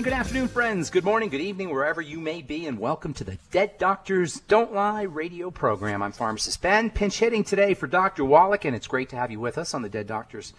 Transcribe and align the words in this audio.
And 0.00 0.04
good 0.06 0.14
afternoon, 0.14 0.48
friends. 0.48 0.88
Good 0.88 1.04
morning, 1.04 1.28
good 1.28 1.42
evening, 1.42 1.68
wherever 1.68 2.00
you 2.00 2.20
may 2.20 2.40
be, 2.40 2.64
and 2.64 2.78
welcome 2.78 3.12
to 3.12 3.22
the 3.22 3.36
Dead 3.50 3.76
Doctors 3.76 4.40
Don't 4.48 4.72
Lie 4.72 5.02
radio 5.02 5.50
program. 5.50 6.02
I'm 6.02 6.12
pharmacist 6.12 6.62
Ben, 6.62 6.88
pinch 6.88 7.18
hitting 7.18 7.44
today 7.44 7.74
for 7.74 7.86
Dr. 7.86 8.24
Wallach, 8.24 8.64
and 8.64 8.74
it's 8.74 8.86
great 8.86 9.10
to 9.10 9.16
have 9.16 9.30
you 9.30 9.38
with 9.38 9.58
us 9.58 9.74
on 9.74 9.82
the 9.82 9.90
Dead 9.90 10.06
Doctors 10.06 10.54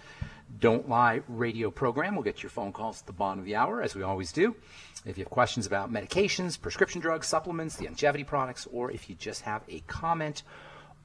Don't 0.60 0.88
Lie 0.88 1.22
radio 1.28 1.72
program. 1.72 2.14
We'll 2.14 2.24
get 2.24 2.44
your 2.44 2.52
phone 2.52 2.72
calls 2.72 3.02
at 3.02 3.08
the 3.08 3.14
bottom 3.14 3.40
of 3.40 3.46
the 3.46 3.56
hour, 3.56 3.82
as 3.82 3.96
we 3.96 4.04
always 4.04 4.32
do. 4.32 4.56
If 5.08 5.18
you 5.18 5.24
have 5.24 5.32
questions 5.32 5.66
about 5.66 5.92
medications, 5.92 6.62
prescription 6.62 7.02
drugs, 7.02 7.26
supplements, 7.26 7.78
the 7.78 7.88
Youngevity 7.88 8.28
products, 8.28 8.68
or 8.72 8.92
if 8.92 9.10
you 9.10 9.16
just 9.16 9.42
have 9.42 9.64
a 9.68 9.80
comment 9.88 10.44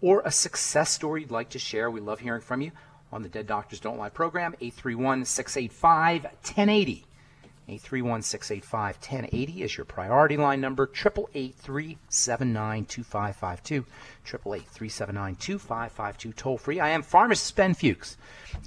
or 0.02 0.20
a 0.26 0.30
success 0.30 0.90
story 0.90 1.22
you'd 1.22 1.30
like 1.30 1.48
to 1.48 1.58
share, 1.58 1.90
we 1.90 2.02
love 2.02 2.20
hearing 2.20 2.42
from 2.42 2.60
you 2.60 2.72
on 3.10 3.22
the 3.22 3.30
Dead 3.30 3.46
Doctors 3.46 3.80
Don't 3.80 3.96
Lie 3.96 4.10
program, 4.10 4.54
831 4.60 5.24
685 5.24 6.24
1080. 6.24 7.06
831 7.68 8.22
685 8.22 8.96
1080 8.96 9.62
is 9.64 9.76
your 9.76 9.84
priority 9.84 10.36
line 10.36 10.60
number, 10.60 10.84
888 10.84 11.56
379 11.56 12.84
2552. 12.84 13.84
888 14.24 14.68
379 14.68 15.34
2552, 15.34 16.32
toll 16.32 16.58
free. 16.58 16.78
I 16.78 16.90
am 16.90 17.02
pharmacist 17.02 17.56
Ben 17.56 17.74
Fuchs, 17.74 18.16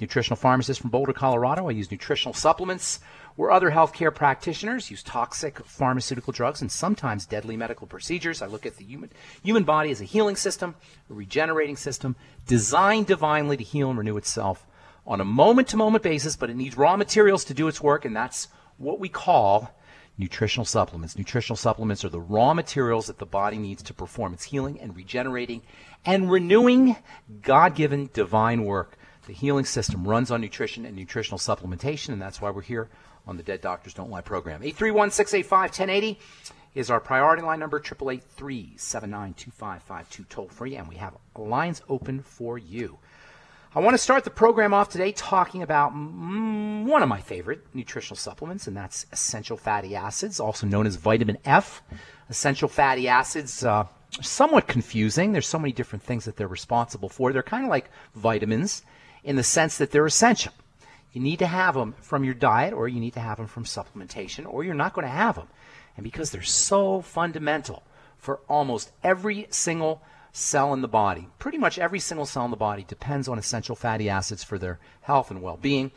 nutritional 0.00 0.36
pharmacist 0.36 0.82
from 0.82 0.90
Boulder, 0.90 1.14
Colorado. 1.14 1.68
I 1.68 1.72
use 1.72 1.90
nutritional 1.90 2.34
supplements 2.34 3.00
where 3.36 3.50
other 3.50 3.70
healthcare 3.70 4.14
practitioners 4.14 4.90
use 4.90 5.02
toxic 5.02 5.64
pharmaceutical 5.64 6.34
drugs 6.34 6.60
and 6.60 6.70
sometimes 6.70 7.24
deadly 7.24 7.56
medical 7.56 7.86
procedures. 7.86 8.42
I 8.42 8.48
look 8.48 8.66
at 8.66 8.76
the 8.76 8.84
human, 8.84 9.08
human 9.42 9.64
body 9.64 9.90
as 9.90 10.02
a 10.02 10.04
healing 10.04 10.36
system, 10.36 10.74
a 11.08 11.14
regenerating 11.14 11.76
system, 11.76 12.16
designed 12.46 13.06
divinely 13.06 13.56
to 13.56 13.64
heal 13.64 13.88
and 13.88 13.98
renew 13.98 14.18
itself 14.18 14.66
on 15.06 15.22
a 15.22 15.24
moment 15.24 15.68
to 15.68 15.78
moment 15.78 16.04
basis, 16.04 16.36
but 16.36 16.50
it 16.50 16.56
needs 16.56 16.76
raw 16.76 16.98
materials 16.98 17.44
to 17.46 17.54
do 17.54 17.66
its 17.66 17.80
work, 17.80 18.04
and 18.04 18.14
that's 18.14 18.48
what 18.80 18.98
we 18.98 19.08
call 19.08 19.70
nutritional 20.18 20.64
supplements. 20.64 21.16
Nutritional 21.16 21.56
supplements 21.56 22.04
are 22.04 22.08
the 22.08 22.20
raw 22.20 22.54
materials 22.54 23.06
that 23.06 23.18
the 23.18 23.26
body 23.26 23.58
needs 23.58 23.82
to 23.84 23.94
perform 23.94 24.32
its 24.34 24.44
healing 24.44 24.80
and 24.80 24.96
regenerating 24.96 25.62
and 26.04 26.30
renewing 26.30 26.96
God 27.42 27.74
given 27.74 28.10
divine 28.12 28.64
work. 28.64 28.96
The 29.26 29.32
healing 29.34 29.64
system 29.64 30.08
runs 30.08 30.30
on 30.30 30.40
nutrition 30.40 30.84
and 30.86 30.96
nutritional 30.96 31.38
supplementation, 31.38 32.08
and 32.08 32.20
that's 32.20 32.40
why 32.40 32.50
we're 32.50 32.62
here 32.62 32.88
on 33.26 33.36
the 33.36 33.42
Dead 33.42 33.60
Doctors 33.60 33.94
Don't 33.94 34.10
Lie 34.10 34.22
program. 34.22 34.62
831 34.62 35.10
685 35.10 35.70
1080 35.70 36.18
is 36.74 36.90
our 36.90 37.00
priority 37.00 37.42
line 37.42 37.58
number, 37.58 37.78
888 37.78 38.22
379 38.22 39.34
2552, 39.34 40.24
toll 40.24 40.48
free, 40.48 40.76
and 40.76 40.88
we 40.88 40.96
have 40.96 41.16
lines 41.36 41.82
open 41.88 42.22
for 42.22 42.56
you. 42.56 42.98
I 43.72 43.78
want 43.78 43.94
to 43.94 43.98
start 43.98 44.24
the 44.24 44.30
program 44.30 44.74
off 44.74 44.88
today 44.88 45.12
talking 45.12 45.62
about 45.62 45.94
mm, 45.94 46.86
one 46.86 47.04
of 47.04 47.08
my 47.08 47.20
favorite 47.20 47.64
nutritional 47.72 48.16
supplements, 48.16 48.66
and 48.66 48.76
that's 48.76 49.06
essential 49.12 49.56
fatty 49.56 49.94
acids, 49.94 50.40
also 50.40 50.66
known 50.66 50.88
as 50.88 50.96
vitamin 50.96 51.38
F. 51.44 51.80
Essential 52.28 52.68
fatty 52.68 53.06
acids 53.06 53.64
uh, 53.64 53.86
somewhat 54.20 54.66
confusing. 54.66 55.30
There's 55.30 55.46
so 55.46 55.60
many 55.60 55.72
different 55.72 56.02
things 56.02 56.24
that 56.24 56.34
they're 56.34 56.48
responsible 56.48 57.08
for. 57.08 57.32
They're 57.32 57.44
kind 57.44 57.62
of 57.62 57.70
like 57.70 57.92
vitamins 58.12 58.82
in 59.22 59.36
the 59.36 59.44
sense 59.44 59.78
that 59.78 59.92
they're 59.92 60.04
essential. 60.04 60.52
You 61.12 61.20
need 61.20 61.38
to 61.38 61.46
have 61.46 61.76
them 61.76 61.94
from 62.00 62.24
your 62.24 62.34
diet, 62.34 62.74
or 62.74 62.88
you 62.88 62.98
need 62.98 63.14
to 63.14 63.20
have 63.20 63.36
them 63.36 63.46
from 63.46 63.62
supplementation, 63.62 64.52
or 64.52 64.64
you're 64.64 64.74
not 64.74 64.94
going 64.94 65.06
to 65.06 65.12
have 65.12 65.36
them. 65.36 65.46
And 65.96 66.02
because 66.02 66.32
they're 66.32 66.42
so 66.42 67.02
fundamental 67.02 67.84
for 68.18 68.40
almost 68.48 68.90
every 69.04 69.46
single 69.50 70.02
cell 70.32 70.72
in 70.72 70.80
the 70.80 70.88
body. 70.88 71.28
Pretty 71.38 71.58
much 71.58 71.78
every 71.78 72.00
single 72.00 72.26
cell 72.26 72.44
in 72.44 72.50
the 72.50 72.56
body 72.56 72.84
depends 72.86 73.28
on 73.28 73.38
essential 73.38 73.76
fatty 73.76 74.08
acids 74.08 74.44
for 74.44 74.58
their 74.58 74.78
health 75.02 75.30
and 75.30 75.42
well 75.42 75.56
being. 75.56 75.90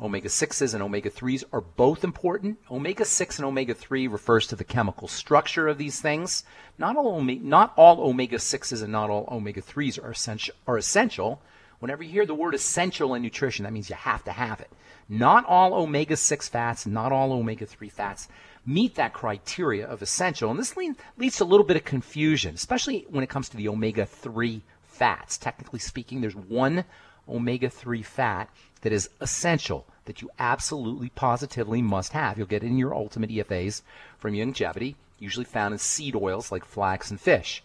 Omega 0.00 0.28
6s 0.28 0.74
and 0.74 0.82
omega 0.82 1.08
3s 1.08 1.44
are 1.52 1.60
both 1.60 2.02
important. 2.02 2.58
Omega 2.68 3.04
6 3.04 3.38
and 3.38 3.46
omega 3.46 3.74
3 3.74 4.08
refers 4.08 4.46
to 4.48 4.56
the 4.56 4.64
chemical 4.64 5.06
structure 5.06 5.68
of 5.68 5.78
these 5.78 6.00
things. 6.00 6.42
Not 6.78 6.96
all, 6.96 7.20
not 7.20 7.72
all 7.76 8.00
omega 8.00 8.38
6s 8.38 8.82
and 8.82 8.90
not 8.90 9.10
all 9.10 9.28
omega 9.30 9.62
3s 9.62 10.02
are 10.02 10.10
essential, 10.10 10.54
are 10.66 10.76
essential. 10.76 11.40
Whenever 11.78 12.02
you 12.02 12.10
hear 12.10 12.26
the 12.26 12.34
word 12.34 12.54
essential 12.54 13.14
in 13.14 13.22
nutrition, 13.22 13.64
that 13.64 13.72
means 13.72 13.88
you 13.88 13.94
have 13.94 14.24
to 14.24 14.32
have 14.32 14.60
it. 14.60 14.70
Not 15.08 15.44
all 15.44 15.74
omega 15.74 16.16
6 16.16 16.48
fats, 16.48 16.86
not 16.86 17.12
all 17.12 17.32
omega 17.32 17.66
3 17.66 17.88
fats 17.88 18.28
meet 18.66 18.94
that 18.94 19.12
criteria 19.12 19.86
of 19.86 20.02
essential. 20.02 20.50
And 20.50 20.58
this 20.58 20.76
leads 20.76 21.36
to 21.36 21.44
a 21.44 21.46
little 21.46 21.66
bit 21.66 21.76
of 21.76 21.84
confusion, 21.84 22.54
especially 22.54 23.06
when 23.10 23.24
it 23.24 23.30
comes 23.30 23.48
to 23.50 23.56
the 23.56 23.68
omega 23.68 24.06
3 24.06 24.62
fats. 24.82 25.36
Technically 25.36 25.78
speaking, 25.78 26.20
there's 26.20 26.36
one 26.36 26.84
omega 27.28 27.68
3 27.68 28.02
fat 28.02 28.48
that 28.82 28.92
is 28.92 29.10
essential 29.20 29.86
that 30.04 30.20
you 30.20 30.30
absolutely 30.38 31.08
positively 31.10 31.80
must 31.80 32.12
have. 32.12 32.36
You'll 32.36 32.46
get 32.46 32.62
in 32.62 32.78
your 32.78 32.94
ultimate 32.94 33.30
EFAs 33.30 33.82
from 34.18 34.34
Youngevity, 34.34 34.94
usually 35.18 35.46
found 35.46 35.72
in 35.72 35.78
seed 35.78 36.14
oils 36.14 36.52
like 36.52 36.64
flax 36.64 37.10
and 37.10 37.20
fish. 37.20 37.62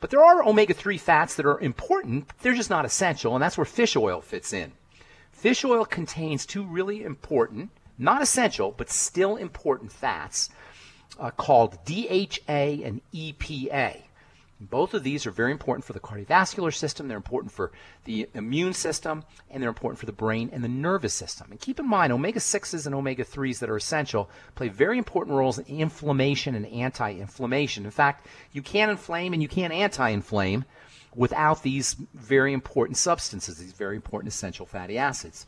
But 0.00 0.10
there 0.10 0.22
are 0.22 0.46
omega 0.46 0.74
3 0.74 0.98
fats 0.98 1.34
that 1.36 1.46
are 1.46 1.60
important, 1.60 2.28
they're 2.40 2.54
just 2.54 2.70
not 2.70 2.84
essential, 2.84 3.34
and 3.34 3.42
that's 3.42 3.58
where 3.58 3.64
fish 3.64 3.96
oil 3.96 4.20
fits 4.20 4.52
in. 4.52 4.72
Fish 5.32 5.64
oil 5.64 5.84
contains 5.84 6.46
two 6.46 6.64
really 6.64 7.02
important 7.02 7.70
not 7.98 8.22
essential, 8.22 8.72
but 8.76 8.90
still 8.90 9.36
important 9.36 9.92
fats 9.92 10.50
uh, 11.18 11.30
called 11.30 11.78
DHA 11.84 12.82
and 12.84 13.00
EPA. 13.14 14.02
Both 14.70 14.94
of 14.94 15.02
these 15.02 15.26
are 15.26 15.32
very 15.32 15.50
important 15.50 15.84
for 15.84 15.92
the 15.92 16.00
cardiovascular 16.00 16.72
system, 16.72 17.08
they're 17.08 17.16
important 17.16 17.52
for 17.52 17.72
the 18.04 18.28
immune 18.32 18.74
system, 18.74 19.24
and 19.50 19.60
they're 19.60 19.68
important 19.68 19.98
for 19.98 20.06
the 20.06 20.12
brain 20.12 20.50
and 20.52 20.62
the 20.62 20.68
nervous 20.68 21.14
system. 21.14 21.48
And 21.50 21.60
keep 21.60 21.80
in 21.80 21.88
mind, 21.88 22.12
omega 22.12 22.38
6s 22.38 22.86
and 22.86 22.94
omega 22.94 23.24
3s 23.24 23.58
that 23.58 23.70
are 23.70 23.76
essential 23.76 24.30
play 24.54 24.68
very 24.68 24.98
important 24.98 25.36
roles 25.36 25.58
in 25.58 25.64
inflammation 25.64 26.54
and 26.54 26.66
anti 26.66 27.10
inflammation. 27.10 27.84
In 27.84 27.90
fact, 27.90 28.26
you 28.52 28.62
can't 28.62 28.90
inflame 28.90 29.32
and 29.32 29.42
you 29.42 29.48
can't 29.48 29.72
anti 29.72 30.10
inflame 30.10 30.64
without 31.14 31.62
these 31.62 31.96
very 32.14 32.52
important 32.52 32.96
substances, 32.96 33.58
these 33.58 33.72
very 33.72 33.96
important 33.96 34.32
essential 34.32 34.64
fatty 34.64 34.96
acids. 34.96 35.46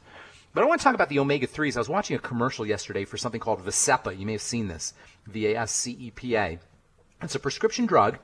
But 0.54 0.62
I 0.62 0.66
want 0.68 0.80
to 0.80 0.84
talk 0.84 0.94
about 0.94 1.08
the 1.08 1.18
omega 1.18 1.48
3s. 1.48 1.76
I 1.76 1.80
was 1.80 1.88
watching 1.88 2.14
a 2.14 2.20
commercial 2.20 2.64
yesterday 2.64 3.04
for 3.04 3.16
something 3.16 3.40
called 3.40 3.64
Vascepa. 3.64 4.16
You 4.16 4.24
may 4.24 4.32
have 4.32 4.40
seen 4.40 4.68
this 4.68 4.94
V 5.26 5.48
A 5.48 5.58
S 5.58 5.72
C 5.72 5.96
E 5.98 6.10
P 6.12 6.36
A. 6.36 6.60
It's 7.20 7.34
a 7.34 7.40
prescription 7.40 7.86
drug, 7.86 8.18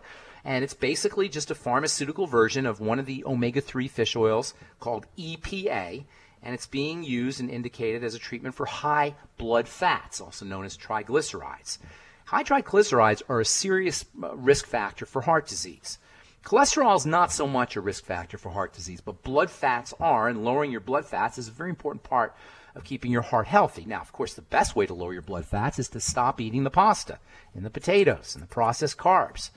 and 0.44 0.62
it's 0.62 0.74
basically 0.74 1.28
just 1.28 1.50
a 1.50 1.56
pharmaceutical 1.56 2.28
version 2.28 2.66
of 2.66 2.78
one 2.78 3.00
of 3.00 3.06
the 3.06 3.24
omega 3.24 3.60
3 3.60 3.88
fish 3.88 4.14
oils 4.14 4.54
called 4.78 5.06
EPA. 5.18 6.04
And 6.42 6.54
it's 6.54 6.66
being 6.66 7.02
used 7.02 7.40
and 7.40 7.50
indicated 7.50 8.04
as 8.04 8.14
a 8.14 8.18
treatment 8.18 8.54
for 8.54 8.64
high 8.64 9.16
blood 9.36 9.66
fats, 9.66 10.20
also 10.20 10.46
known 10.46 10.64
as 10.64 10.78
triglycerides. 10.78 11.78
High 12.26 12.44
triglycerides 12.44 13.22
are 13.28 13.40
a 13.40 13.44
serious 13.44 14.04
uh, 14.22 14.36
risk 14.36 14.66
factor 14.66 15.04
for 15.04 15.22
heart 15.22 15.48
disease. 15.48 15.98
Cholesterol 16.44 16.96
is 16.96 17.06
not 17.06 17.30
so 17.30 17.46
much 17.46 17.76
a 17.76 17.80
risk 17.80 18.04
factor 18.04 18.38
for 18.38 18.50
heart 18.50 18.72
disease, 18.72 19.00
but 19.00 19.22
blood 19.22 19.50
fats 19.50 19.92
are, 20.00 20.28
and 20.28 20.44
lowering 20.44 20.70
your 20.70 20.80
blood 20.80 21.04
fats 21.04 21.38
is 21.38 21.48
a 21.48 21.52
very 21.52 21.70
important 21.70 22.02
part 22.02 22.34
of 22.74 22.84
keeping 22.84 23.12
your 23.12 23.22
heart 23.22 23.46
healthy. 23.46 23.84
Now, 23.84 24.00
of 24.00 24.12
course, 24.12 24.34
the 24.34 24.42
best 24.42 24.74
way 24.74 24.86
to 24.86 24.94
lower 24.94 25.12
your 25.12 25.22
blood 25.22 25.44
fats 25.44 25.78
is 25.78 25.88
to 25.90 26.00
stop 26.00 26.40
eating 26.40 26.64
the 26.64 26.70
pasta 26.70 27.18
and 27.54 27.64
the 27.64 27.70
potatoes 27.70 28.34
and 28.34 28.42
the 28.42 28.48
processed 28.48 28.96
carbs. 28.96 29.50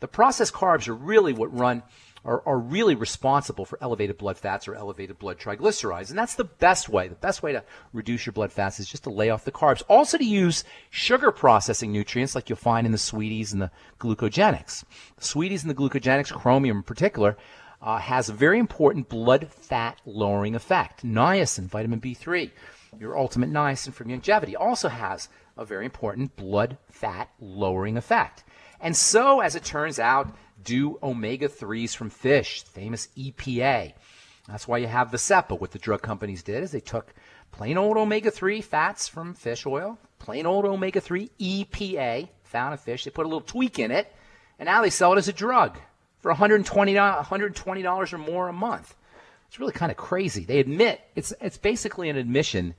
The 0.00 0.08
processed 0.08 0.54
carbs 0.54 0.88
are 0.88 0.94
really 0.94 1.32
what 1.32 1.56
run 1.56 1.82
are, 2.24 2.42
are 2.46 2.58
really 2.58 2.94
responsible 2.94 3.64
for 3.64 3.78
elevated 3.80 4.18
blood 4.18 4.38
fats 4.38 4.68
or 4.68 4.74
elevated 4.74 5.18
blood 5.18 5.38
triglycerides. 5.38 6.10
And 6.10 6.18
that's 6.18 6.34
the 6.34 6.44
best 6.44 6.88
way. 6.88 7.08
The 7.08 7.14
best 7.14 7.42
way 7.42 7.52
to 7.52 7.64
reduce 7.92 8.26
your 8.26 8.32
blood 8.32 8.52
fats 8.52 8.78
is 8.78 8.88
just 8.88 9.04
to 9.04 9.10
lay 9.10 9.30
off 9.30 9.44
the 9.44 9.52
carbs. 9.52 9.82
Also 9.88 10.18
to 10.18 10.24
use 10.24 10.64
sugar 10.90 11.32
processing 11.32 11.92
nutrients 11.92 12.34
like 12.34 12.48
you'll 12.48 12.56
find 12.56 12.86
in 12.86 12.92
the 12.92 12.98
sweeties 12.98 13.52
and 13.52 13.62
the 13.62 13.70
glucogenics. 13.98 14.84
The 15.16 15.24
sweeties 15.24 15.62
and 15.62 15.70
the 15.70 15.74
glucogenics, 15.74 16.32
chromium 16.32 16.78
in 16.78 16.82
particular, 16.82 17.36
uh, 17.82 17.98
has 17.98 18.28
a 18.28 18.34
very 18.34 18.58
important 18.58 19.08
blood 19.08 19.48
fat 19.50 20.00
lowering 20.04 20.54
effect. 20.54 21.04
Niacin, 21.04 21.66
vitamin 21.66 22.00
B3, 22.00 22.50
your 22.98 23.16
ultimate 23.16 23.50
niacin 23.50 23.92
from 23.92 24.08
Youngevity, 24.08 24.54
also 24.58 24.88
has 24.88 25.28
a 25.56 25.64
very 25.64 25.84
important 25.84 26.36
blood 26.36 26.76
fat 26.90 27.30
lowering 27.40 27.96
effect. 27.96 28.44
And 28.80 28.96
so, 28.96 29.40
as 29.40 29.54
it 29.54 29.64
turns 29.64 29.98
out, 29.98 30.34
do 30.62 30.98
omega 31.02 31.48
3s 31.48 31.94
from 31.94 32.10
fish, 32.10 32.62
famous 32.64 33.08
EPA. 33.16 33.92
That's 34.48 34.66
why 34.66 34.78
you 34.78 34.86
have 34.86 35.10
Vascepa. 35.10 35.58
What 35.58 35.70
the 35.70 35.78
drug 35.78 36.02
companies 36.02 36.42
did 36.42 36.62
is 36.62 36.72
they 36.72 36.80
took 36.80 37.14
plain 37.52 37.78
old 37.78 37.96
omega 37.96 38.30
3 38.30 38.60
fats 38.60 39.08
from 39.08 39.34
fish 39.34 39.66
oil, 39.66 39.98
plain 40.18 40.46
old 40.46 40.64
omega 40.64 41.00
3 41.00 41.30
EPA 41.38 42.28
found 42.44 42.72
in 42.72 42.78
fish. 42.78 43.04
They 43.04 43.10
put 43.10 43.26
a 43.26 43.28
little 43.28 43.40
tweak 43.40 43.78
in 43.78 43.90
it, 43.90 44.12
and 44.58 44.66
now 44.66 44.82
they 44.82 44.90
sell 44.90 45.12
it 45.12 45.18
as 45.18 45.28
a 45.28 45.32
drug 45.32 45.78
for 46.20 46.32
$120, 46.32 46.64
$120 46.64 48.12
or 48.12 48.18
more 48.18 48.48
a 48.48 48.52
month. 48.52 48.94
It's 49.48 49.58
really 49.58 49.72
kind 49.72 49.90
of 49.90 49.96
crazy. 49.96 50.44
They 50.44 50.60
admit 50.60 51.00
it's 51.16 51.32
it's 51.40 51.58
basically 51.58 52.08
an 52.08 52.16
admission 52.16 52.74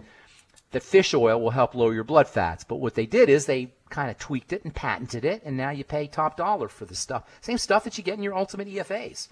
that 0.71 0.83
fish 0.83 1.13
oil 1.13 1.39
will 1.39 1.51
help 1.51 1.75
lower 1.75 1.93
your 1.93 2.03
blood 2.03 2.27
fats. 2.27 2.63
But 2.63 2.77
what 2.77 2.95
they 2.95 3.05
did 3.05 3.29
is 3.29 3.45
they 3.45 3.73
kind 3.89 4.09
of 4.09 4.17
tweaked 4.17 4.53
it 4.53 4.63
and 4.63 4.73
patented 4.73 5.25
it, 5.25 5.41
and 5.43 5.57
now 5.57 5.69
you 5.69 5.83
pay 5.83 6.07
top 6.07 6.37
dollar 6.37 6.67
for 6.67 6.85
the 6.85 6.95
stuff. 6.95 7.23
Same 7.41 7.57
stuff 7.57 7.83
that 7.83 7.97
you 7.97 8.03
get 8.03 8.17
in 8.17 8.23
your 8.23 8.35
Ultimate 8.35 8.67
EFAs. 8.67 9.27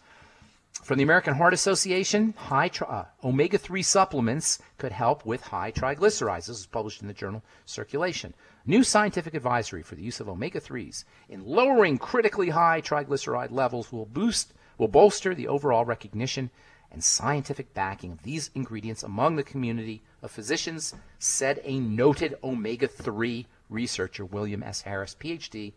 From 0.84 0.98
the 0.98 1.04
American 1.04 1.34
Heart 1.34 1.54
Association, 1.54 2.34
high 2.38 2.68
tri- 2.68 2.88
uh, 2.88 3.06
omega-3 3.24 3.84
supplements 3.84 4.60
could 4.78 4.92
help 4.92 5.26
with 5.26 5.42
high 5.42 5.72
triglycerides. 5.72 6.46
This 6.46 6.60
is 6.60 6.66
published 6.68 7.02
in 7.02 7.08
the 7.08 7.14
journal 7.14 7.44
Circulation. 7.66 8.34
New 8.66 8.84
scientific 8.84 9.34
advisory 9.34 9.82
for 9.82 9.96
the 9.96 10.04
use 10.04 10.20
of 10.20 10.30
omega-3s 10.30 11.06
in 11.28 11.44
lowering 11.46 11.98
critically 11.98 12.50
high 12.50 12.82
triglyceride 12.82 13.52
levels 13.52 13.92
will 13.92 14.06
boost 14.06 14.54
will 14.78 14.88
bolster 14.88 15.36
the 15.36 15.48
overall 15.48 15.86
recognition 15.86 16.50
and 16.92 17.04
scientific 17.04 17.74
backing 17.74 18.12
of 18.12 18.24
these 18.24 18.50
ingredients 18.56 19.04
among 19.04 19.36
the 19.36 19.44
community 19.44 20.02
of 20.22 20.32
physicians, 20.32 20.94
said 21.18 21.62
a 21.64 21.80
noted 21.80 22.38
omega 22.44 22.88
3 22.88 23.46
researcher, 23.70 24.26
William 24.26 24.64
S. 24.64 24.82
Harris, 24.82 25.16
PhD, 25.20 25.74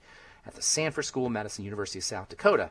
at 0.46 0.54
the 0.54 0.62
Sanford 0.62 1.04
School 1.04 1.26
of 1.26 1.32
Medicine, 1.32 1.64
University 1.64 1.98
of 1.98 2.04
South 2.04 2.28
Dakota. 2.28 2.70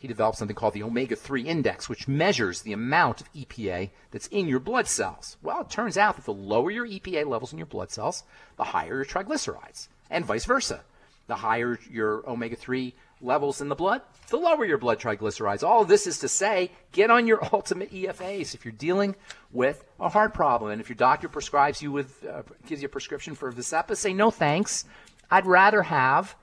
He 0.00 0.08
developed 0.08 0.38
something 0.38 0.56
called 0.56 0.74
the 0.74 0.82
omega 0.82 1.14
3 1.14 1.42
index, 1.42 1.88
which 1.88 2.08
measures 2.08 2.62
the 2.62 2.72
amount 2.72 3.20
of 3.20 3.32
EPA 3.34 3.90
that's 4.10 4.28
in 4.28 4.48
your 4.48 4.60
blood 4.60 4.86
cells. 4.86 5.36
Well, 5.42 5.60
it 5.60 5.70
turns 5.70 5.98
out 5.98 6.16
that 6.16 6.24
the 6.24 6.32
lower 6.32 6.70
your 6.70 6.86
EPA 6.86 7.26
levels 7.26 7.52
in 7.52 7.58
your 7.58 7.66
blood 7.66 7.90
cells, 7.90 8.22
the 8.56 8.64
higher 8.64 8.96
your 8.96 9.04
triglycerides, 9.04 9.88
and 10.08 10.24
vice 10.24 10.46
versa. 10.46 10.82
The 11.26 11.36
higher 11.36 11.78
your 11.90 12.28
omega 12.28 12.56
3 12.56 12.94
levels 13.20 13.60
in 13.60 13.68
the 13.68 13.74
blood, 13.74 14.02
the 14.28 14.36
lower 14.36 14.64
your 14.64 14.78
blood 14.78 14.98
triglycerides. 14.98 15.62
All 15.62 15.84
this 15.84 16.06
is 16.06 16.18
to 16.20 16.28
say, 16.28 16.70
get 16.92 17.10
on 17.10 17.26
your 17.26 17.46
ultimate 17.52 17.92
EFAs 17.92 18.54
if 18.54 18.64
you're 18.64 18.72
dealing 18.72 19.16
with 19.52 19.84
a 19.98 20.08
heart 20.08 20.34
problem. 20.34 20.70
And 20.70 20.80
if 20.80 20.88
your 20.88 20.96
doctor 20.96 21.28
prescribes 21.28 21.82
you 21.82 21.92
with, 21.92 22.24
uh, 22.24 22.42
gives 22.66 22.82
you 22.82 22.86
a 22.86 22.90
prescription 22.90 23.34
for 23.34 23.52
Vascepa, 23.52 23.96
say 23.96 24.12
no 24.12 24.30
thanks. 24.30 24.84
I'd 25.30 25.46
rather 25.46 25.82
have 25.82 26.34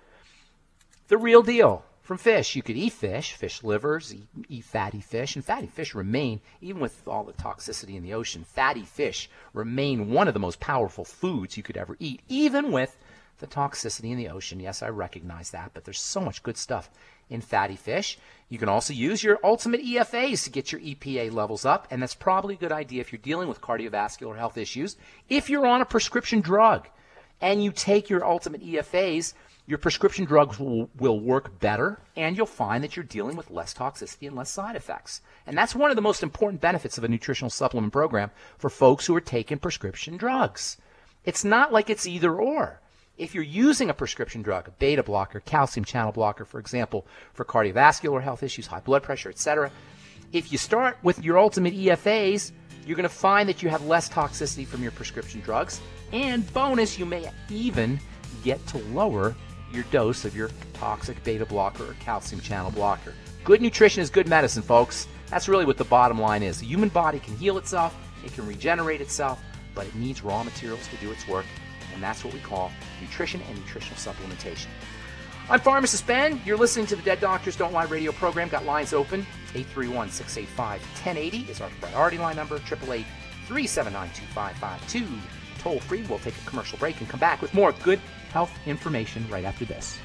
the 1.08 1.18
real 1.18 1.44
deal 1.44 1.84
from 2.08 2.18
fish. 2.18 2.56
You 2.56 2.64
could 2.64 2.78
eat 2.78 2.94
fish, 2.94 3.34
fish 3.34 3.64
livers, 3.64 4.16
eat, 4.16 4.28
eat, 4.48 4.64
fatty 4.64 5.02
fish, 5.02 5.36
and 5.36 5.44
fatty 5.44 5.68
fish 5.68 5.94
remain, 5.94 6.40
even 6.62 6.82
with 6.82 7.06
all 7.06 7.26
the 7.26 7.34
toxicity 7.34 7.96
in 7.96 8.04
the 8.04 8.14
ocean, 8.14 8.46
fatty 8.46 8.84
fish 8.84 9.30
remain 9.54 10.10
one 10.12 10.30
of 10.30 10.34
the 10.34 10.40
most 10.40 10.62
powerful 10.62 11.04
foods 11.04 11.58
you 11.58 11.64
could 11.64 11.76
ever 11.76 11.98
eat, 12.00 12.22
even 12.30 12.72
with 12.72 12.98
the 13.40 13.48
toxicity 13.48 14.12
in 14.12 14.18
the 14.18 14.30
ocean. 14.30 14.60
Yes, 14.60 14.82
I 14.82 14.90
recognize 14.90 15.52
that, 15.52 15.72
but 15.74 15.86
there's 15.86 16.00
so 16.00 16.22
much 16.22 16.44
good 16.44 16.58
stuff 16.58 16.90
in 17.30 17.42
fatty 17.42 17.76
fish. 17.76 18.18
You 18.50 18.58
can 18.58 18.70
also 18.70 18.94
use 18.94 19.24
your 19.24 19.40
ultimate 19.44 19.84
EFAs 19.84 20.44
to 20.46 20.50
get 20.50 20.72
your 20.72 20.82
EPA 20.82 21.32
levels 21.32 21.66
up, 21.66 21.88
and 21.92 22.02
that's 22.02 22.16
probably 22.16 22.56
a 22.56 22.60
good 22.60 22.72
idea 22.72 23.02
if 23.02 23.12
you're 23.12 23.20
dealing 23.22 23.48
with 23.48 23.62
cardiovascular 23.62 24.38
health 24.38 24.58
issues. 24.58 24.96
If 25.30 25.50
you're 25.50 25.68
on 25.68 25.82
a 25.82 25.86
prescription 25.86 26.42
drug 26.42 26.88
and 27.42 27.64
you 27.64 27.72
take 27.72 28.10
your 28.10 28.26
ultimate 28.26 28.64
EFAs, 28.64 29.34
your 29.68 29.78
prescription 29.78 30.24
drugs 30.24 30.58
will, 30.58 30.90
will 30.98 31.20
work 31.20 31.60
better, 31.60 32.00
and 32.16 32.38
you'll 32.38 32.46
find 32.46 32.84
that 32.84 32.96
you're 32.96 33.04
dealing 33.04 33.36
with 33.36 33.52
less 33.52 33.74
toxicity 33.74 34.28
and 34.28 34.36
less 34.36 34.50
side 34.50 34.78
effects. 34.78 35.22
And 35.46 35.58
that's 35.58 35.76
one 35.76 35.90
of 35.90 35.98
the 35.98 36.02
most 36.02 36.24
important 36.24 36.62
benefits 36.62 36.98
of 36.98 37.04
a 37.04 37.10
nutritional 37.10 37.50
supplement 37.50 37.92
program 37.92 38.32
for 38.58 38.70
folks 38.70 39.06
who 39.06 39.16
are 39.16 39.22
taking 39.22 39.60
prescription 39.60 40.16
drugs. 40.16 40.78
It's 41.26 41.44
not 41.44 41.74
like 41.74 41.90
it's 41.90 42.08
either 42.08 42.34
or 42.34 42.80
if 43.18 43.34
you're 43.34 43.44
using 43.44 43.90
a 43.90 43.94
prescription 43.94 44.42
drug, 44.42 44.68
a 44.68 44.72
beta 44.72 45.04
blocker, 45.04 45.40
calcium 45.42 45.84
channel 45.84 46.12
blocker, 46.12 46.46
for 46.46 46.60
example, 46.60 47.06
for 47.34 47.46
cardiovascular 47.46 48.22
health 48.22 48.44
issues, 48.44 48.68
high 48.68 48.80
blood 48.80 49.04
pressure, 49.04 49.30
etc., 49.30 49.72
if 50.34 50.52
you 50.52 50.58
start 50.58 50.98
with 51.04 51.24
your 51.24 51.40
ultimate 51.40 51.74
EFAs, 51.74 52.52
you're 52.86 52.98
going 52.98 53.04
to 53.04 53.10
find 53.10 53.50
that 53.50 53.64
you 53.64 53.70
have 53.70 53.86
less 53.86 54.10
toxicity 54.10 54.68
from 54.68 54.84
your 54.84 54.92
prescription 54.92 55.42
drugs. 55.42 55.82
And 56.12 56.52
bonus, 56.54 57.00
you 57.00 57.06
may 57.06 57.30
even 57.50 58.00
get 58.44 58.66
to 58.68 58.78
lower 58.90 59.36
your 59.72 59.84
dose 59.86 60.26
of 60.26 60.36
your 60.36 60.50
toxic 60.74 61.22
beta 61.24 61.46
blocker 61.46 61.90
or 61.90 61.94
calcium 62.00 62.42
channel 62.42 62.72
blocker. 62.72 63.14
Good 63.44 63.62
nutrition 63.62 64.02
is 64.02 64.10
good 64.10 64.28
medicine, 64.28 64.62
folks. 64.62 65.08
That's 65.30 65.50
really 65.50 65.66
what 65.66 65.78
the 65.78 65.86
bottom 65.86 66.20
line 66.20 66.44
is. 66.44 66.60
The 66.60 66.66
human 66.66 66.90
body 66.90 67.20
can 67.20 67.36
heal 67.38 67.58
itself, 67.58 67.96
it 68.24 68.34
can 68.34 68.46
regenerate 68.46 69.02
itself, 69.02 69.42
but 69.74 69.88
it 69.88 69.96
needs 69.96 70.24
raw 70.24 70.44
materials 70.44 70.88
to 70.88 70.96
do 70.98 71.12
its 71.12 71.28
work 71.28 71.46
and 71.98 72.04
that's 72.04 72.24
what 72.24 72.32
we 72.32 72.40
call 72.40 72.72
nutrition 73.02 73.42
and 73.50 73.58
nutritional 73.58 73.98
supplementation. 73.98 74.68
I'm 75.50 75.60
Pharmacist 75.60 76.06
Ben. 76.06 76.40
You're 76.46 76.58
listening 76.58 76.86
to 76.88 76.96
the 76.96 77.02
Dead 77.02 77.20
Doctors 77.20 77.56
Don't 77.56 77.74
Lie 77.74 77.86
radio 77.86 78.12
program. 78.12 78.50
Got 78.50 78.66
lines 78.66 78.94
open. 78.94 79.22
831 79.56 80.12
685 80.12 80.82
1080 80.82 81.52
is 81.52 81.60
our 81.60 81.70
priority 81.82 82.20
line 82.20 82.36
number. 82.36 82.58
888 82.58 83.04
379 83.48 84.10
2552. 84.10 85.08
Toll 85.58 85.80
free. 85.80 86.04
We'll 86.04 86.20
take 86.20 86.36
a 86.38 86.48
commercial 86.48 86.78
break 86.78 87.00
and 87.00 87.10
come 87.10 87.20
back 87.20 87.42
with 87.42 87.52
more 87.56 87.72
good 87.82 88.00
health 88.32 88.52
information 88.68 89.28
right 89.28 89.44
after 89.44 89.66
this. 89.66 89.98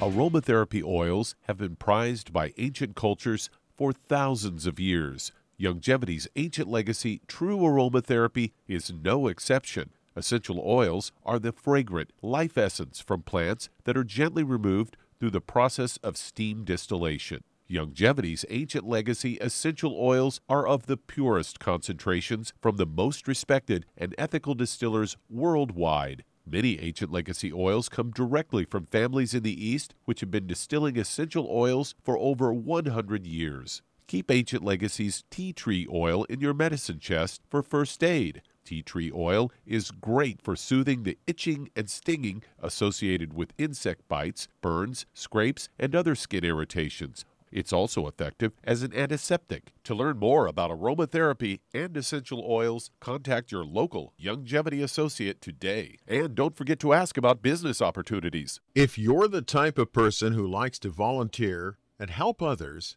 Aromatherapy 0.00 0.82
oils 0.82 1.36
have 1.42 1.58
been 1.58 1.76
prized 1.76 2.32
by 2.32 2.52
ancient 2.58 2.96
cultures 2.96 3.50
for 3.76 3.92
thousands 3.92 4.66
of 4.66 4.80
years. 4.80 5.30
Youngevity's 5.58 6.26
ancient 6.34 6.68
legacy, 6.68 7.20
true 7.28 7.58
aromatherapy, 7.58 8.52
is 8.66 8.92
no 8.92 9.28
exception. 9.28 9.90
Essential 10.16 10.60
oils 10.64 11.12
are 11.24 11.38
the 11.38 11.52
fragrant 11.52 12.10
life 12.22 12.58
essence 12.58 13.00
from 13.00 13.22
plants 13.22 13.68
that 13.84 13.96
are 13.96 14.04
gently 14.04 14.42
removed 14.42 14.96
through 15.18 15.30
the 15.30 15.40
process 15.40 15.96
of 15.98 16.16
steam 16.16 16.64
distillation. 16.64 17.44
Youngevity's 17.70 18.44
ancient 18.50 18.84
legacy 18.84 19.38
essential 19.40 19.96
oils 19.98 20.40
are 20.48 20.66
of 20.66 20.86
the 20.86 20.96
purest 20.96 21.60
concentrations 21.60 22.52
from 22.60 22.76
the 22.76 22.86
most 22.86 23.26
respected 23.26 23.86
and 23.96 24.14
ethical 24.18 24.54
distillers 24.54 25.16
worldwide. 25.30 26.24
Many 26.46 26.78
ancient 26.80 27.10
legacy 27.10 27.52
oils 27.52 27.88
come 27.88 28.10
directly 28.10 28.64
from 28.64 28.86
families 28.86 29.34
in 29.34 29.44
the 29.44 29.66
East 29.66 29.94
which 30.04 30.20
have 30.20 30.30
been 30.30 30.46
distilling 30.46 30.98
essential 30.98 31.48
oils 31.50 31.94
for 32.02 32.18
over 32.18 32.52
100 32.52 33.26
years. 33.26 33.82
Keep 34.06 34.30
Ancient 34.30 34.62
Legacy's 34.62 35.24
tea 35.30 35.52
tree 35.52 35.86
oil 35.92 36.24
in 36.24 36.40
your 36.40 36.54
medicine 36.54 36.98
chest 36.98 37.40
for 37.48 37.62
first 37.62 38.04
aid. 38.04 38.42
Tea 38.64 38.82
tree 38.82 39.10
oil 39.14 39.50
is 39.66 39.90
great 39.90 40.40
for 40.42 40.56
soothing 40.56 41.02
the 41.02 41.18
itching 41.26 41.70
and 41.76 41.88
stinging 41.88 42.42
associated 42.62 43.32
with 43.34 43.52
insect 43.58 44.06
bites, 44.08 44.48
burns, 44.60 45.06
scrapes, 45.14 45.68
and 45.78 45.94
other 45.94 46.14
skin 46.14 46.44
irritations. 46.44 47.24
It's 47.50 47.72
also 47.72 48.08
effective 48.08 48.52
as 48.64 48.82
an 48.82 48.92
antiseptic. 48.94 49.72
To 49.84 49.94
learn 49.94 50.18
more 50.18 50.46
about 50.46 50.72
aromatherapy 50.72 51.60
and 51.72 51.96
essential 51.96 52.44
oils, 52.44 52.90
contact 53.00 53.52
your 53.52 53.64
local 53.64 54.12
Youngevity 54.20 54.82
associate 54.82 55.40
today. 55.40 55.98
And 56.08 56.34
don't 56.34 56.56
forget 56.56 56.80
to 56.80 56.92
ask 56.92 57.16
about 57.16 57.42
business 57.42 57.80
opportunities. 57.80 58.60
If 58.74 58.98
you're 58.98 59.28
the 59.28 59.42
type 59.42 59.78
of 59.78 59.92
person 59.92 60.32
who 60.32 60.46
likes 60.46 60.80
to 60.80 60.88
volunteer 60.88 61.78
and 61.96 62.10
help 62.10 62.42
others, 62.42 62.96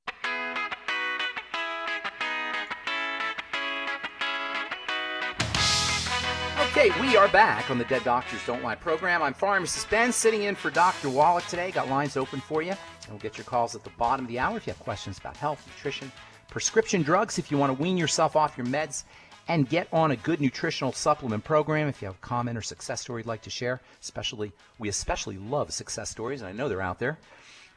We 7.11 7.17
are 7.17 7.27
back 7.27 7.69
on 7.69 7.77
the 7.77 7.83
Dead 7.83 8.05
Doctors 8.05 8.39
Don't 8.47 8.63
Lie 8.63 8.75
program. 8.75 9.21
I'm 9.21 9.33
pharmacist 9.33 9.89
Ben, 9.89 10.13
sitting 10.13 10.43
in 10.43 10.55
for 10.55 10.71
Dr. 10.71 11.09
Wallach 11.09 11.45
today. 11.47 11.69
Got 11.69 11.89
lines 11.89 12.15
open 12.15 12.39
for 12.39 12.61
you, 12.61 12.71
and 12.71 13.09
we'll 13.09 13.19
get 13.19 13.37
your 13.37 13.43
calls 13.43 13.75
at 13.75 13.83
the 13.83 13.89
bottom 13.97 14.23
of 14.23 14.29
the 14.29 14.39
hour 14.39 14.55
if 14.55 14.65
you 14.65 14.71
have 14.71 14.79
questions 14.79 15.17
about 15.17 15.35
health, 15.35 15.61
nutrition, 15.67 16.09
prescription 16.49 17.01
drugs, 17.01 17.37
if 17.37 17.51
you 17.51 17.57
want 17.57 17.75
to 17.77 17.83
wean 17.83 17.97
yourself 17.97 18.37
off 18.37 18.57
your 18.57 18.65
meds 18.65 19.03
and 19.49 19.67
get 19.67 19.89
on 19.91 20.11
a 20.11 20.15
good 20.15 20.39
nutritional 20.39 20.93
supplement 20.93 21.43
program. 21.43 21.89
If 21.89 22.01
you 22.01 22.05
have 22.05 22.15
a 22.15 22.19
comment 22.19 22.57
or 22.57 22.61
success 22.61 23.01
story 23.01 23.23
you'd 23.23 23.27
like 23.27 23.41
to 23.41 23.49
share, 23.49 23.81
especially 24.01 24.53
we 24.79 24.87
especially 24.87 25.37
love 25.37 25.73
success 25.73 26.09
stories, 26.09 26.39
and 26.39 26.47
I 26.47 26.53
know 26.53 26.69
they're 26.69 26.81
out 26.81 26.99
there. 26.99 27.19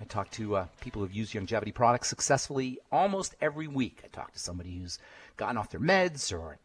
I 0.01 0.05
talk 0.05 0.31
to 0.33 0.55
uh, 0.55 0.67
people 0.81 1.03
who've 1.03 1.13
used 1.13 1.35
Youngevity 1.35 1.75
products 1.75 2.09
successfully 2.09 2.79
almost 2.93 3.35
every 3.41 3.67
week. 3.67 3.99
I 4.05 4.09
talk 4.15 4.33
to 4.35 4.39
somebody 4.39 4.79
who's 4.79 5.01
gotten 5.37 5.57
off 5.57 5.71
their 5.71 5.81
meds 5.81 6.33
or 6.33 6.59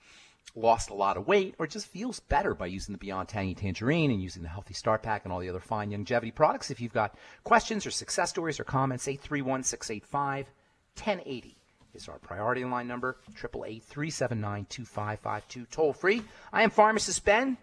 lost 0.56 0.90
a 0.90 0.96
lot 0.96 1.16
of 1.18 1.28
weight 1.28 1.54
or 1.60 1.68
just 1.68 1.88
feels 1.88 2.20
better 2.20 2.54
by 2.56 2.66
using 2.66 2.94
the 2.94 2.98
Beyond 3.00 3.30
Tangy 3.30 3.54
Tangerine 3.56 4.12
and 4.12 4.22
using 4.22 4.44
the 4.44 4.50
Healthy 4.50 4.74
Start 4.74 5.04
Pack 5.04 5.24
and 5.24 5.32
all 5.32 5.40
the 5.40 5.50
other 5.50 5.60
fine 5.60 5.92
Youngevity 5.92 6.34
products. 6.34 6.72
If 6.72 6.82
you've 6.82 6.94
got 6.94 7.16
questions 7.44 7.86
or 7.86 7.92
success 7.92 8.32
stories 8.32 8.60
or 8.60 8.64
comments, 8.64 9.08
831 9.08 9.64
685 9.64 10.48
1080 10.96 11.56
is 11.94 12.10
our 12.10 12.18
priority 12.20 12.66
line 12.66 12.88
number, 12.88 13.18
888-379-2552, 13.36 15.70
toll 15.70 15.94
free. 15.94 16.22
I 16.52 16.64
am 16.64 16.70
Pharmacist 16.70 17.24
Ben, 17.26 17.58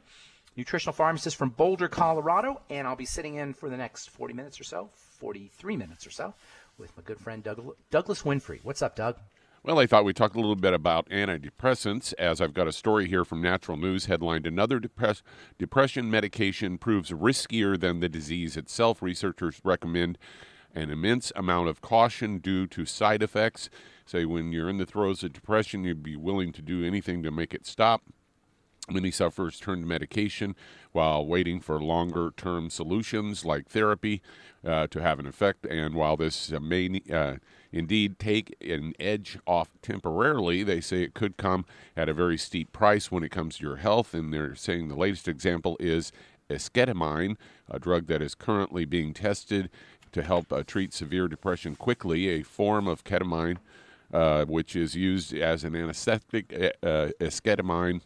nutritional 0.56 0.92
pharmacist 0.94 1.36
from 1.36 1.50
Boulder, 1.50 1.88
Colorado, 1.88 2.60
and 2.70 2.86
I'll 2.86 2.96
be 2.96 3.04
sitting 3.04 3.34
in 3.36 3.54
for 3.54 3.68
the 3.68 3.76
next 3.76 4.10
40 4.10 4.34
minutes 4.34 4.60
or 4.60 4.64
so, 4.64 4.90
43 4.94 5.76
minutes 5.76 6.06
or 6.06 6.10
so, 6.10 6.34
with 6.78 6.96
my 6.96 7.02
good 7.04 7.20
friend 7.20 7.42
Doug- 7.42 7.76
Douglas 7.90 8.22
Winfrey. 8.22 8.60
What's 8.62 8.82
up, 8.82 8.96
Doug? 8.96 9.16
Well, 9.66 9.80
I 9.80 9.88
thought 9.88 10.04
we'd 10.04 10.14
talk 10.14 10.34
a 10.34 10.38
little 10.38 10.54
bit 10.54 10.74
about 10.74 11.08
antidepressants, 11.08 12.14
as 12.20 12.40
I've 12.40 12.54
got 12.54 12.68
a 12.68 12.72
story 12.72 13.08
here 13.08 13.24
from 13.24 13.42
Natural 13.42 13.76
News 13.76 14.06
headlined 14.06 14.46
Another 14.46 14.78
depress- 14.78 15.24
Depression 15.58 16.08
Medication 16.08 16.78
Proves 16.78 17.10
Riskier 17.10 17.76
Than 17.76 17.98
the 17.98 18.08
Disease 18.08 18.56
Itself. 18.56 19.02
Researchers 19.02 19.60
recommend 19.64 20.18
an 20.72 20.90
immense 20.90 21.32
amount 21.34 21.68
of 21.68 21.80
caution 21.80 22.38
due 22.38 22.68
to 22.68 22.86
side 22.86 23.24
effects. 23.24 23.68
Say, 24.04 24.24
when 24.24 24.52
you're 24.52 24.70
in 24.70 24.78
the 24.78 24.86
throes 24.86 25.24
of 25.24 25.32
depression, 25.32 25.82
you'd 25.82 26.00
be 26.00 26.14
willing 26.14 26.52
to 26.52 26.62
do 26.62 26.86
anything 26.86 27.24
to 27.24 27.32
make 27.32 27.52
it 27.52 27.66
stop. 27.66 28.02
Many 28.88 29.10
sufferers 29.10 29.58
turn 29.58 29.80
to 29.80 29.86
medication 29.86 30.54
while 30.92 31.26
waiting 31.26 31.60
for 31.60 31.82
longer 31.82 32.30
term 32.36 32.70
solutions 32.70 33.44
like 33.44 33.66
therapy 33.68 34.22
uh, 34.64 34.86
to 34.86 35.02
have 35.02 35.18
an 35.18 35.26
effect. 35.26 35.66
And 35.66 35.96
while 35.96 36.16
this 36.16 36.52
uh, 36.52 36.60
may 36.60 37.00
uh, 37.12 37.38
indeed 37.76 38.18
take 38.18 38.56
an 38.60 38.94
edge 38.98 39.38
off 39.46 39.68
temporarily, 39.82 40.62
they 40.62 40.80
say 40.80 41.02
it 41.02 41.14
could 41.14 41.36
come 41.36 41.64
at 41.96 42.08
a 42.08 42.14
very 42.14 42.38
steep 42.38 42.72
price 42.72 43.10
when 43.10 43.22
it 43.22 43.30
comes 43.30 43.58
to 43.58 43.64
your 43.64 43.76
health. 43.76 44.14
And 44.14 44.32
they're 44.32 44.54
saying 44.54 44.88
the 44.88 44.96
latest 44.96 45.28
example 45.28 45.76
is 45.78 46.12
esketamine, 46.48 47.36
a 47.70 47.78
drug 47.78 48.06
that 48.06 48.22
is 48.22 48.34
currently 48.34 48.84
being 48.84 49.12
tested 49.12 49.68
to 50.12 50.22
help 50.22 50.52
uh, 50.52 50.62
treat 50.62 50.92
severe 50.92 51.28
depression 51.28 51.76
quickly, 51.76 52.28
a 52.28 52.42
form 52.42 52.88
of 52.88 53.04
ketamine 53.04 53.58
uh, 54.12 54.44
which 54.44 54.76
is 54.76 54.94
used 54.94 55.34
as 55.34 55.64
an 55.64 55.74
anesthetic. 55.74 56.52
Uh, 56.52 56.86
uh, 56.86 57.10
esketamine 57.20 58.00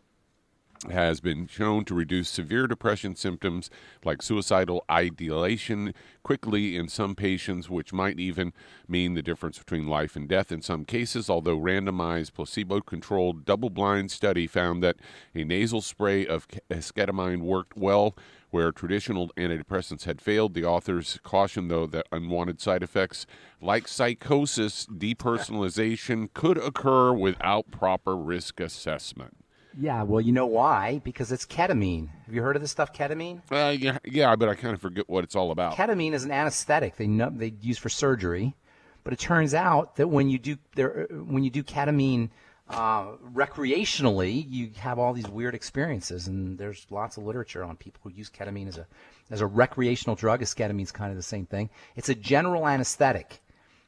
has 0.88 1.20
been 1.20 1.46
shown 1.46 1.84
to 1.84 1.94
reduce 1.94 2.28
severe 2.30 2.66
depression 2.66 3.14
symptoms 3.14 3.68
like 4.02 4.22
suicidal 4.22 4.82
ideation 4.90 5.92
quickly 6.22 6.76
in 6.76 6.88
some 6.88 7.14
patients, 7.14 7.68
which 7.68 7.92
might 7.92 8.18
even 8.18 8.52
mean 8.88 9.14
the 9.14 9.22
difference 9.22 9.58
between 9.58 9.86
life 9.86 10.16
and 10.16 10.26
death 10.26 10.50
in 10.50 10.62
some 10.62 10.86
cases. 10.86 11.28
Although 11.28 11.58
randomized, 11.58 12.32
placebo 12.32 12.80
controlled, 12.80 13.44
double 13.44 13.68
blind 13.68 14.10
study 14.10 14.46
found 14.46 14.82
that 14.82 14.96
a 15.34 15.44
nasal 15.44 15.82
spray 15.82 16.26
of 16.26 16.48
esketamine 16.70 17.42
worked 17.42 17.76
well 17.76 18.16
where 18.50 18.72
traditional 18.72 19.28
antidepressants 19.36 20.04
had 20.04 20.20
failed. 20.20 20.54
The 20.54 20.64
authors 20.64 21.18
caution, 21.22 21.68
though, 21.68 21.86
that 21.86 22.06
unwanted 22.10 22.60
side 22.60 22.82
effects 22.82 23.26
like 23.60 23.86
psychosis, 23.86 24.86
depersonalization 24.86 26.32
could 26.34 26.58
occur 26.58 27.12
without 27.12 27.70
proper 27.70 28.16
risk 28.16 28.60
assessment. 28.60 29.39
Yeah, 29.78 30.02
well, 30.02 30.20
you 30.20 30.32
know 30.32 30.46
why? 30.46 31.00
Because 31.04 31.30
it's 31.32 31.46
ketamine. 31.46 32.08
Have 32.26 32.34
you 32.34 32.42
heard 32.42 32.56
of 32.56 32.62
this 32.62 32.70
stuff, 32.70 32.92
ketamine? 32.92 33.40
Uh, 33.50 33.70
yeah, 33.70 33.98
yeah, 34.04 34.34
but 34.36 34.48
I 34.48 34.54
kind 34.54 34.74
of 34.74 34.80
forget 34.80 35.08
what 35.08 35.24
it's 35.24 35.36
all 35.36 35.50
about. 35.50 35.76
Ketamine 35.76 36.12
is 36.12 36.24
an 36.24 36.32
anesthetic 36.32 36.96
they 36.96 37.06
they 37.06 37.54
use 37.60 37.78
for 37.78 37.88
surgery, 37.88 38.54
but 39.04 39.12
it 39.12 39.18
turns 39.18 39.54
out 39.54 39.96
that 39.96 40.08
when 40.08 40.28
you 40.28 40.38
do 40.38 40.56
there 40.74 41.06
when 41.10 41.44
you 41.44 41.50
do 41.50 41.62
ketamine 41.62 42.30
uh, 42.70 43.16
recreationally, 43.32 44.44
you 44.48 44.70
have 44.78 44.98
all 44.98 45.12
these 45.12 45.28
weird 45.28 45.54
experiences, 45.54 46.28
and 46.28 46.56
there's 46.56 46.86
lots 46.90 47.16
of 47.16 47.24
literature 47.24 47.64
on 47.64 47.76
people 47.76 48.00
who 48.04 48.10
use 48.10 48.30
ketamine 48.30 48.68
as 48.68 48.78
a 48.78 48.86
as 49.30 49.40
a 49.40 49.46
recreational 49.46 50.16
drug. 50.16 50.40
Esketamine 50.40 50.82
is 50.82 50.92
kind 50.92 51.10
of 51.10 51.16
the 51.16 51.22
same 51.22 51.46
thing. 51.46 51.70
It's 51.96 52.08
a 52.08 52.14
general 52.14 52.66
anesthetic. 52.66 53.40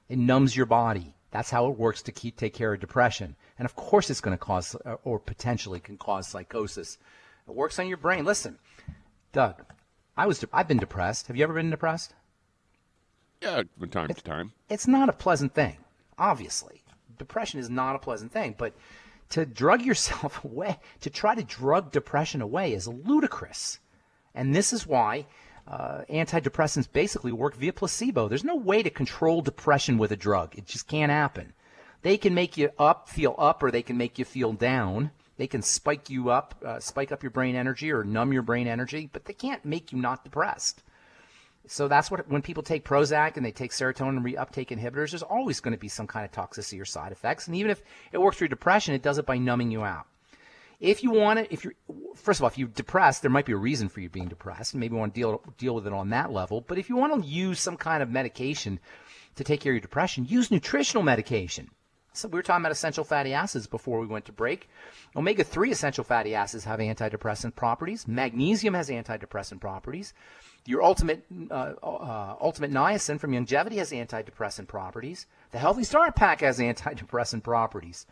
It 0.08 0.18
numbs 0.18 0.56
your 0.56 0.66
body. 0.66 1.14
That's 1.32 1.50
how 1.50 1.66
it 1.66 1.78
works 1.78 2.02
to 2.02 2.12
keep 2.12 2.36
take 2.36 2.54
care 2.54 2.72
of 2.72 2.80
depression. 2.80 3.34
And 3.58 3.66
of 3.66 3.74
course, 3.74 4.10
it's 4.10 4.20
going 4.20 4.36
to 4.36 4.42
cause, 4.42 4.76
uh, 4.84 4.96
or 5.02 5.18
potentially 5.18 5.80
can 5.80 5.96
cause 5.96 6.28
psychosis. 6.28 6.98
It 7.48 7.54
works 7.54 7.78
on 7.80 7.88
your 7.88 7.96
brain. 7.96 8.24
Listen, 8.24 8.58
Doug, 9.32 9.64
I 10.16 10.26
was 10.26 10.38
de- 10.38 10.48
I've 10.52 10.68
been 10.68 10.78
depressed. 10.78 11.26
Have 11.26 11.36
you 11.36 11.42
ever 11.42 11.54
been 11.54 11.70
depressed? 11.70 12.14
Yeah, 13.40 13.62
from 13.76 13.90
time 13.90 14.08
to 14.08 14.22
time. 14.22 14.52
It's 14.68 14.86
not 14.86 15.08
a 15.08 15.12
pleasant 15.12 15.52
thing, 15.52 15.78
obviously 16.16 16.82
depression 17.22 17.60
is 17.60 17.70
not 17.70 17.96
a 17.96 18.00
pleasant 18.00 18.32
thing, 18.32 18.54
but 18.58 18.74
to 19.30 19.46
drug 19.46 19.82
yourself 19.90 20.44
away, 20.44 20.78
to 21.00 21.10
try 21.10 21.34
to 21.34 21.44
drug 21.44 21.92
depression 21.92 22.42
away 22.42 22.72
is 22.72 22.88
ludicrous. 22.88 23.78
And 24.34 24.54
this 24.54 24.72
is 24.72 24.86
why 24.86 25.26
uh, 25.66 26.02
antidepressants 26.10 26.90
basically 26.90 27.32
work 27.32 27.56
via 27.56 27.72
placebo. 27.72 28.28
There's 28.28 28.44
no 28.44 28.56
way 28.56 28.82
to 28.82 28.90
control 28.90 29.42
depression 29.42 29.98
with 29.98 30.12
a 30.12 30.16
drug. 30.16 30.56
It 30.56 30.66
just 30.66 30.88
can't 30.88 31.12
happen. 31.12 31.52
They 32.02 32.16
can 32.16 32.34
make 32.34 32.56
you 32.56 32.70
up, 32.78 33.08
feel 33.08 33.34
up, 33.38 33.62
or 33.62 33.70
they 33.70 33.82
can 33.82 33.96
make 33.96 34.18
you 34.18 34.24
feel 34.24 34.52
down. 34.52 35.12
They 35.36 35.46
can 35.46 35.62
spike 35.62 36.10
you 36.10 36.30
up, 36.30 36.54
uh, 36.64 36.80
spike 36.80 37.12
up 37.12 37.22
your 37.22 37.30
brain 37.30 37.56
energy 37.56 37.90
or 37.92 38.04
numb 38.04 38.32
your 38.32 38.42
brain 38.42 38.66
energy, 38.66 39.08
but 39.12 39.24
they 39.24 39.32
can't 39.32 39.64
make 39.64 39.92
you 39.92 39.98
not 39.98 40.24
depressed. 40.24 40.82
So 41.68 41.86
that's 41.88 42.10
what 42.10 42.28
when 42.28 42.42
people 42.42 42.62
take 42.62 42.84
Prozac 42.84 43.36
and 43.36 43.46
they 43.46 43.52
take 43.52 43.70
serotonin 43.70 44.22
reuptake 44.22 44.76
inhibitors, 44.76 45.10
there's 45.10 45.22
always 45.22 45.60
going 45.60 45.72
to 45.72 45.78
be 45.78 45.88
some 45.88 46.08
kind 46.08 46.24
of 46.24 46.32
toxicity 46.32 46.80
or 46.80 46.84
side 46.84 47.12
effects. 47.12 47.46
And 47.46 47.56
even 47.56 47.70
if 47.70 47.82
it 48.10 48.18
works 48.18 48.36
for 48.36 48.44
your 48.44 48.48
depression, 48.48 48.94
it 48.94 49.02
does 49.02 49.18
it 49.18 49.26
by 49.26 49.38
numbing 49.38 49.70
you 49.70 49.84
out. 49.84 50.06
If 50.82 51.04
you 51.04 51.12
want 51.12 51.38
it, 51.38 51.48
if 51.52 51.62
you're 51.62 51.74
first 52.16 52.40
of 52.40 52.44
all, 52.44 52.48
if 52.48 52.58
you're 52.58 52.68
depressed, 52.68 53.22
there 53.22 53.30
might 53.30 53.46
be 53.46 53.52
a 53.52 53.56
reason 53.56 53.88
for 53.88 54.00
you 54.00 54.08
being 54.08 54.26
depressed, 54.28 54.74
and 54.74 54.80
maybe 54.80 54.94
you 54.94 54.98
want 54.98 55.14
to 55.14 55.20
deal 55.20 55.42
deal 55.56 55.76
with 55.76 55.86
it 55.86 55.92
on 55.92 56.10
that 56.10 56.32
level. 56.32 56.60
But 56.60 56.76
if 56.76 56.88
you 56.88 56.96
want 56.96 57.22
to 57.22 57.28
use 57.28 57.60
some 57.60 57.76
kind 57.76 58.02
of 58.02 58.10
medication 58.10 58.80
to 59.36 59.44
take 59.44 59.60
care 59.60 59.72
of 59.72 59.76
your 59.76 59.80
depression, 59.80 60.26
use 60.28 60.50
nutritional 60.50 61.04
medication. 61.04 61.70
So 62.14 62.28
we 62.28 62.36
were 62.36 62.42
talking 62.42 62.62
about 62.62 62.72
essential 62.72 63.04
fatty 63.04 63.32
acids 63.32 63.66
before 63.66 64.00
we 64.00 64.06
went 64.06 64.26
to 64.26 64.32
break. 64.32 64.68
Omega 65.16 65.44
3 65.44 65.70
essential 65.70 66.04
fatty 66.04 66.34
acids 66.34 66.64
have 66.64 66.78
antidepressant 66.78 67.54
properties. 67.54 68.06
Magnesium 68.06 68.74
has 68.74 68.90
antidepressant 68.90 69.60
properties. 69.60 70.12
Your 70.66 70.82
ultimate 70.82 71.24
uh, 71.50 71.74
uh, 71.82 72.36
ultimate 72.40 72.72
niacin 72.72 73.18
from 73.18 73.32
Youngevity 73.32 73.76
has 73.76 73.92
antidepressant 73.92 74.66
properties. 74.66 75.26
The 75.52 75.58
Healthy 75.58 75.84
Start 75.84 76.16
Pack 76.16 76.40
has 76.40 76.58
antidepressant 76.58 77.44
properties. 77.44 78.04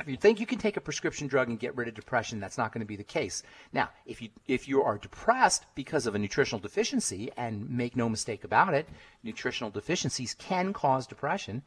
If 0.00 0.08
you 0.08 0.16
think 0.16 0.40
you 0.40 0.46
can 0.46 0.58
take 0.58 0.76
a 0.76 0.80
prescription 0.80 1.26
drug 1.26 1.48
and 1.48 1.58
get 1.58 1.76
rid 1.76 1.86
of 1.86 1.94
depression, 1.94 2.40
that's 2.40 2.56
not 2.56 2.72
going 2.72 2.80
to 2.80 2.86
be 2.86 2.96
the 2.96 3.04
case. 3.04 3.42
Now, 3.72 3.90
if 4.06 4.22
you 4.22 4.30
if 4.46 4.66
you 4.66 4.82
are 4.82 4.96
depressed 4.96 5.66
because 5.74 6.06
of 6.06 6.14
a 6.14 6.18
nutritional 6.18 6.60
deficiency, 6.60 7.30
and 7.36 7.68
make 7.68 7.94
no 7.94 8.08
mistake 8.08 8.44
about 8.44 8.74
it, 8.74 8.88
nutritional 9.22 9.70
deficiencies 9.70 10.34
can 10.34 10.72
cause 10.72 11.06
depression 11.06 11.62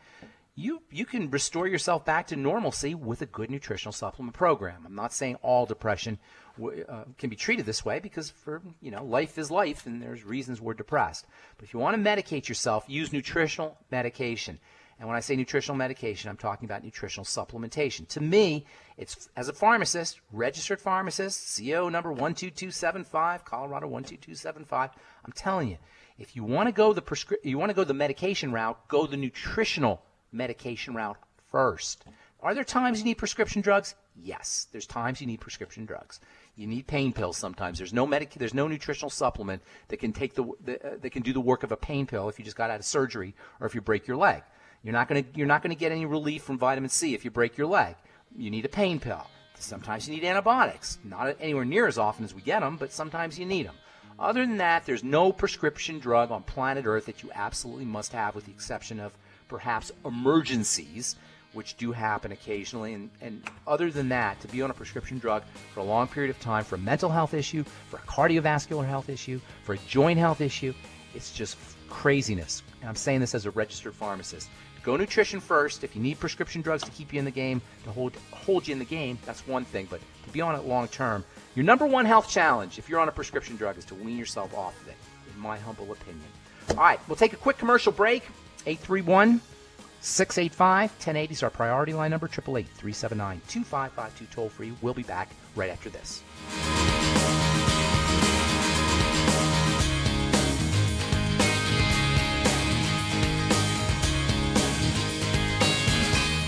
you 0.56 0.82
you 0.90 1.06
can 1.06 1.30
restore 1.30 1.68
yourself 1.68 2.06
back 2.06 2.28
to 2.28 2.36
normalcy 2.36 2.96
with 2.96 3.22
a 3.22 3.26
good 3.26 3.52
nutritional 3.52 3.92
supplement 3.92 4.34
program. 4.34 4.84
I'm 4.86 4.96
not 4.96 5.14
saying 5.14 5.36
all 5.42 5.66
depression 5.66 6.18
uh, 6.64 7.04
can 7.18 7.30
be 7.30 7.36
treated 7.36 7.66
this 7.66 7.84
way 7.84 8.00
because 8.00 8.30
for 8.30 8.62
you 8.82 8.90
know 8.90 9.04
life 9.04 9.38
is 9.38 9.52
life 9.52 9.86
and 9.86 10.02
there's 10.02 10.24
reasons 10.24 10.62
we're 10.62 10.74
depressed. 10.74 11.26
But 11.58 11.66
if 11.66 11.74
you 11.74 11.80
want 11.80 12.02
to 12.02 12.10
medicate 12.10 12.48
yourself, 12.48 12.86
use 12.88 13.12
nutritional 13.12 13.78
medication. 13.92 14.60
And 15.00 15.10
when 15.10 15.18
I 15.18 15.20
say 15.20 15.36
nutritional 15.36 15.78
medication, 15.78 16.30
I'm 16.30 16.38
talking 16.38 16.66
about 16.66 16.84
nutritional 16.84 17.26
supplementation. 17.26 18.08
To 18.10 18.22
me, 18.22 18.66
it's 18.98 19.28
as 19.36 19.50
a 19.50 19.54
pharmacist, 19.54 20.22
registered 20.32 20.80
pharmacist, 20.80 21.60
CO 21.60 21.90
number 21.90 22.10
12275, 22.14 23.44
Colorado 23.44 23.88
12275. 23.88 24.92
I'm 25.26 25.32
telling 25.34 25.70
you, 25.70 25.78
if 26.18 26.36
you 26.36 26.46
want 26.46 26.68
to 26.68 26.72
go 26.72 26.94
the 26.94 27.02
prescri- 27.02 27.44
you 27.44 27.58
want 27.58 27.72
to 27.72 27.76
go 27.76 27.84
the 27.84 27.94
medication 27.94 28.54
route, 28.54 28.88
go 28.88 29.06
the 29.06 29.18
nutritional 29.18 30.02
medication 30.32 30.96
route 30.96 31.18
first. 31.52 32.06
Are 32.42 32.54
there 32.54 32.64
times 32.64 33.00
you 33.00 33.06
need 33.06 33.16
prescription 33.16 33.62
drugs? 33.62 33.96
Yes, 34.16 34.68
there's 34.72 34.86
times 34.86 35.20
you 35.20 35.28
need 35.28 35.42
prescription 35.42 35.86
drugs. 35.86 36.22
You 36.56 36.68
need 36.68 36.88
pain 36.88 37.12
pills 37.12 37.36
sometimes. 37.36 37.80
There's 37.80 37.92
no 37.92 38.08
medic- 38.08 38.36
there's 38.36 38.54
no 38.54 38.70
nutritional 38.70 39.10
supplement 39.10 39.62
that 39.90 39.98
can 39.98 40.14
take 40.14 40.36
the, 40.36 40.46
the 40.64 40.86
uh, 40.86 40.98
that 41.02 41.10
can 41.10 41.22
do 41.22 41.34
the 41.34 41.42
work 41.42 41.64
of 41.64 41.74
a 41.74 41.78
pain 41.78 42.06
pill 42.06 42.30
if 42.30 42.40
you 42.40 42.46
just 42.46 42.56
got 42.56 42.70
out 42.70 42.80
of 42.80 42.86
surgery 42.86 43.36
or 43.60 43.68
if 43.68 43.76
you 43.76 43.82
break 43.82 44.08
your 44.08 44.16
leg. 44.16 44.44
You're 44.86 44.94
not 44.94 45.10
going 45.10 45.24
to 45.24 45.30
you're 45.36 45.48
not 45.48 45.64
going 45.64 45.76
to 45.76 45.80
get 45.80 45.92
any 45.92 46.06
relief 46.06 46.44
from 46.44 46.60
vitamin 46.60 46.92
C 46.92 47.16
if 47.16 47.26
you 47.26 47.32
break 47.32 47.58
your 47.58 47.66
leg. 47.66 47.96
You 48.38 48.52
need 48.52 48.66
a 48.66 48.70
pain 48.70 49.00
pill. 49.00 49.26
Sometimes 49.58 50.08
you 50.08 50.14
need 50.14 50.24
antibiotics. 50.24 51.00
Not 51.04 51.38
anywhere 51.40 51.66
near 51.66 51.88
as 51.88 51.98
often 51.98 52.24
as 52.24 52.36
we 52.36 52.42
get 52.42 52.60
them, 52.60 52.78
but 52.78 52.92
sometimes 52.92 53.40
you 53.40 53.48
need 53.48 53.66
them. 53.66 53.76
Other 54.20 54.46
than 54.46 54.58
that, 54.58 54.86
there's 54.86 55.04
no 55.04 55.32
prescription 55.32 55.98
drug 55.98 56.30
on 56.30 56.44
planet 56.44 56.86
Earth 56.86 57.08
that 57.08 57.24
you 57.24 57.32
absolutely 57.34 57.86
must 57.86 58.14
have, 58.14 58.36
with 58.36 58.46
the 58.46 58.52
exception 58.52 59.00
of 59.00 59.12
perhaps 59.48 59.92
emergencies, 60.06 61.16
which 61.54 61.76
do 61.78 61.92
happen 61.92 62.32
occasionally. 62.32 62.94
And, 62.94 63.10
and 63.22 63.42
other 63.66 63.90
than 63.90 64.10
that, 64.10 64.40
to 64.42 64.48
be 64.48 64.62
on 64.62 64.70
a 64.70 64.74
prescription 64.74 65.18
drug 65.18 65.44
for 65.74 65.80
a 65.80 65.84
long 65.84 66.08
period 66.08 66.30
of 66.30 66.40
time 66.40 66.64
for 66.64 66.76
a 66.76 66.80
mental 66.80 67.10
health 67.10 67.34
issue, 67.34 67.64
for 67.90 67.98
a 67.98 68.02
cardiovascular 68.02 68.88
health 68.88 69.10
issue, 69.10 69.42
for 69.64 69.74
a 69.74 69.80
joint 69.88 70.20
health 70.20 70.42
issue, 70.42 70.74
it's 71.16 71.32
just 71.32 71.58
craziness. 71.90 72.62
And 72.82 72.90
I'm 72.90 72.96
saying 72.96 73.22
this 73.22 73.34
as 73.34 73.46
a 73.46 73.52
registered 73.52 73.96
pharmacist. 73.96 74.50
Go 74.86 74.96
nutrition 74.96 75.40
first. 75.40 75.84
If 75.84 75.96
you 75.96 76.02
need 76.02 76.20
prescription 76.20 76.62
drugs 76.62 76.84
to 76.84 76.92
keep 76.92 77.12
you 77.12 77.18
in 77.18 77.26
the 77.26 77.32
game, 77.32 77.60
to 77.86 77.92
hold 77.92 78.16
hold 78.32 78.68
you 78.68 78.72
in 78.72 78.78
the 78.78 78.86
game, 78.86 79.18
that's 79.26 79.46
one 79.48 79.66
thing. 79.66 79.88
But 79.90 80.00
to 80.26 80.30
be 80.30 80.42
on 80.42 80.54
it 80.54 80.64
long 80.64 80.88
term, 80.90 81.26
your 81.56 81.66
number 81.66 81.88
one 81.88 82.06
health 82.06 82.30
challenge, 82.30 82.78
if 82.78 82.88
you're 82.88 83.00
on 83.00 83.10
a 83.10 83.12
prescription 83.12 83.56
drug, 83.56 83.80
is 83.80 83.86
to 83.86 83.96
wean 83.96 84.16
yourself 84.16 84.54
off 84.54 84.80
of 84.84 84.88
it. 84.88 84.96
In 85.34 85.42
my 85.42 85.58
humble 85.58 85.92
opinion. 85.92 86.28
All 86.70 86.76
right, 86.78 87.00
we'll 87.08 87.16
take 87.16 87.34
a 87.34 87.38
quick 87.38 87.58
commercial 87.58 87.92
break. 87.92 88.24
831 88.68 89.42
685 90.02 90.92
1080 90.92 91.34
is 91.34 91.42
our 91.42 91.50
priority 91.50 91.94
line 91.94 92.12
number. 92.12 92.28
888 92.28 92.68
379 92.68 93.42
2552 93.48 94.36
toll 94.36 94.50
free. 94.50 94.72
We'll 94.84 94.94
be 94.94 95.02
back 95.02 95.32
right 95.56 95.72
after 95.72 95.90
this. 95.90 96.22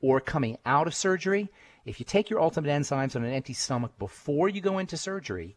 or 0.00 0.20
coming 0.20 0.58
out 0.64 0.86
of 0.86 0.94
surgery, 0.94 1.50
if 1.84 1.98
you 1.98 2.04
take 2.04 2.30
your 2.30 2.40
ultimate 2.40 2.68
enzymes 2.68 3.16
on 3.16 3.24
an 3.24 3.32
empty 3.32 3.52
stomach 3.52 3.92
before 3.98 4.48
you 4.48 4.60
go 4.60 4.78
into 4.78 4.96
surgery, 4.96 5.56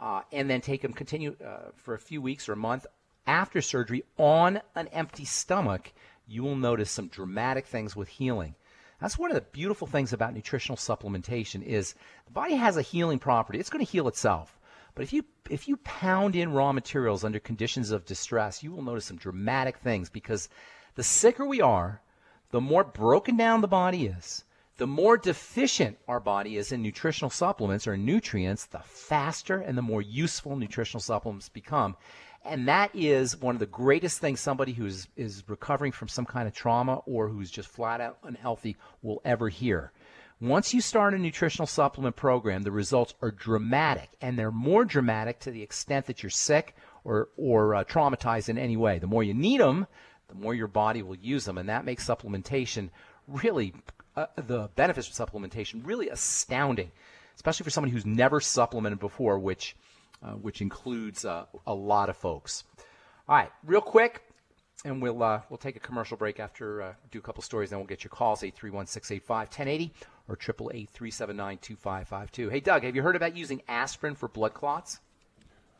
uh, 0.00 0.22
and 0.32 0.48
then 0.48 0.60
take 0.60 0.82
them 0.82 0.92
continue 0.92 1.36
uh, 1.44 1.70
for 1.76 1.94
a 1.94 1.98
few 1.98 2.22
weeks 2.22 2.48
or 2.48 2.54
a 2.54 2.56
month 2.56 2.86
after 3.26 3.60
surgery 3.60 4.02
on 4.18 4.60
an 4.74 4.88
empty 4.88 5.24
stomach, 5.24 5.92
you 6.26 6.42
will 6.42 6.56
notice 6.56 6.90
some 6.90 7.08
dramatic 7.08 7.66
things 7.66 7.96
with 7.96 8.08
healing. 8.08 8.54
That's 9.00 9.18
one 9.18 9.30
of 9.30 9.34
the 9.34 9.40
beautiful 9.40 9.86
things 9.86 10.12
about 10.12 10.34
nutritional 10.34 10.76
supplementation 10.76 11.62
is 11.62 11.94
the 12.26 12.32
body 12.32 12.54
has 12.54 12.76
a 12.76 12.82
healing 12.82 13.18
property. 13.18 13.58
It's 13.58 13.70
going 13.70 13.84
to 13.84 13.90
heal 13.90 14.06
itself. 14.06 14.58
But 14.94 15.02
if 15.02 15.12
you 15.12 15.24
if 15.50 15.66
you 15.66 15.76
pound 15.78 16.36
in 16.36 16.52
raw 16.52 16.72
materials 16.72 17.24
under 17.24 17.40
conditions 17.40 17.90
of 17.90 18.04
distress, 18.04 18.62
you 18.62 18.70
will 18.70 18.82
notice 18.82 19.06
some 19.06 19.16
dramatic 19.16 19.78
things 19.78 20.08
because 20.08 20.48
the 20.94 21.02
sicker 21.02 21.44
we 21.44 21.60
are, 21.60 22.00
the 22.50 22.60
more 22.60 22.84
broken 22.84 23.36
down 23.36 23.60
the 23.60 23.68
body 23.68 24.06
is, 24.06 24.44
the 24.76 24.86
more 24.86 25.16
deficient 25.16 25.98
our 26.06 26.20
body 26.20 26.56
is 26.56 26.72
in 26.72 26.82
nutritional 26.82 27.30
supplements 27.30 27.86
or 27.86 27.96
nutrients, 27.96 28.66
the 28.66 28.80
faster 28.80 29.58
and 29.58 29.76
the 29.76 29.82
more 29.82 30.02
useful 30.02 30.56
nutritional 30.56 31.00
supplements 31.00 31.48
become. 31.48 31.96
And 32.44 32.66
that 32.68 32.90
is 32.94 33.40
one 33.40 33.54
of 33.54 33.60
the 33.60 33.66
greatest 33.66 34.20
things 34.20 34.40
somebody 34.40 34.72
who 34.72 34.86
is, 34.86 35.06
is 35.16 35.44
recovering 35.46 35.92
from 35.92 36.08
some 36.08 36.26
kind 36.26 36.48
of 36.48 36.54
trauma 36.54 36.96
or 37.06 37.28
who's 37.28 37.50
just 37.50 37.68
flat 37.68 38.00
out 38.00 38.18
unhealthy 38.24 38.76
will 39.02 39.20
ever 39.24 39.48
hear. 39.48 39.92
Once 40.40 40.74
you 40.74 40.80
start 40.80 41.14
a 41.14 41.18
nutritional 41.18 41.68
supplement 41.68 42.16
program, 42.16 42.62
the 42.62 42.72
results 42.72 43.14
are 43.22 43.30
dramatic, 43.30 44.10
and 44.20 44.36
they're 44.36 44.50
more 44.50 44.84
dramatic 44.84 45.38
to 45.38 45.52
the 45.52 45.62
extent 45.62 46.06
that 46.06 46.20
you're 46.20 46.30
sick 46.30 46.74
or, 47.04 47.28
or 47.36 47.76
uh, 47.76 47.84
traumatized 47.84 48.48
in 48.48 48.58
any 48.58 48.76
way. 48.76 48.98
The 48.98 49.06
more 49.06 49.22
you 49.22 49.34
need 49.34 49.60
them, 49.60 49.86
the 50.26 50.34
more 50.34 50.52
your 50.52 50.66
body 50.66 51.00
will 51.00 51.14
use 51.14 51.44
them, 51.44 51.58
and 51.58 51.68
that 51.68 51.84
makes 51.84 52.04
supplementation 52.04 52.90
really 53.28 53.72
uh, 54.16 54.26
the 54.34 54.68
benefits 54.74 55.08
of 55.08 55.28
supplementation 55.28 55.86
really 55.86 56.08
astounding, 56.08 56.90
especially 57.36 57.62
for 57.62 57.70
somebody 57.70 57.92
who's 57.92 58.04
never 58.04 58.40
supplemented 58.40 58.98
before, 58.98 59.38
which 59.38 59.76
which 60.30 60.60
includes 60.60 61.24
uh, 61.24 61.46
a 61.66 61.74
lot 61.74 62.08
of 62.08 62.16
folks. 62.16 62.64
All 63.28 63.36
right, 63.36 63.50
real 63.64 63.80
quick, 63.80 64.22
and 64.84 65.00
we'll 65.00 65.22
uh, 65.22 65.42
we'll 65.48 65.58
take 65.58 65.76
a 65.76 65.80
commercial 65.80 66.16
break 66.16 66.40
after 66.40 66.82
uh, 66.82 66.94
do 67.10 67.18
a 67.18 67.22
couple 67.22 67.42
stories, 67.42 67.70
then 67.70 67.78
we'll 67.78 67.86
get 67.86 68.04
your 68.04 68.10
calls 68.10 68.42
831-685-1080 68.42 69.90
or 70.28 70.36
888-379-2552. 70.36 72.50
Hey 72.50 72.60
Doug, 72.60 72.84
have 72.84 72.96
you 72.96 73.02
heard 73.02 73.16
about 73.16 73.36
using 73.36 73.62
aspirin 73.68 74.14
for 74.14 74.28
blood 74.28 74.54
clots? 74.54 75.00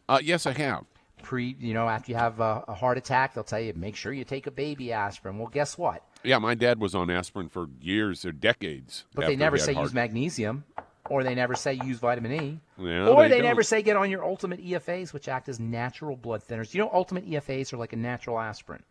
Uh, 0.09 0.21
yes, 0.23 0.47
I 0.47 0.53
have. 0.53 0.85
Pre, 1.23 1.57
you 1.61 1.73
know, 1.73 1.89
after 1.89 2.11
you 2.11 2.19
have 2.19 2.41
a, 2.41 2.65
a 2.67 2.75
heart 2.75 2.99
attack, 2.99 3.35
they'll 3.35 3.45
tell 3.45 3.61
you 3.61 3.73
make 3.75 3.95
sure 3.95 4.13
you 4.13 4.25
take 4.25 4.49
a 4.49 4.51
baby 4.51 4.93
aspirin. 4.93 5.39
Well, 5.39 5.49
guess 5.49 5.79
what? 5.79 6.05
Yeah, 6.25 6.39
my 6.39 6.55
dad 6.55 6.81
was 6.81 6.95
on 6.95 7.11
aspirin 7.11 7.49
for 7.49 7.69
years 7.81 8.25
or 8.25 8.33
decades. 8.33 9.05
But 9.15 9.27
they 9.27 9.37
never 9.37 9.59
say 9.59 9.73
heart- 9.73 9.87
use 9.87 9.95
magnesium, 9.95 10.65
or 11.13 11.23
they 11.23 11.35
never 11.35 11.55
say 11.55 11.75
use 11.75 11.99
vitamin 11.99 12.33
E, 12.33 12.61
Yeah, 12.79 13.07
or 13.07 13.29
they 13.29 13.43
never 13.43 13.63
say 13.63 13.83
get 13.83 13.99
on 13.99 14.11
your 14.11 14.25
ultimate 14.25 14.65
EFAs, 14.65 15.13
which 15.13 15.29
act 15.29 15.47
as 15.47 15.61
natural 15.61 16.17
blood 16.17 16.43
thinners. 16.43 16.73
You 16.73 16.81
know, 16.81 16.91
ultimate 16.91 17.29
EFAs 17.29 17.71
are 17.75 17.77
like 17.77 17.93
a 17.93 17.97
natural 17.97 18.41
aspirin. 18.41 18.83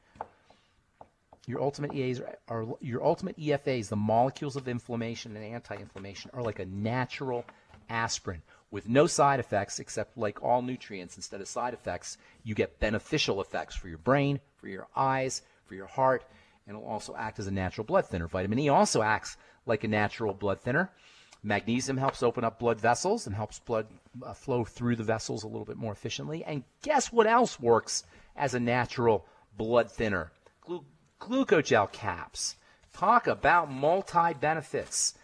Your 1.47 1.62
ultimate 1.62 1.95
EAs 1.95 2.19
are, 2.19 2.38
are 2.47 2.67
your 2.79 3.03
ultimate 3.03 3.39
EFAs, 3.39 3.89
the 3.89 3.95
molecules 3.95 4.55
of 4.55 4.67
inflammation 4.67 5.36
and 5.36 5.43
anti-inflammation, 5.43 6.29
are 6.36 6.43
like 6.43 6.60
a 6.60 6.65
natural 6.65 7.43
aspirin 7.89 8.43
with 8.69 8.88
no 8.88 9.07
side 9.07 9.39
effects 9.39 9.79
except 9.79 10.15
like 10.15 10.43
all 10.43 10.62
nutrients. 10.62 11.15
Instead 11.15 11.41
of 11.41 11.47
side 11.47 11.73
effects, 11.73 12.19
you 12.43 12.53
get 12.53 12.79
beneficial 12.79 13.41
effects 13.41 13.75
for 13.75 13.88
your 13.89 13.97
brain, 13.97 14.39
for 14.57 14.67
your 14.67 14.88
eyes, 14.95 15.41
for 15.65 15.73
your 15.73 15.88
heart, 15.88 16.23
and 16.67 16.77
it'll 16.77 16.88
also 16.88 17.15
act 17.15 17.39
as 17.39 17.47
a 17.47 17.51
natural 17.51 17.84
blood 17.84 18.05
thinner. 18.05 18.27
Vitamin 18.27 18.60
E 18.60 18.69
also 18.69 19.01
acts 19.01 19.38
like 19.65 19.84
a 19.84 19.88
natural 19.88 20.36
blood 20.36 20.62
thinner. 20.62 20.91
Magnesium 21.43 21.97
helps 21.97 22.21
open 22.21 22.43
up 22.43 22.60
blood 22.60 22.80
vessels 22.80 23.25
and 23.25 23.36
helps 23.36 23.60
blood 23.60 23.88
uh, 24.23 24.34
flow 24.34 24.63
through 24.63 24.95
the 24.95 25.04
vessels 25.04 25.43
a 25.43 25.47
little 25.47 25.65
bit 25.65 25.77
more 25.77 25.91
efficiently. 25.91 26.43
And 26.43 26.63
guess 26.84 27.12
what 27.12 27.25
else 27.25 27.60
works 27.60 28.04
as 28.36 28.54
a 28.54 28.60
natural 28.60 29.25
blood 29.58 29.91
thinner? 29.91 30.32
Glu- 30.62 30.86
glucogel 31.19 31.91
caps. 31.91 32.58
Talk 32.93 33.25
about 33.25 33.71
multi 33.71 34.34
benefits. 34.34 35.15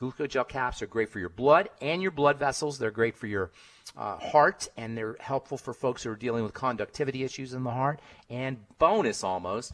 Glucogel 0.00 0.46
caps 0.46 0.82
are 0.82 0.86
great 0.86 1.08
for 1.08 1.18
your 1.18 1.28
blood 1.28 1.68
and 1.80 2.02
your 2.02 2.10
blood 2.10 2.38
vessels. 2.38 2.78
They're 2.78 2.90
great 2.90 3.16
for 3.16 3.26
your 3.26 3.50
uh, 3.96 4.18
heart, 4.18 4.68
and 4.76 4.96
they're 4.96 5.16
helpful 5.20 5.56
for 5.56 5.72
folks 5.72 6.02
who 6.02 6.10
are 6.10 6.16
dealing 6.16 6.42
with 6.42 6.52
conductivity 6.52 7.24
issues 7.24 7.54
in 7.54 7.64
the 7.64 7.70
heart. 7.70 8.00
And 8.28 8.58
bonus 8.78 9.24
almost, 9.24 9.72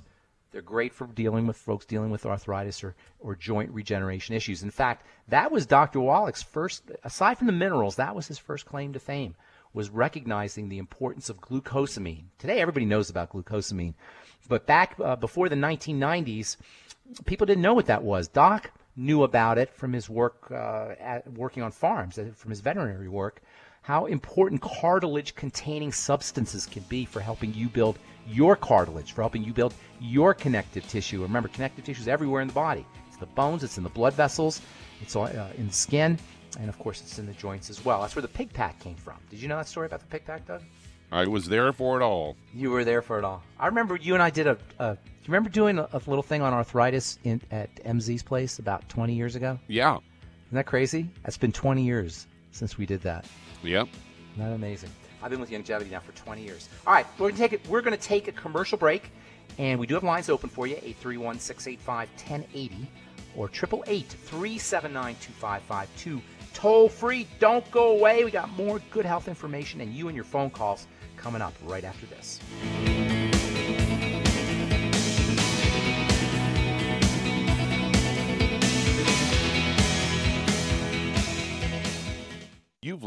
they're 0.52 0.62
great 0.62 0.92
for 0.92 1.06
dealing 1.06 1.46
with 1.46 1.56
folks 1.56 1.86
dealing 1.86 2.10
with 2.10 2.26
arthritis 2.26 2.82
or, 2.82 2.94
or 3.20 3.36
joint 3.36 3.70
regeneration 3.70 4.34
issues. 4.34 4.62
In 4.62 4.70
fact, 4.70 5.06
that 5.28 5.52
was 5.52 5.66
Dr. 5.66 6.00
Wallach's 6.00 6.42
first, 6.42 6.90
aside 7.04 7.38
from 7.38 7.46
the 7.46 7.52
minerals, 7.52 7.96
that 7.96 8.14
was 8.14 8.26
his 8.26 8.38
first 8.38 8.66
claim 8.66 8.92
to 8.92 8.98
fame, 8.98 9.34
was 9.72 9.90
recognizing 9.90 10.68
the 10.68 10.78
importance 10.78 11.28
of 11.28 11.40
glucosamine. 11.40 12.24
Today, 12.38 12.60
everybody 12.60 12.84
knows 12.84 13.10
about 13.10 13.32
glucosamine. 13.32 13.94
But 14.48 14.66
back 14.66 14.96
uh, 15.02 15.16
before 15.16 15.48
the 15.48 15.56
1990s, 15.56 16.56
people 17.26 17.46
didn't 17.46 17.62
know 17.62 17.74
what 17.74 17.86
that 17.86 18.02
was. 18.02 18.26
Doc 18.26 18.72
knew 18.96 19.22
about 19.22 19.58
it 19.58 19.70
from 19.70 19.92
his 19.92 20.10
work 20.10 20.48
uh, 20.50 20.94
at, 20.98 21.30
working 21.32 21.62
on 21.62 21.70
farms, 21.70 22.18
uh, 22.18 22.30
from 22.34 22.50
his 22.50 22.60
veterinary 22.60 23.08
work, 23.08 23.40
how 23.82 24.06
important 24.06 24.60
cartilage 24.60 25.34
containing 25.34 25.92
substances 25.92 26.66
can 26.66 26.82
be 26.88 27.04
for 27.04 27.20
helping 27.20 27.54
you 27.54 27.68
build 27.68 27.98
your 28.30 28.56
cartilage, 28.56 29.12
for 29.12 29.22
helping 29.22 29.44
you 29.44 29.52
build 29.52 29.74
your 30.00 30.34
connective 30.34 30.86
tissue. 30.88 31.22
Remember, 31.22 31.48
connective 31.48 31.84
tissue 31.84 32.00
is 32.00 32.08
everywhere 32.08 32.42
in 32.42 32.48
the 32.48 32.54
body. 32.54 32.86
It's 33.08 33.16
the 33.16 33.26
bones, 33.26 33.64
it's 33.64 33.76
in 33.76 33.84
the 33.84 33.90
blood 33.90 34.14
vessels, 34.14 34.60
it's 35.00 35.16
all, 35.16 35.24
uh, 35.24 35.48
in 35.56 35.68
the 35.68 35.72
skin, 35.72 36.18
and 36.58 36.68
of 36.68 36.78
course, 36.78 37.00
it's 37.00 37.18
in 37.18 37.26
the 37.26 37.32
joints 37.32 37.70
as 37.70 37.84
well. 37.84 38.00
That's 38.00 38.14
where 38.14 38.22
the 38.22 38.28
pig 38.28 38.52
pack 38.52 38.78
came 38.80 38.96
from. 38.96 39.16
Did 39.30 39.40
you 39.40 39.48
know 39.48 39.56
that 39.56 39.68
story 39.68 39.86
about 39.86 40.00
the 40.00 40.06
pig 40.06 40.24
pack, 40.24 40.46
Doug? 40.46 40.62
I 41.12 41.26
was 41.26 41.46
there 41.46 41.72
for 41.72 42.00
it 42.00 42.04
all. 42.04 42.36
You 42.54 42.70
were 42.70 42.84
there 42.84 43.02
for 43.02 43.18
it 43.18 43.24
all. 43.24 43.42
I 43.58 43.66
remember 43.66 43.96
you 43.96 44.14
and 44.14 44.22
I 44.22 44.30
did 44.30 44.46
a. 44.46 44.56
a 44.78 44.94
do 44.94 45.26
you 45.26 45.32
remember 45.32 45.50
doing 45.50 45.78
a, 45.78 45.88
a 45.92 46.00
little 46.06 46.22
thing 46.22 46.40
on 46.40 46.52
arthritis 46.52 47.18
in, 47.24 47.40
at 47.50 47.74
MZ's 47.84 48.22
place 48.22 48.58
about 48.58 48.88
20 48.88 49.12
years 49.12 49.36
ago? 49.36 49.58
Yeah. 49.66 49.98
Isn't 50.46 50.56
that 50.56 50.66
crazy? 50.66 51.08
That's 51.22 51.36
been 51.36 51.52
20 51.52 51.82
years 51.82 52.26
since 52.52 52.78
we 52.78 52.86
did 52.86 53.02
that. 53.02 53.26
Yep. 53.62 53.88
Isn't 54.32 54.44
that 54.44 54.54
amazing? 54.54 54.90
I've 55.22 55.30
been 55.30 55.40
with 55.40 55.50
Youngevity 55.50 55.90
now 55.90 56.00
for 56.00 56.12
20 56.12 56.42
years. 56.42 56.68
All 56.86 56.92
right, 56.92 57.06
we're 57.18 57.28
gonna 57.28 57.38
take 57.38 57.52
it. 57.52 57.66
We're 57.68 57.82
gonna 57.82 57.96
take 57.96 58.28
a 58.28 58.32
commercial 58.32 58.78
break, 58.78 59.10
and 59.58 59.78
we 59.78 59.86
do 59.86 59.94
have 59.94 60.04
lines 60.04 60.30
open 60.30 60.48
for 60.48 60.66
you: 60.66 60.76
831-685-1080 60.76 62.86
or 63.36 63.48
888-379-2552. 63.48 66.20
Toll 66.52 66.88
free. 66.88 67.26
Don't 67.38 67.68
go 67.70 67.92
away. 67.92 68.24
We 68.24 68.30
got 68.30 68.50
more 68.50 68.80
good 68.90 69.04
health 69.04 69.28
information 69.28 69.80
and 69.80 69.94
you 69.94 70.08
and 70.08 70.16
your 70.16 70.24
phone 70.24 70.50
calls 70.50 70.86
coming 71.16 71.42
up 71.42 71.54
right 71.64 71.84
after 71.84 72.06
this. 72.06 72.40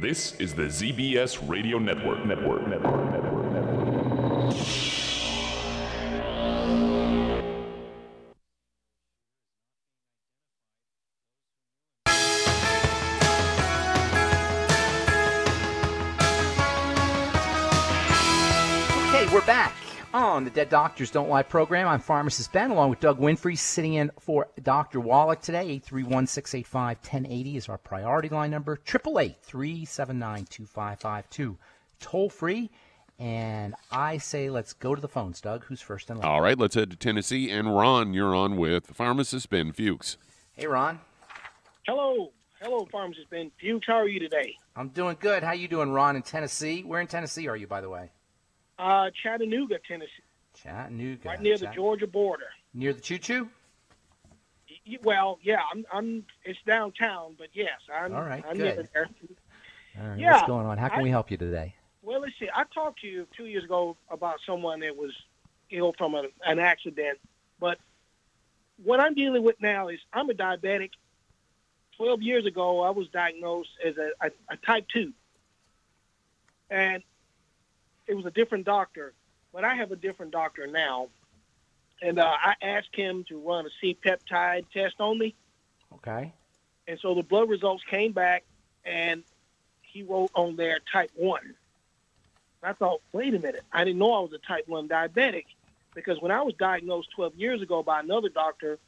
This 0.00 0.34
is 0.40 0.54
the 0.54 0.62
ZBS 0.62 1.48
Radio 1.48 1.78
Network. 1.78 2.24
Network. 2.24 2.66
Network. 2.66 3.12
Network. 3.12 3.52
Network. 3.52 3.72
Okay, 19.08 19.32
we're 19.32 19.46
back 19.46 19.81
Oh, 20.14 20.32
on 20.32 20.44
the 20.44 20.50
Dead 20.50 20.68
Doctors 20.68 21.10
Don't 21.10 21.30
Lie 21.30 21.42
program. 21.42 21.88
I'm 21.88 21.98
Pharmacist 21.98 22.52
Ben, 22.52 22.70
along 22.70 22.90
with 22.90 23.00
Doug 23.00 23.18
Winfrey, 23.18 23.56
sitting 23.56 23.94
in 23.94 24.10
for 24.20 24.48
Dr. 24.62 25.00
Wallach 25.00 25.40
today. 25.40 25.60
831 25.60 26.26
685 26.26 26.98
1080 26.98 27.56
is 27.56 27.68
our 27.70 27.78
priority 27.78 28.28
line 28.28 28.50
number. 28.50 28.74
888 28.86 29.36
379 29.42 30.44
2552. 30.44 31.56
Toll 32.00 32.28
free. 32.28 32.70
And 33.18 33.74
I 33.90 34.18
say 34.18 34.50
let's 34.50 34.74
go 34.74 34.94
to 34.94 35.00
the 35.00 35.08
phones. 35.08 35.40
Doug, 35.40 35.64
who's 35.64 35.80
first 35.80 36.10
in 36.10 36.18
line? 36.18 36.26
All 36.26 36.42
right, 36.42 36.58
let's 36.58 36.74
head 36.74 36.90
to 36.90 36.96
Tennessee. 36.96 37.50
And 37.50 37.74
Ron, 37.74 38.12
you're 38.12 38.34
on 38.34 38.58
with 38.58 38.88
pharmacist 38.88 39.48
Ben 39.48 39.72
Fuchs. 39.72 40.18
Hey, 40.52 40.66
Ron. 40.66 41.00
Hello. 41.86 42.32
Hello, 42.60 42.86
pharmacist 42.92 43.30
Ben 43.30 43.50
Fuchs. 43.58 43.86
How 43.86 43.94
are 43.94 44.08
you 44.08 44.20
today? 44.20 44.56
I'm 44.76 44.88
doing 44.88 45.16
good. 45.18 45.42
How 45.42 45.52
you 45.52 45.68
doing, 45.68 45.90
Ron, 45.90 46.16
in 46.16 46.22
Tennessee? 46.22 46.82
Where 46.82 47.00
in 47.00 47.06
Tennessee 47.06 47.48
are 47.48 47.56
you, 47.56 47.66
by 47.66 47.80
the 47.80 47.88
way? 47.88 48.10
Uh, 48.78 49.10
Chattanooga, 49.22 49.78
Tennessee. 49.86 50.10
Chattanooga. 50.62 51.28
Right 51.28 51.40
near 51.40 51.58
the 51.58 51.68
Georgia 51.68 52.06
border. 52.06 52.46
Near 52.74 52.92
the 52.92 53.00
Choo 53.00 53.18
Choo? 53.18 53.48
Well, 55.02 55.38
yeah, 55.42 55.60
I'm, 55.72 55.84
I'm. 55.92 56.24
It's 56.44 56.58
downtown, 56.66 57.36
but 57.38 57.48
yes, 57.52 57.78
I'm. 57.92 58.14
All 58.14 58.22
right, 58.22 58.44
I'm 58.48 58.56
good. 58.56 58.76
near 58.76 58.88
there. 58.92 59.08
All 60.00 60.08
right, 60.08 60.18
Yeah, 60.18 60.32
what's 60.32 60.46
going 60.46 60.66
on? 60.66 60.78
How 60.78 60.88
can 60.88 61.00
I- 61.00 61.02
we 61.02 61.10
help 61.10 61.30
you 61.30 61.36
today? 61.36 61.74
Well, 62.02 62.20
let's 62.20 62.36
see. 62.40 62.48
I 62.52 62.64
talked 62.74 63.00
to 63.02 63.06
you 63.06 63.28
two 63.36 63.46
years 63.46 63.62
ago 63.62 63.96
about 64.10 64.40
someone 64.44 64.80
that 64.80 64.96
was 64.96 65.12
ill 65.70 65.94
from 65.96 66.16
a, 66.16 66.24
an 66.44 66.58
accident, 66.58 67.18
but 67.60 67.78
what 68.82 68.98
I'm 68.98 69.14
dealing 69.14 69.44
with 69.44 69.60
now 69.60 69.86
is 69.88 70.00
I'm 70.12 70.28
a 70.28 70.34
diabetic. 70.34 70.90
Twelve 71.96 72.20
years 72.22 72.44
ago, 72.44 72.80
I 72.80 72.90
was 72.90 73.06
diagnosed 73.08 73.70
as 73.84 73.96
a, 73.98 74.10
a, 74.20 74.30
a 74.48 74.56
type 74.56 74.86
two, 74.92 75.12
and 76.70 77.04
it 78.12 78.14
was 78.14 78.26
a 78.26 78.30
different 78.30 78.66
doctor. 78.66 79.14
But 79.54 79.64
I 79.64 79.74
have 79.74 79.90
a 79.90 79.96
different 79.96 80.32
doctor 80.32 80.66
now, 80.66 81.08
and 82.00 82.18
uh, 82.18 82.24
I 82.26 82.54
asked 82.62 82.94
him 82.94 83.24
to 83.24 83.38
run 83.38 83.66
a 83.66 83.70
C-peptide 83.80 84.66
test 84.72 84.96
on 85.00 85.18
me. 85.18 85.34
Okay. 85.94 86.32
And 86.86 86.98
so 87.00 87.14
the 87.14 87.22
blood 87.22 87.48
results 87.48 87.82
came 87.84 88.12
back, 88.12 88.44
and 88.84 89.22
he 89.80 90.02
wrote 90.02 90.30
on 90.34 90.56
there 90.56 90.78
type 90.92 91.10
1. 91.14 91.54
I 92.62 92.72
thought, 92.74 93.00
wait 93.12 93.34
a 93.34 93.38
minute, 93.38 93.64
I 93.72 93.84
didn't 93.84 93.98
know 93.98 94.12
I 94.12 94.20
was 94.20 94.32
a 94.32 94.38
type 94.38 94.68
1 94.68 94.88
diabetic 94.88 95.46
because 95.94 96.20
when 96.20 96.30
I 96.30 96.42
was 96.42 96.54
diagnosed 96.54 97.10
12 97.16 97.34
years 97.34 97.60
ago 97.60 97.82
by 97.82 98.00
another 98.00 98.28
doctor, 98.28 98.78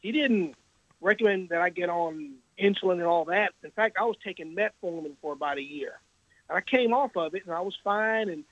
he 0.00 0.12
didn't 0.12 0.54
recommend 1.00 1.48
that 1.48 1.60
I 1.60 1.70
get 1.70 1.88
on 1.88 2.34
insulin 2.58 2.92
and 2.92 3.02
all 3.02 3.24
that. 3.26 3.52
In 3.64 3.72
fact, 3.72 3.96
I 3.98 4.04
was 4.04 4.16
taking 4.22 4.54
metformin 4.54 5.16
for 5.20 5.32
about 5.32 5.58
a 5.58 5.62
year. 5.62 5.98
And 6.48 6.56
I 6.56 6.60
came 6.60 6.94
off 6.94 7.16
of 7.16 7.34
it, 7.34 7.44
and 7.44 7.54
I 7.54 7.60
was 7.60 7.76
fine. 7.82 8.28
And 8.28 8.44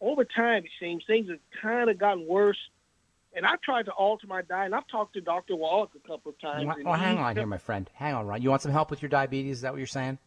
over 0.00 0.24
time, 0.24 0.64
it 0.64 0.70
seems 0.80 1.04
things 1.06 1.28
have 1.28 1.38
kind 1.62 1.90
of 1.90 1.98
gotten 1.98 2.26
worse. 2.26 2.58
And 3.34 3.46
I've 3.46 3.60
tried 3.60 3.84
to 3.84 3.92
alter 3.92 4.26
my 4.26 4.42
diet, 4.42 4.66
and 4.66 4.74
I've 4.74 4.88
talked 4.88 5.14
to 5.14 5.20
Dr. 5.20 5.54
Wallach 5.54 5.90
a 5.94 6.08
couple 6.08 6.30
of 6.32 6.40
times. 6.40 6.62
You 6.62 6.66
want- 6.66 6.78
and 6.80 6.88
well, 6.88 6.98
hang 6.98 7.18
on 7.18 7.36
here, 7.36 7.46
my 7.46 7.58
friend. 7.58 7.88
Hang 7.94 8.14
on, 8.14 8.26
Ron. 8.26 8.42
You 8.42 8.50
want 8.50 8.62
some 8.62 8.72
help 8.72 8.90
with 8.90 9.02
your 9.02 9.08
diabetes? 9.08 9.58
Is 9.58 9.62
that 9.62 9.72
what 9.72 9.78
you're 9.78 9.86
saying? 9.86 10.18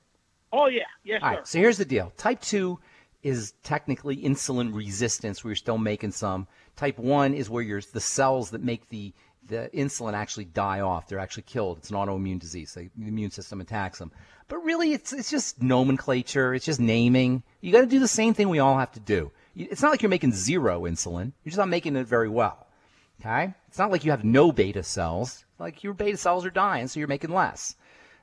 Oh, 0.53 0.67
yeah. 0.67 0.83
Yes, 1.03 1.21
All 1.21 1.29
sir. 1.31 1.35
right. 1.35 1.47
So 1.47 1.59
here's 1.59 1.77
the 1.77 1.83
deal. 1.85 2.13
Type 2.15 2.39
2 2.41 2.79
is 3.21 3.53
technically 3.63 4.15
insulin 4.17 4.73
resistance, 4.73 5.43
where 5.43 5.49
you're 5.49 5.55
still 5.57 5.77
making 5.77 6.11
some. 6.11 6.47
Type 6.77 6.97
1 6.97 7.33
is 7.33 7.49
where 7.49 7.61
you're, 7.63 7.81
the 7.91 7.99
cells 7.99 8.51
that 8.51 8.63
make 8.63 8.87
the, 8.87 9.11
the 9.47 9.69
insulin 9.73 10.13
actually 10.13 10.45
die 10.45 10.79
off. 10.79 11.07
They're 11.09 11.19
actually 11.19 11.43
killed. 11.43 11.79
It's 11.79 11.89
an 11.89 11.97
autoimmune 11.97 12.39
disease. 12.39 12.73
They, 12.73 12.89
the 12.95 13.07
immune 13.07 13.31
system 13.31 13.59
attacks 13.59 13.99
them. 13.99 14.11
But 14.47 14.63
really, 14.63 14.93
it's, 14.93 15.11
it's 15.11 15.29
just 15.29 15.61
nomenclature. 15.61 16.53
It's 16.53 16.65
just 16.65 16.79
naming. 16.79 17.43
You 17.59 17.73
got 17.73 17.81
to 17.81 17.87
do 17.87 17.99
the 17.99 18.07
same 18.07 18.33
thing 18.33 18.47
we 18.47 18.59
all 18.59 18.77
have 18.77 18.91
to 18.93 18.99
do. 19.01 19.31
It's 19.55 19.81
not 19.81 19.91
like 19.91 20.01
you're 20.01 20.09
making 20.09 20.33
zero 20.33 20.81
insulin. 20.81 21.31
You're 21.43 21.51
just 21.51 21.57
not 21.57 21.69
making 21.69 21.95
it 21.95 22.07
very 22.07 22.29
well. 22.29 22.67
Okay? 23.21 23.53
It's 23.67 23.77
not 23.77 23.91
like 23.91 24.03
you 24.03 24.11
have 24.11 24.23
no 24.23 24.51
beta 24.51 24.83
cells. 24.83 25.45
Like 25.59 25.83
your 25.83 25.93
beta 25.93 26.17
cells 26.17 26.45
are 26.45 26.49
dying, 26.49 26.87
so 26.87 26.99
you're 26.99 27.07
making 27.07 27.31
less. 27.31 27.75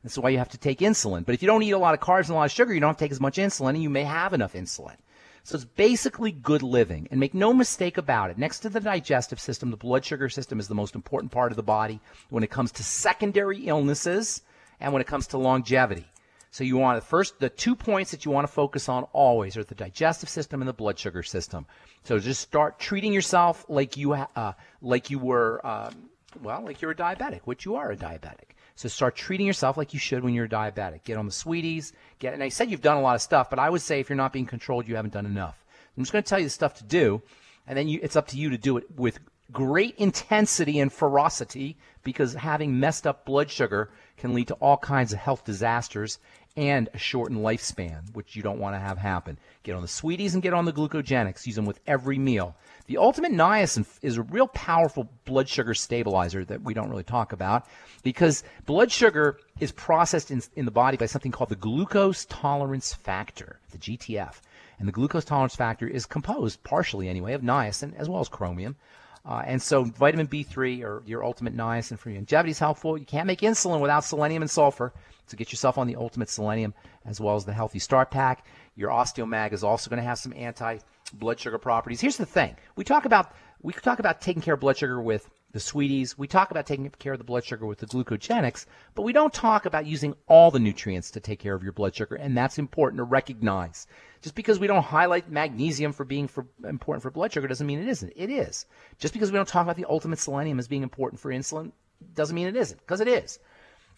That's 0.02 0.18
why 0.18 0.30
you 0.30 0.38
have 0.38 0.48
to 0.50 0.58
take 0.58 0.80
insulin. 0.80 1.24
But 1.24 1.34
if 1.34 1.42
you 1.42 1.46
don't 1.46 1.62
eat 1.62 1.70
a 1.70 1.78
lot 1.78 1.94
of 1.94 2.00
carbs 2.00 2.22
and 2.22 2.30
a 2.30 2.34
lot 2.34 2.44
of 2.44 2.50
sugar, 2.50 2.74
you 2.74 2.80
don't 2.80 2.88
have 2.88 2.96
to 2.96 3.04
take 3.04 3.12
as 3.12 3.20
much 3.20 3.36
insulin, 3.36 3.70
and 3.70 3.82
you 3.82 3.90
may 3.90 4.04
have 4.04 4.32
enough 4.32 4.54
insulin. 4.54 4.96
So 5.44 5.54
it's 5.54 5.64
basically 5.64 6.32
good 6.32 6.62
living. 6.62 7.08
And 7.10 7.20
make 7.20 7.34
no 7.34 7.52
mistake 7.52 7.96
about 7.96 8.30
it, 8.30 8.38
next 8.38 8.60
to 8.60 8.68
the 8.68 8.80
digestive 8.80 9.40
system, 9.40 9.70
the 9.70 9.76
blood 9.76 10.04
sugar 10.04 10.28
system 10.28 10.58
is 10.58 10.68
the 10.68 10.74
most 10.74 10.94
important 10.94 11.32
part 11.32 11.52
of 11.52 11.56
the 11.56 11.62
body 11.62 12.00
when 12.28 12.42
it 12.44 12.50
comes 12.50 12.72
to 12.72 12.84
secondary 12.84 13.66
illnesses 13.66 14.42
and 14.80 14.92
when 14.92 15.00
it 15.00 15.06
comes 15.06 15.26
to 15.28 15.38
longevity. 15.38 16.06
So 16.50 16.64
you 16.64 16.76
want 16.76 17.00
to 17.00 17.06
first 17.06 17.38
the 17.38 17.48
two 17.48 17.76
points 17.76 18.10
that 18.10 18.24
you 18.24 18.30
want 18.30 18.46
to 18.46 18.52
focus 18.52 18.88
on 18.88 19.04
always 19.12 19.56
are 19.56 19.64
the 19.64 19.74
digestive 19.74 20.28
system 20.28 20.60
and 20.60 20.68
the 20.68 20.72
blood 20.72 20.98
sugar 20.98 21.22
system. 21.22 21.66
So 22.04 22.18
just 22.18 22.40
start 22.40 22.78
treating 22.78 23.12
yourself 23.12 23.64
like 23.68 23.96
you 23.96 24.14
uh, 24.14 24.52
like 24.82 25.10
you 25.10 25.18
were 25.18 25.64
um, 25.64 26.10
well 26.42 26.62
like 26.64 26.82
you're 26.82 26.90
a 26.90 26.96
diabetic, 26.96 27.42
which 27.44 27.64
you 27.64 27.76
are 27.76 27.92
a 27.92 27.96
diabetic. 27.96 28.50
So 28.74 28.88
start 28.88 29.14
treating 29.14 29.46
yourself 29.46 29.76
like 29.76 29.92
you 29.92 30.00
should 30.00 30.24
when 30.24 30.34
you're 30.34 30.46
a 30.46 30.48
diabetic. 30.48 31.04
Get 31.04 31.18
on 31.18 31.26
the 31.26 31.32
sweeties. 31.32 31.92
Get, 32.18 32.34
and 32.34 32.42
I 32.42 32.48
said 32.48 32.70
you've 32.70 32.80
done 32.80 32.96
a 32.96 33.02
lot 33.02 33.14
of 33.14 33.22
stuff, 33.22 33.50
but 33.50 33.58
I 33.58 33.68
would 33.68 33.82
say 33.82 34.00
if 34.00 34.08
you're 34.08 34.16
not 34.16 34.32
being 34.32 34.46
controlled, 34.46 34.88
you 34.88 34.96
haven't 34.96 35.12
done 35.12 35.26
enough. 35.26 35.62
I'm 35.96 36.02
just 36.02 36.12
going 36.12 36.22
to 36.22 36.28
tell 36.28 36.38
you 36.38 36.46
the 36.46 36.50
stuff 36.50 36.74
to 36.78 36.84
do, 36.84 37.20
and 37.66 37.76
then 37.76 37.88
you, 37.88 38.00
it's 38.02 38.16
up 38.16 38.28
to 38.28 38.38
you 38.38 38.50
to 38.50 38.58
do 38.58 38.78
it 38.78 38.84
with 38.96 39.18
great 39.52 39.96
intensity 39.96 40.78
and 40.78 40.92
ferocity 40.92 41.76
because 42.02 42.34
having 42.34 42.80
messed 42.80 43.06
up 43.06 43.24
blood 43.24 43.50
sugar 43.50 43.90
can 44.16 44.32
lead 44.34 44.48
to 44.48 44.54
all 44.54 44.76
kinds 44.76 45.12
of 45.12 45.18
health 45.18 45.44
disasters 45.44 46.18
and 46.60 46.90
a 46.92 46.98
shortened 46.98 47.40
lifespan, 47.40 48.12
which 48.12 48.36
you 48.36 48.42
don't 48.42 48.58
want 48.58 48.74
to 48.74 48.78
have 48.78 48.98
happen. 48.98 49.38
Get 49.62 49.74
on 49.74 49.80
the 49.80 49.88
sweeties 49.88 50.34
and 50.34 50.42
get 50.42 50.52
on 50.52 50.66
the 50.66 50.74
glucogenics. 50.74 51.46
Use 51.46 51.56
them 51.56 51.64
with 51.64 51.80
every 51.86 52.18
meal. 52.18 52.54
The 52.84 52.98
ultimate 52.98 53.32
niacin 53.32 53.86
is 54.02 54.18
a 54.18 54.22
real 54.22 54.46
powerful 54.46 55.08
blood 55.24 55.48
sugar 55.48 55.72
stabilizer 55.72 56.44
that 56.44 56.60
we 56.60 56.74
don't 56.74 56.90
really 56.90 57.02
talk 57.02 57.32
about 57.32 57.66
because 58.02 58.44
blood 58.66 58.92
sugar 58.92 59.38
is 59.58 59.72
processed 59.72 60.30
in, 60.30 60.42
in 60.54 60.66
the 60.66 60.70
body 60.70 60.98
by 60.98 61.06
something 61.06 61.32
called 61.32 61.48
the 61.48 61.56
glucose 61.56 62.26
tolerance 62.26 62.92
factor, 62.92 63.58
the 63.70 63.78
GTF. 63.78 64.42
And 64.78 64.86
the 64.86 64.92
glucose 64.92 65.24
tolerance 65.24 65.56
factor 65.56 65.88
is 65.88 66.04
composed, 66.04 66.62
partially 66.62 67.08
anyway, 67.08 67.32
of 67.32 67.40
niacin 67.40 67.94
as 67.96 68.10
well 68.10 68.20
as 68.20 68.28
chromium. 68.28 68.76
Uh, 69.24 69.42
and 69.44 69.60
so 69.60 69.84
vitamin 69.84 70.26
B3 70.26 70.82
or 70.82 71.02
your 71.04 71.24
ultimate 71.24 71.56
niacin 71.56 71.98
for 71.98 72.10
longevity 72.10 72.50
is 72.50 72.58
helpful. 72.58 72.96
You 72.96 73.04
can't 73.04 73.26
make 73.26 73.40
insulin 73.40 73.80
without 73.80 74.04
selenium 74.04 74.42
and 74.42 74.50
sulfur. 74.50 74.92
So 75.26 75.36
get 75.36 75.52
yourself 75.52 75.78
on 75.78 75.86
the 75.86 75.96
ultimate 75.96 76.28
selenium 76.28 76.74
as 77.04 77.20
well 77.20 77.36
as 77.36 77.44
the 77.44 77.52
healthy 77.52 77.78
start 77.78 78.10
pack. 78.10 78.46
Your 78.76 78.90
osteomag 78.90 79.52
is 79.52 79.62
also 79.62 79.90
going 79.90 80.02
to 80.02 80.08
have 80.08 80.18
some 80.18 80.32
anti 80.34 80.78
blood 81.12 81.38
sugar 81.38 81.58
properties. 81.58 82.00
Here's 82.00 82.16
the 82.16 82.26
thing. 82.26 82.56
We 82.76 82.84
talk 82.84 83.04
about 83.04 83.34
we 83.62 83.72
talk 83.72 83.98
about 83.98 84.20
taking 84.20 84.42
care 84.42 84.54
of 84.54 84.60
blood 84.60 84.78
sugar 84.78 85.00
with 85.02 85.28
the 85.52 85.60
sweeties. 85.60 86.16
We 86.16 86.26
talk 86.26 86.50
about 86.50 86.66
taking 86.66 86.88
care 86.90 87.12
of 87.12 87.18
the 87.18 87.24
blood 87.24 87.44
sugar 87.44 87.66
with 87.66 87.78
the 87.78 87.86
glucogenics, 87.86 88.66
but 88.94 89.02
we 89.02 89.12
don't 89.12 89.32
talk 89.32 89.66
about 89.66 89.86
using 89.86 90.14
all 90.28 90.50
the 90.50 90.58
nutrients 90.58 91.10
to 91.12 91.20
take 91.20 91.40
care 91.40 91.54
of 91.54 91.62
your 91.62 91.72
blood 91.72 91.94
sugar, 91.94 92.14
and 92.14 92.36
that's 92.36 92.58
important 92.58 92.98
to 92.98 93.04
recognize. 93.04 93.86
Just 94.22 94.34
because 94.34 94.58
we 94.58 94.66
don't 94.66 94.82
highlight 94.82 95.30
magnesium 95.30 95.92
for 95.92 96.04
being 96.04 96.28
for, 96.28 96.46
important 96.64 97.02
for 97.02 97.10
blood 97.10 97.32
sugar 97.32 97.48
doesn't 97.48 97.66
mean 97.66 97.80
it 97.80 97.88
isn't. 97.88 98.12
It 98.16 98.28
is. 98.30 98.66
Just 98.98 99.14
because 99.14 99.32
we 99.32 99.36
don't 99.36 99.48
talk 99.48 99.62
about 99.62 99.76
the 99.76 99.86
ultimate 99.88 100.18
selenium 100.18 100.58
as 100.58 100.68
being 100.68 100.82
important 100.82 101.20
for 101.20 101.30
insulin 101.30 101.72
doesn't 102.14 102.34
mean 102.34 102.46
it 102.46 102.56
isn't, 102.56 102.78
because 102.80 103.00
it 103.00 103.08
is. 103.08 103.38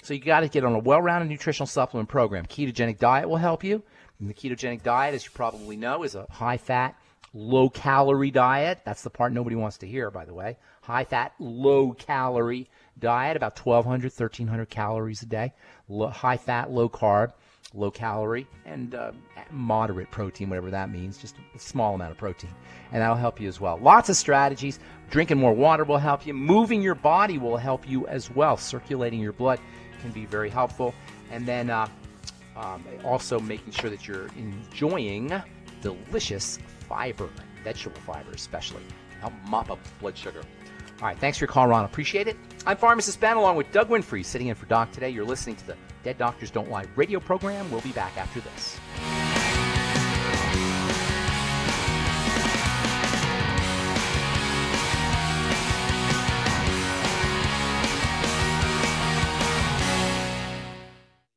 So 0.03 0.15
you 0.15 0.21
got 0.21 0.41
to 0.41 0.49
get 0.49 0.65
on 0.65 0.75
a 0.75 0.79
well-rounded 0.79 1.29
nutritional 1.29 1.67
supplement 1.67 2.09
program. 2.09 2.47
Ketogenic 2.47 2.99
diet 2.99 3.29
will 3.29 3.37
help 3.37 3.65
you. 3.65 3.83
And 4.21 4.29
the 4.29 4.35
ketogenic 4.35 4.83
diet, 4.83 5.15
as 5.15 5.25
you 5.25 5.31
probably 5.33 5.77
know, 5.77 6.05
is 6.05 6.15
a 6.15 6.27
high-fat, 6.31 6.97
low-calorie 7.35 8.31
diet. 8.31 8.81
That's 8.85 9.03
the 9.03 9.11
part 9.11 9.33
nobody 9.33 9.57
wants 9.57 9.79
to 9.79 9.87
hear, 9.87 10.11
by 10.11 10.25
the 10.25 10.35
way. 10.35 10.57
High-fat, 10.83 11.35
low-calorie 11.41 12.69
diet, 12.99 13.37
about 13.37 13.59
1,200, 13.59 14.13
1,300 14.13 14.69
calories 14.71 15.23
a 15.23 15.27
day. 15.27 15.53
high-fat, 15.89 16.71
low-carb 16.71 17.33
low 17.75 17.91
calorie 17.91 18.47
and 18.65 18.95
uh, 18.95 19.13
moderate 19.51 20.11
protein, 20.11 20.49
whatever 20.49 20.71
that 20.71 20.91
means, 20.91 21.19
just 21.19 21.37
a 21.55 21.59
small 21.59 21.95
amount 21.95 22.11
of 22.11 22.19
protein. 22.19 22.51
And 22.93 23.01
that'll 23.01 23.17
help 23.17 23.41
you 23.41 23.49
as 23.49 23.61
well. 23.61 23.79
Lots 23.81 24.09
of 24.09 24.17
strategies. 24.17 24.79
Drinking 25.11 25.39
more 25.39 25.53
water 25.53 25.85
will 25.85 25.99
help 25.99 26.27
you. 26.27 26.35
Moving 26.35 26.83
your 26.83 26.95
body 26.95 27.39
will 27.39 27.57
help 27.57 27.89
you 27.89 28.07
as 28.07 28.31
well. 28.31 28.57
Circulating 28.57 29.21
your 29.21 29.33
blood 29.33 29.59
can 30.01 30.11
be 30.11 30.27
very 30.27 30.51
helpful. 30.51 30.95
And 31.31 31.47
then 31.47 31.71
uh, 31.71 31.89
um, 32.57 32.85
also 33.05 33.41
making 33.41 33.73
sure 33.73 33.91
that 33.91 34.07
you're 34.07 34.29
enjoying 34.37 35.33
delicious 35.81 36.59
fiber, 36.89 37.29
vegetable 37.65 38.01
fiber 38.03 38.31
especially, 38.33 38.83
help 39.21 39.33
mop 39.47 39.71
up 39.71 39.79
blood 40.01 40.17
sugar. 40.17 40.43
All 41.01 41.09
right, 41.09 41.19
thanks 41.19 41.39
for 41.39 41.45
your 41.45 41.53
call, 41.53 41.67
Ron. 41.67 41.85
Appreciate 41.85 42.29
it. 42.29 42.37
I'm 42.65 42.77
Pharmacist 42.77 43.19
Ben 43.19 43.37
along 43.37 43.57
with 43.57 43.71
Doug 43.73 43.89
Winfrey 43.89 44.25
sitting 44.25 44.49
in 44.49 44.55
for 44.55 44.67
Doc 44.67 44.93
today. 44.93 45.11
You're 45.11 45.25
listening 45.25 45.57
to 45.57 45.67
the 45.67 45.77
Dead 46.03 46.19
Doctors 46.19 46.51
Don't 46.51 46.71
Lie 46.71 46.87
radio 46.97 47.21
program. 47.21 47.71
We'll 47.71 47.81
be 47.81 47.93
back 47.93 48.17
after 48.17 48.41
this. 48.41 48.79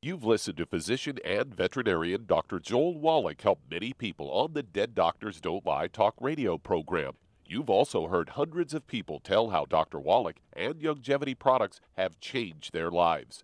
You've 0.06 0.23
listened 0.23 0.58
to 0.58 0.67
physician 0.67 1.17
and 1.25 1.56
veterinarian 1.56 2.25
Dr. 2.28 2.60
Joel 2.60 2.99
Wallach 2.99 3.41
help 3.41 3.62
many 3.71 3.91
people 3.91 4.30
on 4.30 4.54
the 4.54 4.62
Dead 4.62 4.93
Doctors 4.93 5.41
Don't 5.41 5.65
Lie 5.65 5.88
talk 5.88 6.13
radio 6.21 6.60
program. 6.60 7.13
You've 7.43 7.71
also 7.71 8.06
heard 8.08 8.30
hundreds 8.30 8.75
of 8.75 8.86
people 8.86 9.19
tell 9.19 9.49
how 9.49 9.65
Dr. 9.65 9.99
Wallach 9.99 10.38
and 10.54 10.75
Youngevity 10.75 11.38
products 11.38 11.82
have 11.97 12.19
changed 12.19 12.71
their 12.71 12.91
lives. 12.91 13.43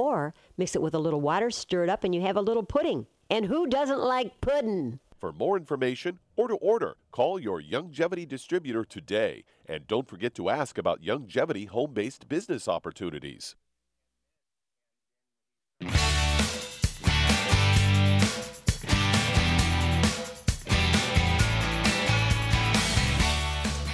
or 0.00 0.34
mix 0.56 0.74
it 0.74 0.82
with 0.82 0.94
a 0.94 0.98
little 0.98 1.20
water, 1.20 1.50
stir 1.50 1.84
it 1.84 1.90
up, 1.90 2.02
and 2.04 2.14
you 2.14 2.22
have 2.22 2.36
a 2.36 2.40
little 2.40 2.64
pudding. 2.64 3.06
And 3.28 3.46
who 3.46 3.66
doesn't 3.66 4.00
like 4.00 4.40
pudding? 4.40 4.98
For 5.18 5.32
more 5.32 5.58
information 5.58 6.18
or 6.34 6.48
to 6.48 6.54
order, 6.54 6.96
call 7.12 7.38
your 7.38 7.60
Youngevity 7.60 8.26
distributor 8.26 8.84
today. 8.84 9.44
And 9.66 9.86
don't 9.86 10.08
forget 10.08 10.34
to 10.36 10.48
ask 10.48 10.78
about 10.78 11.02
Youngevity 11.02 11.68
home 11.68 11.92
based 11.92 12.26
business 12.28 12.66
opportunities. 12.66 13.54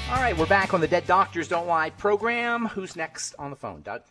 All 0.09 0.23
right, 0.23 0.39
we're 0.39 0.47
back 0.47 0.73
on 0.73 0.81
the 0.81 0.89
Dead 0.89 1.07
Doctors 1.07 1.49
Don't 1.49 1.67
Lie 1.67 1.91
program. 1.91 2.67
Who's 2.67 2.95
next 2.95 3.35
on 3.39 3.51
the 3.51 3.57
phone, 3.57 3.83
Doug? 3.83 4.03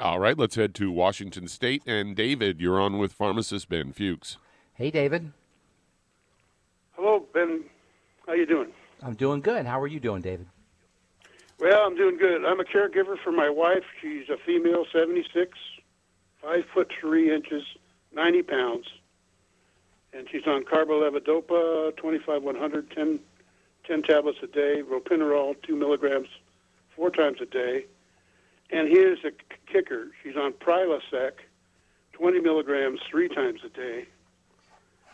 All 0.00 0.18
right, 0.18 0.36
let's 0.36 0.56
head 0.56 0.74
to 0.76 0.90
Washington 0.90 1.46
State. 1.46 1.84
And 1.86 2.16
David, 2.16 2.60
you're 2.60 2.80
on 2.80 2.98
with 2.98 3.12
pharmacist 3.12 3.68
Ben 3.68 3.92
Fuchs. 3.92 4.38
Hey, 4.74 4.90
David. 4.90 5.32
Hello, 6.96 7.24
Ben. 7.32 7.62
How 8.26 8.32
you 8.32 8.44
doing? 8.44 8.72
I'm 9.02 9.14
doing 9.14 9.40
good. 9.40 9.66
How 9.66 9.80
are 9.80 9.86
you 9.86 10.00
doing, 10.00 10.20
David? 10.20 10.46
Well, 11.60 11.86
I'm 11.86 11.96
doing 11.96 12.18
good. 12.18 12.44
I'm 12.44 12.58
a 12.58 12.64
caregiver 12.64 13.16
for 13.22 13.30
my 13.30 13.48
wife. 13.48 13.84
She's 14.02 14.28
a 14.28 14.36
female, 14.36 14.84
76, 14.92 15.56
five 16.42 16.64
foot 16.74 16.90
three 17.00 17.32
inches, 17.32 17.62
90 18.12 18.42
pounds, 18.42 18.86
and 20.12 20.26
she's 20.28 20.46
on 20.48 20.64
carbilevodopa, 20.64 21.96
25 21.96 22.42
100, 22.42 22.90
10, 22.90 23.20
10 23.86 24.02
tablets 24.02 24.38
a 24.42 24.48
day, 24.48 24.82
ropinirole, 24.82 25.54
two 25.62 25.76
milligrams, 25.76 26.28
four 26.96 27.10
times 27.10 27.38
a 27.40 27.46
day 27.46 27.84
And 28.70 28.88
here's 28.88 29.18
a 29.24 29.30
kicker: 29.70 30.08
she's 30.22 30.36
on 30.36 30.52
Prilosec, 30.54 31.32
20 32.12 32.40
milligrams 32.40 33.00
three 33.10 33.28
times 33.28 33.60
a 33.64 33.68
day. 33.68 34.06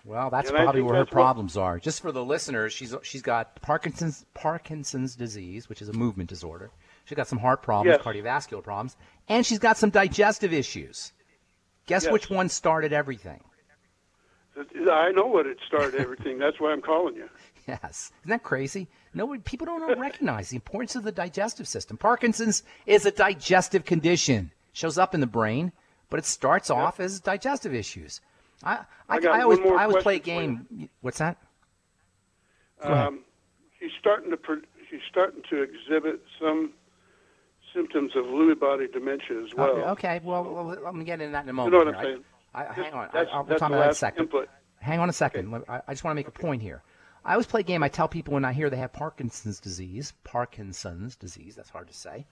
Well, 0.04 0.30
that's 0.30 0.48
And 0.48 0.56
probably 0.56 0.80
where 0.80 0.94
her 0.94 1.00
that's 1.00 1.10
what- 1.14 1.20
problems 1.20 1.56
are. 1.58 1.78
Just 1.78 2.00
for 2.00 2.10
the 2.10 2.24
listeners, 2.24 2.72
she's 2.72 2.94
she's 3.02 3.22
got 3.22 3.60
Parkinson's 3.60 4.24
Parkinson's 4.34 5.14
disease, 5.14 5.68
which 5.68 5.82
is 5.82 5.88
a 5.88 5.92
movement 5.92 6.30
disorder. 6.30 6.70
She's 7.04 7.16
got 7.16 7.26
some 7.26 7.38
heart 7.38 7.62
problems, 7.62 7.98
Yes. 7.98 8.06
cardiovascular 8.06 8.62
problems, 8.62 8.96
and 9.28 9.44
she's 9.44 9.58
got 9.58 9.76
some 9.76 9.90
digestive 9.90 10.52
issues. 10.52 11.12
Guess 11.86 12.04
Yes. 12.04 12.12
which 12.12 12.30
one 12.30 12.48
started 12.48 12.92
everything? 12.92 13.42
I 14.90 15.10
know 15.12 15.26
what 15.26 15.46
it 15.46 15.58
started 15.66 15.94
everything. 16.00 16.38
That's 16.38 16.60
why 16.60 16.72
I'm 16.72 16.82
calling 16.82 17.14
you. 17.16 17.28
Yes. 17.70 18.10
Isn't 18.22 18.30
that 18.30 18.42
crazy? 18.42 18.88
No, 19.14 19.36
people 19.44 19.66
don't 19.66 19.98
recognize 19.98 20.50
the 20.50 20.56
importance 20.56 20.96
of 20.96 21.04
the 21.04 21.12
digestive 21.12 21.68
system. 21.68 21.96
Parkinson's 21.96 22.62
is 22.86 23.06
a 23.06 23.10
digestive 23.10 23.84
condition. 23.84 24.50
Shows 24.72 24.98
up 24.98 25.14
in 25.14 25.20
the 25.20 25.26
brain, 25.26 25.72
but 26.10 26.18
it 26.18 26.24
starts 26.24 26.70
off 26.70 27.00
as 27.00 27.20
digestive 27.20 27.74
issues. 27.74 28.20
I 28.62 28.80
I, 29.08 29.18
I 29.18 29.26
I 29.26 29.40
always 29.42 29.58
I 29.60 29.84
always 29.84 30.02
play 30.02 30.16
a 30.16 30.20
game. 30.20 30.88
What's 31.00 31.18
that? 31.18 31.36
Um, 32.82 33.20
she's 33.78 33.90
starting 33.98 34.30
to 34.30 34.38
she's 34.90 35.00
starting 35.08 35.42
to 35.50 35.62
exhibit 35.62 36.20
some 36.40 36.72
symptoms 37.74 38.12
of 38.16 38.24
Lewy 38.26 38.58
body 38.58 38.86
dementia 38.88 39.42
as 39.44 39.54
well. 39.54 39.70
Okay, 39.70 39.82
okay, 40.16 40.20
well, 40.24 40.42
well, 40.44 40.64
let 40.66 40.94
me 40.94 41.04
get 41.04 41.20
into 41.20 41.32
that 41.32 41.44
in 41.44 41.48
a 41.50 41.52
moment. 41.52 41.72
You 41.74 41.84
know 41.84 41.90
what 41.90 41.96
I'm 41.96 42.02
here. 42.06 42.10
I- 42.10 42.14
saying? 42.14 42.24
I, 42.52 42.72
hang 42.72 42.92
on. 42.94 43.08
That's- 43.12 43.28
I'll 43.32 43.44
that's 43.44 43.60
talk 43.60 43.70
about 43.70 43.78
that 43.78 43.84
in 43.84 43.90
a 43.90 43.94
second. 43.94 44.22
input. 44.24 44.48
Hang 44.80 44.98
on 44.98 45.08
a 45.08 45.12
second. 45.12 45.50
Let- 45.52 45.70
I, 45.70 45.82
I 45.86 45.92
just 45.92 46.02
want 46.02 46.12
to 46.12 46.16
make 46.16 46.26
a 46.28 46.32
point 46.32 46.62
here. 46.62 46.82
I 47.24 47.32
always 47.32 47.46
play 47.46 47.60
a 47.60 47.64
game. 47.64 47.82
I 47.82 47.88
tell 47.88 48.08
people 48.08 48.34
when 48.34 48.44
I 48.44 48.52
hear 48.52 48.70
they 48.70 48.76
have 48.76 48.92
Parkinson's 48.92 49.60
disease, 49.60 50.12
Parkinson's 50.24 51.16
disease, 51.16 51.54
that's 51.56 51.70
hard 51.70 51.88
to 51.88 51.94
say. 51.94 52.26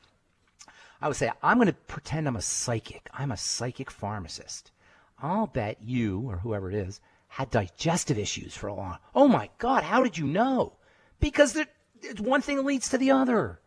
I 1.01 1.09
would 1.09 1.17
say, 1.17 1.31
I'm 1.43 1.59
going 1.59 1.69
to 1.69 1.75
pretend 1.75 2.27
I'm 2.27 2.37
a 2.37 2.43
psychic. 2.43 3.09
I'm 3.13 3.31
a 3.31 3.37
psychic 3.37 3.91
pharmacist. 3.91 4.73
I'll 5.21 5.47
bet 5.47 5.79
you, 5.83 6.21
or 6.29 6.39
whoever 6.39 6.69
it 6.71 6.75
is, 6.75 7.01
had 7.29 7.51
digestive 7.51 8.19
issues 8.19 8.57
for 8.57 8.69
a 8.69 8.75
long. 8.75 8.99
Oh 9.15 9.29
my 9.29 9.51
God, 9.59 9.85
how 9.85 10.03
did 10.03 10.17
you 10.17 10.27
know? 10.27 10.75
Because 11.21 11.53
there, 11.53 11.67
one 12.19 12.43
thing 12.43 12.65
leads 12.65 12.89
to 12.89 12.99
the 12.99 13.11
other. 13.11 13.61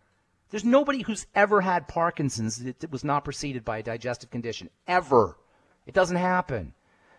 There's 0.49 0.65
nobody 0.65 1.03
who's 1.03 1.27
ever 1.35 1.61
had 1.61 1.87
Parkinson's 1.87 2.57
that 2.57 2.91
was 2.91 3.03
not 3.03 3.23
preceded 3.23 3.63
by 3.63 3.77
a 3.77 3.83
digestive 3.83 4.31
condition. 4.31 4.69
Ever. 4.87 5.37
It 5.85 5.93
doesn't 5.93 6.17
happen. 6.17 6.73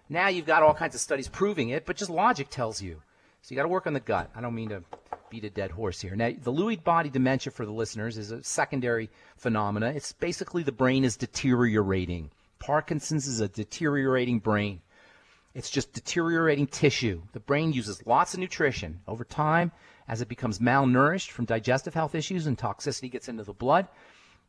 Now 0.09 0.29
you've 0.29 0.47
got 0.47 0.63
all 0.63 0.75
kinds 0.75 0.95
of 0.95 1.01
studies 1.01 1.29
proving 1.29 1.71
it, 1.71 1.87
but 1.87 1.97
just 1.97 2.11
logic 2.11 2.51
tells 2.51 2.83
you. 2.83 3.03
So 3.43 3.53
you 3.53 3.57
got 3.57 3.63
to 3.63 3.69
work 3.69 3.89
on 3.89 3.93
the 3.93 4.01
gut. 4.01 4.31
I 4.37 4.41
don't 4.41 4.55
mean 4.55 4.69
to 4.69 4.85
beat 5.29 5.45
a 5.45 5.51
dead 5.51 5.73
horse 5.73 6.01
here. 6.01 6.15
Now, 6.15 6.31
the 6.31 6.53
Lewy 6.53 6.83
body 6.83 7.11
dementia 7.11 7.51
for 7.51 7.67
the 7.67 7.73
listeners 7.73 8.17
is 8.17 8.31
a 8.31 8.45
secondary 8.45 9.11
phenomena. 9.37 9.93
It's 9.97 10.13
basically 10.13 10.63
the 10.63 10.71
brain 10.71 11.03
is 11.03 11.17
deteriorating. 11.17 12.31
Parkinson's 12.61 13.27
is 13.27 13.41
a 13.41 13.49
deteriorating 13.49 14.39
brain. 14.39 14.81
It's 15.55 15.71
just 15.71 15.93
deteriorating 15.93 16.69
tissue. 16.69 17.23
The 17.33 17.41
brain 17.41 17.73
uses 17.73 18.07
lots 18.07 18.33
of 18.33 18.41
nutrition. 18.41 19.01
Over 19.09 19.25
time, 19.25 19.73
as 20.07 20.23
it 20.23 20.29
becomes 20.29 20.61
malnourished 20.61 21.31
from 21.31 21.45
digestive 21.45 21.95
health 21.95 22.15
issues 22.15 22.47
and 22.47 22.57
toxicity 22.57 23.11
gets 23.11 23.29
into 23.29 23.43
the 23.43 23.53
blood, 23.53 23.89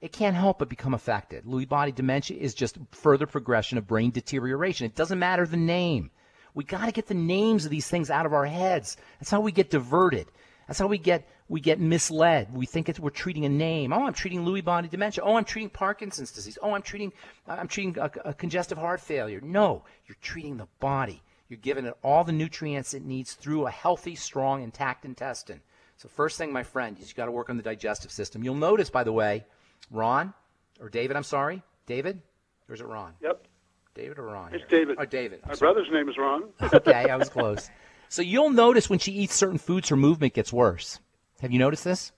it 0.02 0.12
can't 0.12 0.36
help 0.36 0.60
but 0.60 0.70
become 0.70 0.94
affected. 0.94 1.46
Lewy 1.46 1.68
body 1.68 1.92
dementia 1.92 2.38
is 2.38 2.54
just 2.54 2.78
further 2.92 3.26
progression 3.26 3.80
of 3.80 3.88
brain 3.88 4.12
deterioration. 4.12 4.86
It 4.86 4.96
doesn't 4.96 5.18
matter 5.18 5.48
the 5.48 5.58
name. 5.58 6.12
We 6.54 6.64
got 6.64 6.86
to 6.86 6.92
get 6.92 7.08
the 7.08 7.14
names 7.14 7.66
of 7.66 7.72
these 7.72 7.88
things 7.88 8.10
out 8.10 8.26
of 8.26 8.34
our 8.34 8.46
heads. 8.46 8.98
That's 9.20 9.32
how 9.32 9.42
we 9.42 9.52
get 9.52 9.70
diverted. 9.70 10.28
That's 10.68 10.80
how 10.80 10.88
we 10.88 10.98
get 10.98 11.28
we 11.50 11.60
get 11.60 11.80
misled. 11.80 12.54
We 12.54 12.66
think 12.66 12.92
we're 13.00 13.10
treating 13.10 13.46
a 13.46 13.50
name. 13.50 13.92
Oh, 13.92 14.06
I'm 14.06 14.14
treating 14.14 14.46
Lewy 14.46 14.64
body 14.64 14.88
dementia. 14.88 15.24
Oh, 15.24 15.36
I'm 15.36 15.44
treating 15.44 15.70
Parkinson's 15.70 16.32
disease. 16.32 16.58
Oh, 16.62 16.74
I'm 16.74 16.82
treating 16.82 17.12
I'm 17.48 17.68
treating 17.68 17.98
a, 18.00 18.12
a 18.26 18.34
congestive 18.34 18.78
heart 18.78 19.02
failure. 19.02 19.42
No, 19.42 19.84
you're 20.08 20.18
treating 20.22 20.58
the 20.58 20.68
body. 20.80 21.22
You're 21.50 21.60
giving 21.60 21.86
it 21.86 21.96
all 22.02 22.24
the 22.24 22.32
nutrients 22.32 22.94
it 22.94 23.04
needs 23.04 23.34
through 23.34 23.68
a 23.68 23.72
healthy, 23.72 24.16
strong, 24.16 24.64
intact 24.64 25.06
intestine. 25.06 25.62
So 25.98 26.10
first 26.10 26.38
thing, 26.38 26.52
my 26.52 26.64
friend, 26.64 26.98
is 27.00 27.10
you 27.10 27.16
got 27.16 27.26
to 27.26 27.32
work 27.32 27.50
on 27.50 27.58
the 27.58 27.64
digestive 27.64 28.12
system. 28.12 28.44
You'll 28.44 28.56
notice, 28.56 28.90
by 28.90 29.04
the 29.04 29.14
way, 29.14 29.46
Ron 29.92 30.34
or 30.80 30.90
David. 30.90 31.16
I'm 31.16 31.24
sorry, 31.24 31.62
David, 31.86 32.22
or 32.68 32.76
is 32.76 32.82
it 32.82 32.88
Ron? 32.88 33.14
Yep. 33.22 33.48
David 33.96 34.18
or 34.20 34.24
Ron? 34.24 34.54
It's? 34.54 34.64
David. 34.70 34.98
Oh, 35.00 35.06
David. 35.06 35.42
I'm 35.44 35.50
My 35.50 35.56
sorry. 35.56 35.74
brother's 35.74 35.92
name 35.92 36.10
is 36.10 36.18
Ron. 36.18 36.44
okay, 36.74 37.10
I 37.10 37.16
was 37.16 37.30
close. 37.30 37.70
So 38.10 38.22
you'll 38.22 38.50
notice 38.50 38.90
when 38.90 39.00
she 39.00 39.12
eats 39.12 39.36
certain 39.36 39.58
foods, 39.58 39.90
her 39.90 39.96
movement 39.96 40.34
gets 40.34 40.52
worse. 40.54 41.00
Have 41.42 41.52
you 41.52 41.60
noticed 41.60 41.84
this? 41.84 42.12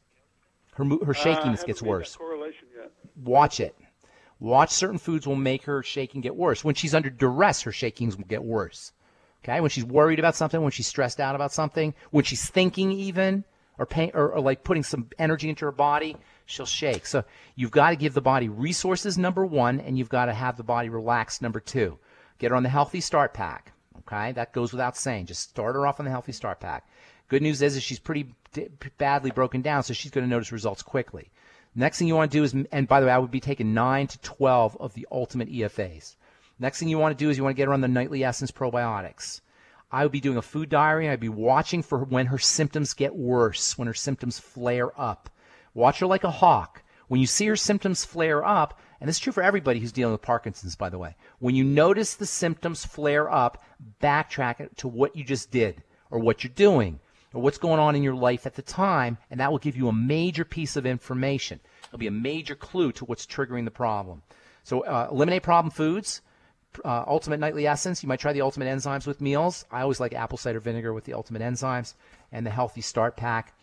Her 0.76 0.86
mo- 0.86 0.99
her 1.05 1.11
Uh, 1.11 1.13
shakiness 1.13 1.61
haven't 1.61 1.67
gets 1.67 1.82
worse. 1.82 2.15
correlation 2.15 2.67
yet. 2.78 2.91
Watch 3.23 3.59
it. 3.59 3.76
Watch 4.39 4.71
certain 4.71 4.97
foods 4.97 5.26
will 5.26 5.36
make 5.38 5.63
her 5.63 5.82
shaking 5.84 6.21
get 6.21 6.36
worse. 6.36 6.63
When 6.63 6.76
she's 6.76 6.93
under 6.93 7.09
duress, 7.09 7.61
her 7.61 7.71
shakings 7.71 8.17
will 8.17 8.26
get 8.26 8.43
worse. 8.43 8.91
Okay, 9.43 9.61
when 9.61 9.69
she's 9.69 9.86
worried 9.86 10.19
about 10.19 10.36
something, 10.36 10.61
when 10.61 10.71
she's 10.71 10.88
stressed 10.88 11.19
out 11.19 11.36
about 11.36 11.53
something, 11.53 11.93
when 12.11 12.23
she's 12.26 12.49
thinking 12.49 12.91
even, 12.91 13.45
or 13.78 13.86
pain, 13.86 14.11
or, 14.13 14.34
or 14.34 14.41
like 14.41 14.63
putting 14.63 14.84
some 14.84 15.07
energy 15.19 15.49
into 15.49 15.65
her 15.65 15.71
body, 15.71 16.17
she'll 16.46 16.66
shake. 16.66 17.06
So 17.06 17.24
you've 17.56 17.72
got 17.72 17.91
to 17.91 17.96
give 17.96 18.14
the 18.14 18.22
body 18.22 18.50
resources 18.50 19.18
number 19.18 19.46
one, 19.46 19.80
and 19.80 19.98
you've 19.98 20.10
got 20.10 20.26
to 20.26 20.34
have 20.34 20.58
the 20.58 20.64
body 20.64 20.89
relaxed 20.89 21.41
number 21.41 21.60
two. 21.60 21.98
Get 22.39 22.52
her 22.52 22.58
on 22.58 22.64
the 22.64 22.70
healthy 22.70 23.02
start 23.02 23.34
pack. 23.34 23.72
Okay, 24.00 24.34
that 24.34 24.54
goes 24.54 24.72
without 24.72 24.96
saying. 24.96 25.26
Just 25.26 25.50
start 25.50 25.76
her 25.76 25.88
off 25.88 26.00
on 26.00 26.06
the 26.06 26.12
healthy 26.12 26.32
start 26.32 26.60
pack. 26.60 26.88
Good 27.28 27.41
news 27.41 27.62
is, 27.62 27.76
is 27.76 27.84
she's 27.84 28.00
pretty 28.00 28.36
d- 28.54 28.68
badly 28.98 29.32
broken 29.32 29.62
down, 29.62 29.84
so 29.84 29.93
she's 29.93 30.12
going 30.12 30.26
to 30.26 30.30
notice 30.30 30.52
results 30.52 30.84
quickly. 30.84 31.32
Next 31.74 31.98
thing 31.98 32.08
you 32.08 32.16
want 32.16 32.32
to 32.32 32.38
do 32.38 32.43
is, 32.43 32.56
and 32.72 32.88
by 32.88 33.00
the 33.00 33.08
way, 33.08 33.12
I 33.12 33.18
would 33.18 33.32
be 33.32 33.39
taking 33.39 33.74
9 33.74 34.08
to 34.08 34.20
12 34.20 34.78
of 34.80 34.93
the 34.93 35.08
ultimate 35.12 35.52
EFAs. 35.52 36.16
Next 36.60 36.80
thing 36.80 36.88
you 36.88 37.00
want 37.00 37.18
to 37.18 37.24
do 37.24 37.30
is 37.30 37.38
you 37.38 37.43
want 37.43 37.56
to 37.56 37.58
get 37.58 37.68
her 37.68 37.74
on 37.74 37.82
the 37.82 37.88
nightly 37.88 38.24
essence 38.24 38.52
probiotics. 38.52 39.41
I 39.91 40.04
would 40.04 40.12
be 40.12 40.22
doing 40.22 40.38
a 40.38 40.41
food 40.41 40.70
diary 40.70 41.10
I'd 41.10 41.20
be 41.20 41.30
watching 41.30 41.82
for 41.82 42.04
when 42.04 42.28
her 42.28 42.38
symptoms 42.38 42.93
get 42.93 43.16
worse, 43.16 43.78
when 43.78 43.88
her 43.88 43.93
symptoms 43.93 44.39
flare 44.39 45.00
up. 45.00 45.30
Watch 45.76 45.99
her 45.99 46.07
like 46.07 46.23
a 46.23 46.32
hawk. 46.32 46.82
When 47.07 47.21
you 47.21 47.28
see 47.28 47.45
her 47.45 47.55
symptoms 47.55 48.03
flare 48.03 48.43
up, 48.43 48.80
and 48.99 49.07
this 49.07 49.17
is 49.17 49.19
true 49.19 49.34
for 49.34 49.43
everybody 49.43 49.80
who's 49.80 49.91
dealing 49.91 50.13
with 50.13 50.21
Parkinson's, 50.21 50.76
by 50.76 50.89
the 50.89 50.97
way, 50.97 51.15
when 51.38 51.53
you 51.53 51.63
notice 51.63 52.15
the 52.15 52.26
symptoms 52.26 52.84
flare 52.84 53.32
up, 53.32 53.63
backtrack 54.01 54.76
to 54.78 54.88
what 54.88 55.15
you 55.15 55.23
just 55.23 55.51
did 55.51 55.84
or 56.09 56.17
what 56.17 56.43
you're 56.43 56.53
doing 56.55 56.99
or 57.34 57.41
what's 57.41 57.57
going 57.57 57.80
on 57.80 57.95
in 57.95 58.01
your 58.01 58.15
life 58.15 58.45
at 58.45 58.55
the 58.55 58.61
time, 58.61 59.17
and 59.30 59.39
that 59.39 59.51
will 59.51 59.59
give 59.59 59.76
you 59.76 59.89
a 59.89 59.93
major 59.93 60.45
piece 60.45 60.78
of 60.78 60.86
information. 60.86 61.59
It'll 61.88 61.99
be 61.99 62.07
a 62.07 62.11
major 62.11 62.55
clue 62.55 62.93
to 62.93 63.05
what's 63.05 63.26
triggering 63.26 63.65
the 63.65 63.71
problem. 63.71 64.23
So 64.63 64.82
uh, 64.82 65.09
eliminate 65.11 65.43
problem 65.43 65.71
foods. 65.71 66.21
Uh, 66.84 67.03
ultimate 67.07 67.39
nightly 67.39 67.67
essence. 67.67 68.01
You 68.01 68.09
might 68.09 68.19
try 68.19 68.34
the 68.34 68.41
ultimate 68.41 68.67
enzymes 68.67 69.05
with 69.05 69.21
meals. 69.21 69.65
I 69.71 69.82
always 69.82 69.99
like 69.99 70.13
apple 70.13 70.38
cider 70.38 70.59
vinegar 70.59 70.93
with 70.93 71.05
the 71.05 71.13
ultimate 71.13 71.41
enzymes 71.41 71.93
and 72.32 72.45
the 72.45 72.49
healthy 72.49 72.82
start 72.82 73.15
pack. 73.15 73.53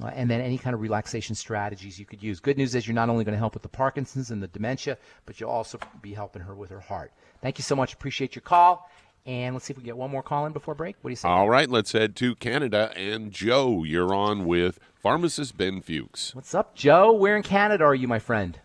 Uh, 0.00 0.06
and 0.06 0.30
then 0.30 0.40
any 0.40 0.56
kind 0.56 0.72
of 0.72 0.80
relaxation 0.80 1.34
strategies 1.34 1.98
you 1.98 2.06
could 2.06 2.22
use. 2.22 2.40
Good 2.40 2.56
news 2.56 2.74
is 2.74 2.86
you're 2.86 2.94
not 2.94 3.10
only 3.10 3.24
going 3.24 3.34
to 3.34 3.38
help 3.38 3.52
with 3.52 3.62
the 3.62 3.68
Parkinson's 3.68 4.30
and 4.30 4.42
the 4.42 4.48
dementia, 4.48 4.96
but 5.26 5.38
you'll 5.38 5.50
also 5.50 5.78
be 6.00 6.14
helping 6.14 6.40
her 6.42 6.54
with 6.54 6.70
her 6.70 6.80
heart. 6.80 7.12
Thank 7.42 7.58
you 7.58 7.62
so 7.62 7.76
much. 7.76 7.92
Appreciate 7.92 8.34
your 8.34 8.42
call. 8.42 8.88
And 9.26 9.54
let's 9.54 9.66
see 9.66 9.72
if 9.72 9.78
we 9.78 9.84
get 9.84 9.96
one 9.96 10.10
more 10.10 10.22
call 10.22 10.46
in 10.46 10.52
before 10.52 10.74
break. 10.74 10.96
What 11.02 11.10
do 11.10 11.12
you 11.12 11.16
say? 11.16 11.28
All 11.28 11.48
right, 11.48 11.68
let's 11.68 11.92
head 11.92 12.16
to 12.16 12.34
Canada. 12.36 12.90
And 12.96 13.30
Joe, 13.30 13.84
you're 13.84 14.14
on 14.14 14.46
with 14.46 14.80
pharmacist 14.94 15.56
Ben 15.56 15.80
Fuchs. 15.80 16.34
What's 16.34 16.54
up, 16.54 16.74
Joe? 16.74 17.12
Where 17.12 17.36
in 17.36 17.42
Canada 17.42 17.84
are 17.84 17.94
you, 17.94 18.08
my 18.08 18.18
friend? 18.18 18.58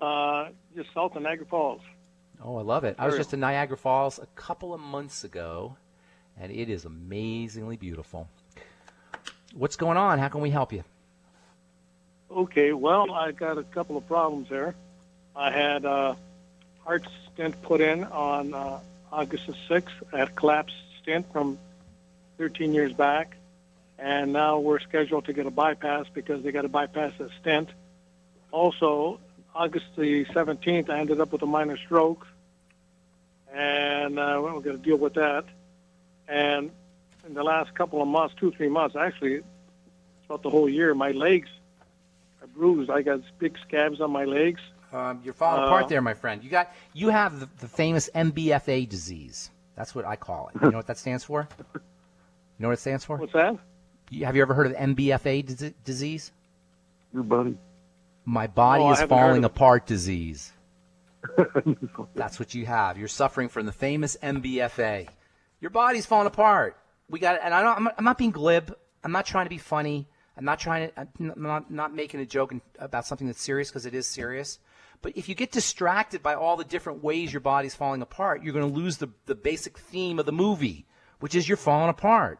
Uh, 0.00 0.48
just 0.76 0.92
south 0.92 1.14
of 1.14 1.22
Niagara 1.22 1.46
Falls. 1.46 1.80
Oh, 2.44 2.56
I 2.56 2.62
love 2.62 2.82
it. 2.84 2.96
I 2.98 3.06
was 3.06 3.16
just 3.16 3.32
in 3.32 3.40
Niagara 3.40 3.76
Falls 3.76 4.18
a 4.18 4.26
couple 4.34 4.74
of 4.74 4.80
months 4.80 5.22
ago, 5.22 5.76
and 6.38 6.50
it 6.50 6.68
is 6.68 6.84
amazingly 6.84 7.76
beautiful. 7.76 8.28
What's 9.54 9.76
going 9.76 9.96
on? 9.96 10.18
How 10.18 10.28
can 10.28 10.40
we 10.40 10.50
help 10.50 10.72
you? 10.72 10.82
Okay, 12.30 12.72
well, 12.72 13.12
I 13.12 13.32
got 13.32 13.58
a 13.58 13.62
couple 13.62 13.96
of 13.98 14.06
problems 14.06 14.48
there. 14.48 14.74
I 15.36 15.50
had 15.50 15.84
a 15.84 16.16
heart 16.84 17.06
stent 17.32 17.60
put 17.62 17.80
in 17.82 18.04
on 18.04 18.54
uh, 18.54 18.80
August 19.12 19.46
the 19.46 19.54
6th. 19.68 19.90
I 20.12 20.18
had 20.18 20.28
a 20.28 20.32
collapsed 20.32 20.76
stent 21.02 21.30
from 21.32 21.58
13 22.38 22.72
years 22.72 22.94
back, 22.94 23.36
and 23.98 24.32
now 24.32 24.58
we're 24.58 24.80
scheduled 24.80 25.26
to 25.26 25.34
get 25.34 25.46
a 25.46 25.50
bypass 25.50 26.06
because 26.12 26.42
they 26.42 26.52
got 26.52 26.62
to 26.62 26.68
bypass 26.68 27.12
the 27.18 27.28
stent. 27.40 27.68
Also, 28.50 29.20
August 29.54 29.86
the 29.96 30.24
17th, 30.26 30.88
I 30.88 30.98
ended 30.98 31.20
up 31.20 31.32
with 31.32 31.42
a 31.42 31.46
minor 31.46 31.76
stroke, 31.76 32.26
and 33.52 34.18
uh, 34.18 34.40
we're 34.42 34.60
going 34.60 34.78
to 34.78 34.82
deal 34.82 34.96
with 34.96 35.14
that. 35.14 35.44
And 36.26 36.70
in 37.26 37.34
the 37.34 37.42
last 37.42 37.74
couple 37.74 38.00
of 38.02 38.08
months, 38.08 38.34
two, 38.38 38.50
three 38.52 38.68
months, 38.68 38.96
actually, 38.96 39.40
throughout 40.26 40.42
the 40.42 40.50
whole 40.50 40.68
year, 40.68 40.94
my 40.94 41.10
legs 41.12 41.48
are 42.40 42.46
bruised. 42.48 42.90
I 42.90 43.02
got 43.02 43.20
big 43.38 43.56
scabs 43.66 44.00
on 44.00 44.10
my 44.10 44.24
legs. 44.24 44.60
Um, 44.92 45.20
you're 45.24 45.32
falling 45.34 45.62
Uh, 45.62 45.66
apart 45.66 45.88
there, 45.88 46.02
my 46.02 46.14
friend. 46.14 46.42
You 46.44 46.50
got 46.50 46.72
you 46.92 47.08
have 47.08 47.40
the, 47.40 47.48
the 47.60 47.68
famous 47.68 48.10
MBFA 48.14 48.88
disease. 48.88 49.50
That's 49.76 49.94
what 49.94 50.04
I 50.04 50.16
call 50.16 50.50
it. 50.54 50.60
You 50.62 50.70
know 50.70 50.76
what 50.76 50.86
that 50.88 50.98
stands 50.98 51.24
for? 51.24 51.48
You 51.74 51.80
know 52.58 52.68
what 52.68 52.74
it 52.74 52.80
stands 52.80 53.04
for? 53.04 53.16
What's 53.16 53.32
that? 53.32 53.56
You- 54.10 54.26
Have 54.26 54.36
you 54.36 54.42
ever 54.42 54.52
heard 54.54 54.66
of 54.66 54.74
MBFA 54.74 55.46
dis- 55.46 55.72
disease? 55.84 56.30
Your 57.14 57.22
buddy. 57.22 57.56
My 58.24 58.46
body 58.46 58.84
Oh, 58.84 58.92
is 58.92 59.00
falling 59.02 59.44
apart 59.44 59.86
disease. 59.86 60.52
That's 62.14 62.38
what 62.38 62.54
you 62.54 62.66
have. 62.66 62.98
You're 62.98 63.08
suffering 63.08 63.48
from 63.48 63.66
the 63.66 63.72
famous 63.72 64.16
MBFA. 64.22 65.08
Your 65.60 65.70
body's 65.70 66.04
falling 66.06 66.26
apart. 66.26 66.76
We 67.12 67.20
got, 67.20 67.38
and 67.42 67.52
I 67.52 67.62
don't, 67.62 67.76
I'm, 67.76 67.84
not, 67.84 67.94
I'm 67.98 68.04
not 68.04 68.16
being 68.16 68.30
glib. 68.30 68.74
I'm 69.04 69.12
not 69.12 69.26
trying 69.26 69.44
to 69.44 69.50
be 69.50 69.58
funny. 69.58 70.08
I'm 70.34 70.46
not 70.46 70.58
trying 70.58 70.88
to, 70.88 70.92
I'm 70.98 71.34
not, 71.36 71.70
not 71.70 71.94
making 71.94 72.20
a 72.20 72.26
joke 72.26 72.54
about 72.78 73.06
something 73.06 73.26
that's 73.26 73.42
serious 73.42 73.68
because 73.68 73.84
it 73.84 73.94
is 73.94 74.06
serious. 74.06 74.58
But 75.02 75.12
if 75.14 75.28
you 75.28 75.34
get 75.34 75.52
distracted 75.52 76.22
by 76.22 76.34
all 76.34 76.56
the 76.56 76.64
different 76.64 77.04
ways 77.04 77.30
your 77.30 77.40
body's 77.40 77.74
falling 77.74 78.00
apart, 78.00 78.42
you're 78.42 78.54
going 78.54 78.66
to 78.66 78.74
lose 78.74 78.96
the, 78.96 79.10
the 79.26 79.34
basic 79.34 79.78
theme 79.78 80.18
of 80.18 80.24
the 80.24 80.32
movie, 80.32 80.86
which 81.20 81.34
is 81.34 81.46
you're 81.46 81.58
falling 81.58 81.90
apart. 81.90 82.38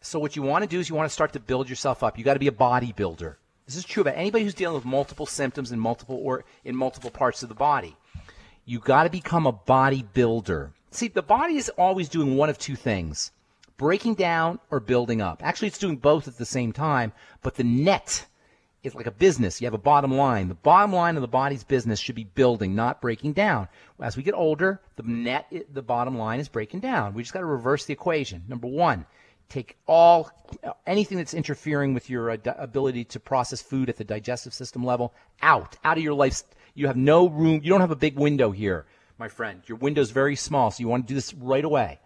So 0.00 0.18
what 0.18 0.36
you 0.36 0.42
want 0.42 0.62
to 0.62 0.68
do 0.68 0.80
is 0.80 0.88
you 0.88 0.94
want 0.94 1.10
to 1.10 1.12
start 1.12 1.34
to 1.34 1.40
build 1.40 1.68
yourself 1.68 2.02
up. 2.02 2.16
You 2.16 2.24
got 2.24 2.34
to 2.34 2.40
be 2.40 2.48
a 2.48 2.52
bodybuilder. 2.52 3.36
This 3.66 3.76
is 3.76 3.84
true 3.84 4.00
about 4.00 4.16
anybody 4.16 4.44
who's 4.44 4.54
dealing 4.54 4.76
with 4.76 4.86
multiple 4.86 5.26
symptoms 5.26 5.70
in 5.70 5.78
multiple 5.78 6.18
or 6.22 6.46
in 6.64 6.74
multiple 6.74 7.10
parts 7.10 7.42
of 7.42 7.50
the 7.50 7.54
body. 7.54 7.94
You 8.64 8.78
got 8.78 9.04
to 9.04 9.10
become 9.10 9.46
a 9.46 9.52
bodybuilder. 9.52 10.70
See, 10.92 11.08
the 11.08 11.22
body 11.22 11.56
is 11.56 11.68
always 11.70 12.08
doing 12.08 12.36
one 12.36 12.48
of 12.48 12.56
two 12.58 12.74
things: 12.74 13.32
breaking 13.82 14.14
down 14.14 14.60
or 14.70 14.78
building 14.78 15.20
up. 15.20 15.42
Actually, 15.42 15.66
it's 15.66 15.76
doing 15.76 15.96
both 15.96 16.28
at 16.28 16.38
the 16.38 16.46
same 16.46 16.70
time, 16.70 17.12
but 17.42 17.56
the 17.56 17.64
net 17.64 18.24
is 18.84 18.94
like 18.94 19.08
a 19.08 19.10
business. 19.10 19.60
You 19.60 19.66
have 19.66 19.74
a 19.74 19.78
bottom 19.78 20.14
line. 20.14 20.46
The 20.46 20.54
bottom 20.54 20.92
line 20.92 21.16
of 21.16 21.20
the 21.20 21.26
body's 21.26 21.64
business 21.64 21.98
should 21.98 22.14
be 22.14 22.22
building, 22.22 22.76
not 22.76 23.00
breaking 23.00 23.32
down. 23.32 23.66
As 24.00 24.16
we 24.16 24.22
get 24.22 24.34
older, 24.34 24.80
the 24.94 25.02
net, 25.02 25.52
the 25.72 25.82
bottom 25.82 26.16
line 26.16 26.38
is 26.38 26.48
breaking 26.48 26.78
down. 26.78 27.12
We 27.12 27.24
just 27.24 27.32
got 27.32 27.40
to 27.40 27.44
reverse 27.44 27.84
the 27.84 27.92
equation. 27.92 28.44
Number 28.46 28.68
one, 28.68 29.04
take 29.48 29.76
all 29.88 30.30
anything 30.86 31.18
that's 31.18 31.34
interfering 31.34 31.92
with 31.92 32.08
your 32.08 32.30
uh, 32.30 32.36
ability 32.58 33.06
to 33.06 33.18
process 33.18 33.60
food 33.60 33.88
at 33.88 33.96
the 33.96 34.04
digestive 34.04 34.54
system 34.54 34.84
level 34.84 35.12
out 35.42 35.76
out 35.82 35.98
of 35.98 36.04
your 36.04 36.14
life 36.14 36.44
you 36.74 36.86
have 36.86 36.96
no 36.96 37.28
room 37.28 37.60
you 37.62 37.68
don't 37.68 37.80
have 37.80 37.90
a 37.90 37.96
big 37.96 38.16
window 38.16 38.50
here 38.50 38.86
my 39.18 39.28
friend 39.28 39.60
your 39.66 39.76
window's 39.76 40.10
very 40.10 40.36
small 40.36 40.70
so 40.70 40.80
you 40.80 40.88
want 40.88 41.06
to 41.06 41.08
do 41.08 41.14
this 41.14 41.34
right 41.34 41.64
away 41.64 41.98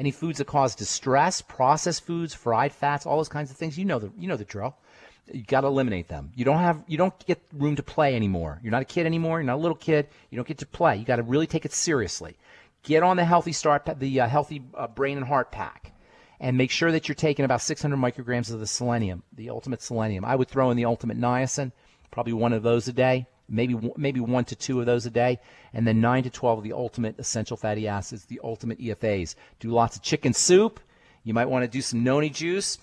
any 0.00 0.10
foods 0.10 0.38
that 0.38 0.46
cause 0.46 0.74
distress 0.74 1.42
processed 1.42 2.06
foods 2.06 2.32
fried 2.32 2.72
fats 2.72 3.04
all 3.04 3.18
those 3.18 3.28
kinds 3.28 3.50
of 3.50 3.56
things 3.56 3.78
you 3.78 3.84
know 3.84 3.98
the 3.98 4.10
you 4.18 4.26
know 4.26 4.36
the 4.36 4.44
drill. 4.44 4.74
You 5.32 5.44
got 5.44 5.60
to 5.60 5.68
eliminate 5.68 6.08
them. 6.08 6.32
You 6.34 6.44
don't 6.44 6.58
have 6.58 6.82
you 6.88 6.96
don't 6.96 7.14
get 7.26 7.40
room 7.52 7.76
to 7.76 7.82
play 7.82 8.16
anymore. 8.16 8.58
You're 8.62 8.72
not 8.72 8.82
a 8.82 8.86
kid 8.86 9.06
anymore 9.06 9.38
you're 9.38 9.46
not 9.46 9.56
a 9.56 9.64
little 9.64 9.76
kid 9.76 10.08
you 10.30 10.36
don't 10.36 10.48
get 10.48 10.58
to 10.58 10.66
play. 10.66 10.96
You 10.96 11.04
got 11.04 11.16
to 11.16 11.22
really 11.22 11.46
take 11.46 11.66
it 11.66 11.72
seriously. 11.72 12.34
Get 12.82 13.02
on 13.02 13.18
the 13.18 13.24
healthy 13.24 13.52
start 13.52 13.88
the 13.98 14.20
uh, 14.20 14.26
healthy 14.26 14.62
uh, 14.74 14.88
brain 14.88 15.18
and 15.18 15.26
heart 15.26 15.52
pack 15.52 15.92
and 16.40 16.56
make 16.56 16.70
sure 16.70 16.90
that 16.90 17.06
you're 17.06 17.14
taking 17.14 17.44
about 17.44 17.60
600 17.60 17.96
micrograms 17.96 18.50
of 18.50 18.58
the 18.58 18.66
selenium, 18.66 19.22
the 19.34 19.50
ultimate 19.50 19.82
selenium. 19.82 20.24
I 20.24 20.34
would 20.34 20.48
throw 20.48 20.70
in 20.70 20.78
the 20.78 20.86
ultimate 20.86 21.20
niacin, 21.20 21.72
probably 22.10 22.32
one 22.32 22.54
of 22.54 22.62
those 22.62 22.88
a 22.88 22.94
day, 22.94 23.26
maybe 23.50 23.92
maybe 23.96 24.20
one 24.20 24.44
to 24.46 24.56
two 24.56 24.80
of 24.80 24.86
those 24.86 25.04
a 25.06 25.10
day, 25.10 25.40
and 25.74 25.86
then 25.86 26.00
nine 26.00 26.22
to 26.22 26.30
12 26.30 26.58
of 26.58 26.64
the 26.64 26.72
ultimate 26.72 27.18
essential 27.18 27.56
fatty 27.56 27.86
acids, 27.88 28.24
the 28.24 28.40
ultimate 28.42 28.78
EFAs. 28.78 29.34
Do 29.58 29.70
lots 29.70 29.96
of 29.96 30.02
chicken 30.02 30.32
soup. 30.32 30.80
You 31.24 31.34
might 31.34 31.46
want 31.46 31.64
to 31.64 31.68
do 31.68 31.82
some 31.82 32.02
noni 32.02 32.30
juice. 32.30 32.78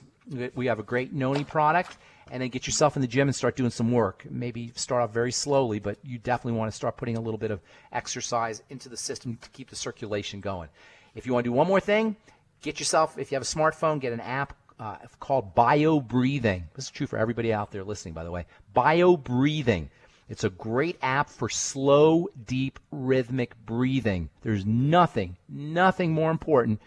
We 0.56 0.68
have 0.68 0.80
a 0.80 0.84
great 0.84 1.14
noni 1.14 1.44
product. 1.44 1.98
And 2.30 2.42
then 2.42 2.50
get 2.50 2.68
yourself 2.68 2.98
in 2.98 3.02
the 3.02 3.08
gym 3.08 3.30
and 3.30 3.36
start 3.36 3.56
doing 3.56 3.70
some 3.70 3.90
work. 3.90 4.26
Maybe 4.30 4.74
start 4.76 5.02
off 5.02 5.14
very 5.14 5.32
slowly, 5.32 5.80
but 5.80 5.98
you 6.04 6.18
definitely 6.18 6.60
want 6.60 6.70
to 6.70 6.76
start 6.76 6.98
putting 6.98 7.16
a 7.16 7.22
little 7.22 7.38
bit 7.38 7.52
of 7.52 7.62
exercise 7.94 8.62
into 8.70 8.90
the 8.90 8.98
system 8.98 9.38
to 9.42 9.50
keep 9.52 9.70
the 9.70 9.78
circulation 9.78 10.42
going. 10.42 10.68
If 11.16 11.26
you 11.26 11.34
want 11.34 11.46
to 11.46 11.50
do 11.50 11.54
one 11.54 11.68
more 11.68 11.80
thing, 11.80 12.18
get 12.62 12.80
yourself, 12.80 13.18
if 13.18 13.32
you 13.32 13.36
have 13.36 13.44
a 13.44 13.46
smartphone, 13.46 14.02
get 14.02 14.12
an 14.12 14.20
app 14.20 14.54
uh, 14.80 14.98
called 15.20 15.56
Bio 15.56 16.00
Breathing. 16.00 16.68
This 16.76 16.86
is 16.86 16.92
true 16.92 17.08
for 17.08 17.18
everybody 17.18 17.54
out 17.54 17.72
there 17.72 17.84
listening, 17.84 18.14
by 18.14 18.24
the 18.24 18.32
way. 18.32 18.46
Bio 18.74 19.18
Breathing. 19.18 19.90
It's 20.30 20.44
a 20.44 20.50
great 20.50 20.98
app 21.02 21.30
for 21.30 21.50
slow, 21.50 22.28
deep, 22.46 22.80
rhythmic 22.92 23.56
breathing. 23.66 24.30
There's 24.42 24.66
nothing, 24.66 25.38
nothing 25.48 26.12
more 26.12 26.32
important, 26.32 26.82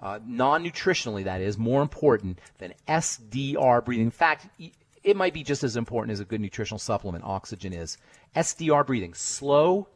uh, 0.00 0.20
non 0.26 0.64
nutritionally, 0.64 1.24
that 1.24 1.40
is, 1.40 1.58
more 1.58 1.82
important 1.82 2.38
than 2.58 2.72
SDR 2.88 3.84
breathing. 3.84 4.06
In 4.06 4.10
fact, 4.10 4.48
it 5.02 5.16
might 5.16 5.34
be 5.34 5.42
just 5.42 5.64
as 5.64 5.76
important 5.76 6.12
as 6.12 6.20
a 6.20 6.24
good 6.24 6.40
nutritional 6.40 6.78
supplement, 6.78 7.24
oxygen 7.24 7.72
is. 7.72 7.98
SDR 8.34 8.86
breathing, 8.86 9.14
slow, 9.14 9.88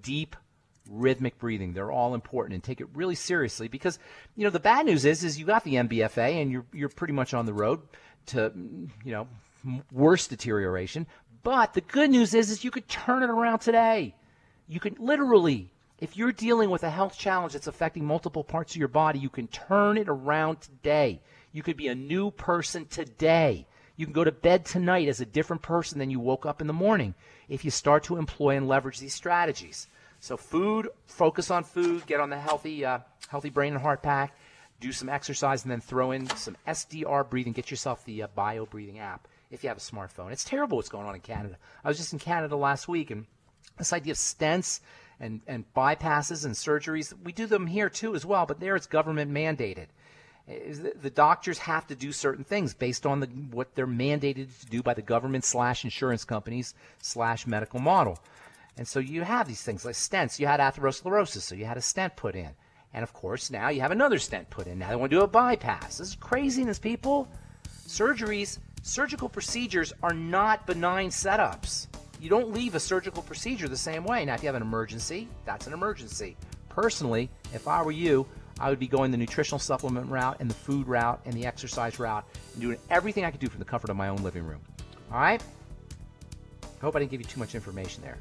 deep, 0.00 0.34
rhythmic 0.88 1.38
breathing. 1.38 1.72
They're 1.72 1.92
all 1.92 2.14
important 2.14 2.54
and 2.54 2.62
take 2.62 2.80
it 2.80 2.88
really 2.94 3.14
seriously 3.14 3.68
because 3.68 3.98
you 4.36 4.44
know 4.44 4.50
the 4.50 4.60
bad 4.60 4.86
news 4.86 5.04
is 5.04 5.22
is 5.22 5.38
you 5.38 5.46
got 5.46 5.64
the 5.64 5.74
MBFA 5.74 6.42
and 6.42 6.50
you're 6.50 6.66
you're 6.72 6.88
pretty 6.88 7.12
much 7.12 7.34
on 7.34 7.46
the 7.46 7.54
road 7.54 7.80
to 8.26 8.52
you 9.04 9.12
know 9.12 9.28
worse 9.92 10.26
deterioration. 10.26 11.06
But 11.42 11.74
the 11.74 11.80
good 11.80 12.10
news 12.10 12.34
is 12.34 12.50
is 12.50 12.64
you 12.64 12.70
could 12.70 12.88
turn 12.88 13.22
it 13.22 13.30
around 13.30 13.60
today. 13.60 14.14
You 14.68 14.80
can 14.80 14.96
literally 14.98 15.72
if 16.02 16.16
you're 16.16 16.32
dealing 16.32 16.68
with 16.68 16.82
a 16.82 16.90
health 16.90 17.16
challenge 17.16 17.52
that's 17.52 17.68
affecting 17.68 18.04
multiple 18.04 18.42
parts 18.42 18.72
of 18.72 18.76
your 18.76 18.88
body, 18.88 19.20
you 19.20 19.28
can 19.28 19.46
turn 19.46 19.96
it 19.96 20.08
around 20.08 20.60
today. 20.60 21.20
You 21.52 21.62
could 21.62 21.76
be 21.76 21.86
a 21.86 21.94
new 21.94 22.32
person 22.32 22.86
today. 22.86 23.68
You 23.94 24.06
can 24.06 24.12
go 24.12 24.24
to 24.24 24.32
bed 24.32 24.64
tonight 24.64 25.06
as 25.06 25.20
a 25.20 25.26
different 25.26 25.62
person 25.62 26.00
than 26.00 26.10
you 26.10 26.18
woke 26.18 26.44
up 26.44 26.60
in 26.60 26.66
the 26.66 26.72
morning 26.72 27.14
if 27.48 27.64
you 27.64 27.70
start 27.70 28.02
to 28.04 28.16
employ 28.16 28.56
and 28.56 28.66
leverage 28.66 28.98
these 28.98 29.14
strategies. 29.14 29.86
So 30.18 30.36
food, 30.36 30.88
focus 31.06 31.52
on 31.52 31.62
food, 31.62 32.04
get 32.06 32.18
on 32.18 32.30
the 32.30 32.38
healthy, 32.38 32.84
uh, 32.84 32.98
healthy 33.28 33.50
brain 33.50 33.74
and 33.74 33.82
heart 33.82 34.02
pack, 34.02 34.36
do 34.80 34.90
some 34.90 35.08
exercise, 35.08 35.62
and 35.62 35.70
then 35.70 35.80
throw 35.80 36.10
in 36.10 36.28
some 36.30 36.56
SDR 36.66 37.30
breathing. 37.30 37.52
Get 37.52 37.70
yourself 37.70 38.04
the 38.04 38.24
uh, 38.24 38.26
Bio 38.34 38.66
Breathing 38.66 38.98
app 38.98 39.28
if 39.52 39.62
you 39.62 39.68
have 39.68 39.76
a 39.76 39.80
smartphone. 39.80 40.32
It's 40.32 40.44
terrible 40.44 40.76
what's 40.76 40.88
going 40.88 41.06
on 41.06 41.14
in 41.14 41.20
Canada. 41.20 41.56
I 41.84 41.88
was 41.88 41.98
just 41.98 42.12
in 42.12 42.18
Canada 42.18 42.56
last 42.56 42.88
week, 42.88 43.10
and 43.10 43.26
this 43.78 43.92
idea 43.92 44.12
of 44.12 44.16
stents 44.16 44.80
and, 45.20 45.40
and 45.46 45.64
bypasses 45.74 46.44
and 46.44 46.54
surgeries, 46.54 47.14
we 47.22 47.32
do 47.32 47.46
them 47.46 47.66
here 47.66 47.88
too 47.88 48.14
as 48.14 48.26
well, 48.26 48.46
but 48.46 48.58
there 48.58 48.74
it's 48.74 48.86
government 48.86 49.30
mandated. 49.30 49.86
The, 50.48 51.10
doctors 51.10 51.58
have 51.58 51.86
to 51.86 51.94
do 51.94 52.10
certain 52.10 52.42
things 52.42 52.74
based 52.74 53.06
on 53.06 53.20
the, 53.20 53.26
what 53.26 53.76
they're 53.76 53.86
mandated 53.86 54.48
to 54.60 54.66
do 54.66 54.82
by 54.82 54.94
the 54.94 55.02
government 55.02 55.44
slash 55.44 55.84
insurance 55.84 56.24
companies 56.24 56.74
slash 57.00 57.46
medical 57.46 57.78
model. 57.78 58.18
And 58.76 58.88
so 58.88 58.98
you 58.98 59.22
have 59.22 59.46
these 59.46 59.62
things 59.62 59.84
like 59.84 59.94
stents. 59.94 60.40
You 60.40 60.48
had 60.48 60.58
atherosclerosis, 60.58 61.42
so 61.42 61.54
you 61.54 61.66
had 61.66 61.76
a 61.76 61.82
stent 61.82 62.16
put 62.16 62.34
in. 62.34 62.50
And 62.92 63.04
of 63.04 63.12
course, 63.12 63.50
now 63.50 63.68
you 63.68 63.82
have 63.82 63.92
another 63.92 64.18
stent 64.18 64.50
put 64.50 64.66
in. 64.66 64.80
Now 64.80 64.88
they 64.88 64.96
want 64.96 65.10
to 65.10 65.16
do 65.16 65.22
a 65.22 65.28
bypass. 65.28 65.98
This 65.98 66.08
is 66.08 66.16
craziness, 66.16 66.78
people. 66.78 67.28
Surgeries, 67.86 68.58
surgical 68.82 69.28
procedures 69.28 69.92
are 70.02 70.12
not 70.12 70.66
benign 70.66 71.08
setups. 71.08 71.86
You 72.20 72.28
don't 72.28 72.52
leave 72.52 72.74
a 72.74 72.80
surgical 72.80 73.22
procedure 73.22 73.68
the 73.68 73.76
same 73.76 74.04
way. 74.04 74.24
Now, 74.24 74.34
if 74.34 74.42
you 74.42 74.46
have 74.46 74.54
an 74.54 74.62
emergency, 74.62 75.28
that's 75.44 75.66
an 75.66 75.72
emergency. 75.72 76.36
Personally, 76.68 77.30
if 77.52 77.66
I 77.66 77.82
were 77.82 77.92
you, 77.92 78.26
I 78.60 78.68
would 78.68 78.78
be 78.78 78.86
going 78.86 79.10
the 79.10 79.16
nutritional 79.16 79.58
supplement 79.58 80.08
route 80.08 80.36
and 80.40 80.48
the 80.48 80.54
food 80.54 80.86
route 80.86 81.20
and 81.24 81.34
the 81.34 81.46
exercise 81.46 81.98
route 81.98 82.24
and 82.52 82.62
doing 82.62 82.78
everything 82.90 83.24
I 83.24 83.30
could 83.30 83.40
do 83.40 83.48
from 83.48 83.58
the 83.58 83.64
comfort 83.64 83.90
of 83.90 83.96
my 83.96 84.08
own 84.08 84.18
living 84.18 84.44
room. 84.44 84.60
All 85.10 85.18
right? 85.18 85.42
I 86.62 86.80
Hope 86.80 86.94
I 86.94 87.00
didn't 87.00 87.10
give 87.10 87.20
you 87.20 87.26
too 87.26 87.40
much 87.40 87.54
information 87.54 88.02
there. 88.02 88.18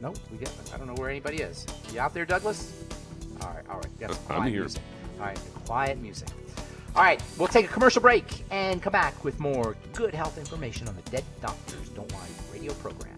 Nope, 0.00 0.16
we 0.30 0.38
get. 0.38 0.52
I 0.72 0.76
don't 0.76 0.86
know 0.86 0.94
where 0.94 1.10
anybody 1.10 1.38
is. 1.38 1.66
You 1.92 1.98
out 1.98 2.14
there, 2.14 2.24
Douglas? 2.24 2.84
All 3.42 3.48
right, 3.48 3.68
all 3.68 3.76
right. 3.78 3.86
Yes, 4.00 4.18
I'm 4.30 4.44
here. 4.44 4.60
music. 4.60 4.82
All 5.18 5.26
right, 5.26 5.40
quiet 5.64 5.98
music. 5.98 6.28
All 6.96 7.02
right, 7.02 7.22
we'll 7.38 7.48
take 7.48 7.66
a 7.66 7.72
commercial 7.72 8.02
break 8.02 8.44
and 8.50 8.82
come 8.82 8.92
back 8.92 9.22
with 9.24 9.38
more 9.38 9.76
good 9.92 10.14
health 10.14 10.36
information 10.38 10.88
on 10.88 10.96
the 10.96 11.02
Dead 11.02 11.24
Doctors 11.40 11.88
Don't 11.90 12.10
Lie 12.12 12.28
radio 12.52 12.72
program. 12.74 13.17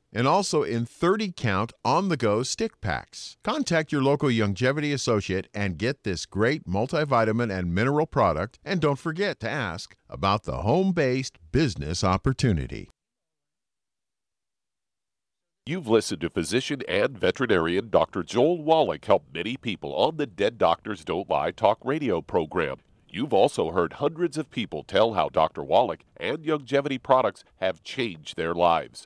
and 0.13 0.27
also 0.27 0.63
in 0.63 0.85
30 0.85 1.33
count 1.35 1.73
on 1.83 2.09
the 2.09 2.17
go 2.17 2.43
stick 2.43 2.81
packs. 2.81 3.37
Contact 3.43 3.91
your 3.91 4.03
local 4.03 4.29
Youngevity 4.29 4.93
associate 4.93 5.47
and 5.53 5.77
get 5.77 6.03
this 6.03 6.25
great 6.25 6.65
multivitamin 6.67 7.51
and 7.51 7.73
mineral 7.73 8.05
product. 8.05 8.59
And 8.63 8.81
don't 8.81 8.99
forget 8.99 9.39
to 9.41 9.49
ask 9.49 9.95
about 10.09 10.43
the 10.43 10.57
home 10.57 10.91
based 10.91 11.37
business 11.51 12.03
opportunity. 12.03 12.89
You've 15.67 15.87
listened 15.87 16.21
to 16.21 16.29
physician 16.31 16.81
and 16.87 17.15
veterinarian 17.17 17.89
Dr. 17.89 18.23
Joel 18.23 18.63
Wallach 18.63 19.05
help 19.05 19.25
many 19.31 19.57
people 19.57 19.93
on 19.93 20.17
the 20.17 20.25
Dead 20.25 20.57
Doctors 20.57 21.05
Don't 21.05 21.29
Lie 21.29 21.51
talk 21.51 21.77
radio 21.83 22.19
program. 22.19 22.77
You've 23.07 23.31
also 23.33 23.71
heard 23.71 23.93
hundreds 23.93 24.37
of 24.37 24.49
people 24.49 24.83
tell 24.83 25.13
how 25.13 25.29
Dr. 25.29 25.63
Wallach 25.63 25.99
and 26.17 26.39
Youngevity 26.39 27.01
products 27.01 27.43
have 27.57 27.83
changed 27.83 28.37
their 28.37 28.55
lives. 28.55 29.05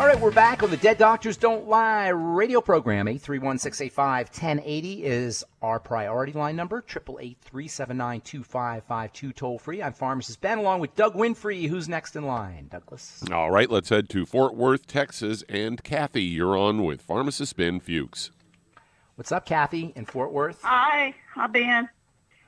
All 0.00 0.06
right, 0.06 0.18
we're 0.18 0.30
back 0.30 0.62
on 0.62 0.70
the 0.70 0.78
Dead 0.78 0.96
Doctors 0.96 1.36
Don't 1.36 1.68
Lie 1.68 2.08
radio 2.08 2.62
program. 2.62 3.04
831-685-1080 3.04 5.02
is 5.02 5.44
our 5.60 5.78
priority 5.78 6.32
line 6.32 6.56
number. 6.56 6.80
888-379-2552 6.80 9.34
toll 9.34 9.58
free. 9.58 9.82
I'm 9.82 9.92
pharmacist 9.92 10.40
Ben 10.40 10.56
along 10.56 10.80
with 10.80 10.96
Doug 10.96 11.12
Winfrey. 11.12 11.68
Who's 11.68 11.86
next 11.86 12.16
in 12.16 12.24
line? 12.24 12.68
Douglas. 12.72 13.22
All 13.30 13.50
right, 13.50 13.70
let's 13.70 13.90
head 13.90 14.08
to 14.08 14.24
Fort 14.24 14.54
Worth, 14.54 14.86
Texas. 14.86 15.44
And 15.50 15.84
Kathy, 15.84 16.22
you're 16.22 16.56
on 16.56 16.82
with 16.82 17.02
pharmacist 17.02 17.58
Ben 17.58 17.78
Fuchs. 17.78 18.30
What's 19.16 19.32
up, 19.32 19.44
Kathy, 19.44 19.92
in 19.94 20.06
Fort 20.06 20.32
Worth? 20.32 20.62
Hi, 20.62 21.14
hi 21.34 21.46
Ben. 21.46 21.90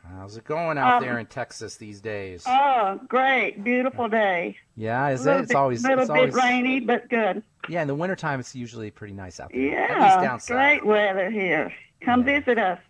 How's 0.09 0.37
it 0.37 0.45
going 0.45 0.79
out 0.79 0.95
Um, 0.97 1.03
there 1.03 1.19
in 1.19 1.27
Texas 1.27 1.77
these 1.77 2.01
days? 2.01 2.45
Oh, 2.47 3.01
great, 3.09 3.63
beautiful 3.65 4.09
day. 4.09 4.57
yeah, 4.77 5.09
is 5.09 5.25
it? 5.27 5.37
It's 5.41 5.49
bit, 5.49 5.57
always 5.57 5.85
a 5.85 5.89
little 5.89 6.07
bit 6.07 6.11
always 6.11 6.35
rainy, 6.35 6.81
but 6.81 7.09
good. 7.09 7.43
Yeah, 7.69 7.83
in 7.83 7.89
the 7.89 7.95
wintertime 7.95 8.41
it's 8.41 8.55
usually 8.55 8.91
pretty 8.91 9.15
nice 9.15 9.39
out 9.41 9.51
there. 9.53 9.61
Yeah, 9.61 10.39
great 10.47 10.85
weather 10.85 11.31
here. 11.31 11.73
Come 12.03 12.25
visit 12.25 12.59
us. 12.59 12.81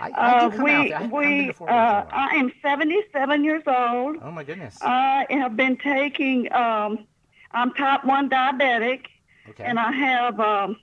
I, 0.00 0.10
I 0.10 0.38
Uh, 0.46 0.48
we. 0.62 0.92
I 0.92 1.06
we 1.06 1.46
to 1.48 1.52
Fort 1.52 1.70
Worth 1.70 1.78
uh, 1.78 1.82
in 1.82 1.86
a 1.86 1.90
while. 2.04 2.08
I 2.12 2.34
am 2.36 2.52
77 2.62 3.44
years 3.44 3.62
old. 3.66 4.16
Oh 4.22 4.30
my 4.30 4.42
goodness. 4.42 4.78
I 4.82 5.26
have 5.30 5.56
been 5.56 5.76
taking. 5.76 6.50
Um, 6.52 7.06
I'm 7.52 7.72
type 7.74 8.04
one 8.04 8.28
diabetic, 8.28 9.06
Okay. 9.50 9.64
and 9.64 9.78
I 9.78 9.92
have 9.92 10.40
um, 10.40 10.76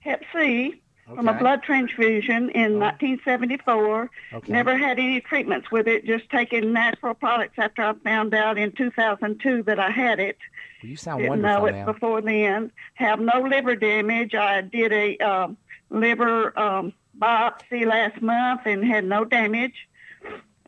Hep 0.00 0.22
C 0.34 0.80
from 1.14 1.28
a 1.28 1.34
blood 1.34 1.62
transfusion 1.62 2.50
in 2.50 2.78
1974. 2.78 4.10
Okay. 4.34 4.52
Never 4.52 4.76
had 4.76 4.98
any 4.98 5.20
treatments 5.20 5.70
with 5.70 5.88
it. 5.88 6.04
Just 6.04 6.28
taking 6.30 6.72
natural 6.72 7.14
products 7.14 7.54
after 7.58 7.82
I 7.82 7.94
found 8.04 8.34
out 8.34 8.58
in 8.58 8.72
2002 8.72 9.62
that 9.64 9.78
I 9.78 9.90
had 9.90 10.20
it. 10.20 10.38
Well, 10.82 10.90
you 10.90 10.96
sound 10.96 11.18
Didn't 11.20 11.42
wonderful, 11.42 11.60
know 11.60 11.66
it 11.66 11.72
ma'am. 11.72 11.86
before 11.86 12.20
then. 12.20 12.72
Have 12.94 13.20
no 13.20 13.40
liver 13.40 13.76
damage. 13.76 14.34
I 14.34 14.60
did 14.60 14.92
a 14.92 15.16
um, 15.18 15.56
liver 15.90 16.58
um, 16.58 16.92
biopsy 17.18 17.86
last 17.86 18.20
month 18.22 18.62
and 18.66 18.84
had 18.84 19.04
no 19.04 19.24
damage. 19.24 19.88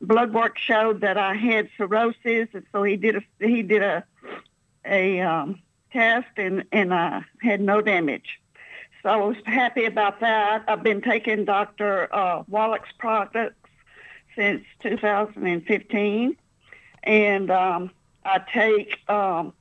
Blood 0.00 0.32
work 0.32 0.58
showed 0.58 1.02
that 1.02 1.18
I 1.18 1.34
had 1.34 1.68
cirrhosis, 1.76 2.48
and 2.54 2.64
so 2.72 2.82
he 2.82 2.96
did 2.96 3.16
a 3.16 3.22
he 3.46 3.62
did 3.62 3.82
a 3.82 4.04
a 4.84 5.20
um, 5.20 5.60
test 5.92 6.28
and 6.38 6.64
and 6.72 6.94
I 6.94 7.24
had 7.42 7.60
no 7.60 7.82
damage. 7.82 8.39
So 9.02 9.08
I 9.08 9.16
was 9.16 9.36
happy 9.46 9.86
about 9.86 10.20
that. 10.20 10.64
I've 10.68 10.82
been 10.82 11.00
taking 11.00 11.44
Dr. 11.44 12.14
Uh, 12.14 12.42
Wallach's 12.48 12.92
products 12.98 13.56
since 14.36 14.62
2015, 14.82 16.36
and 17.04 17.50
um, 17.50 17.90
I 18.24 18.40
take 18.52 18.98
um, 19.08 19.54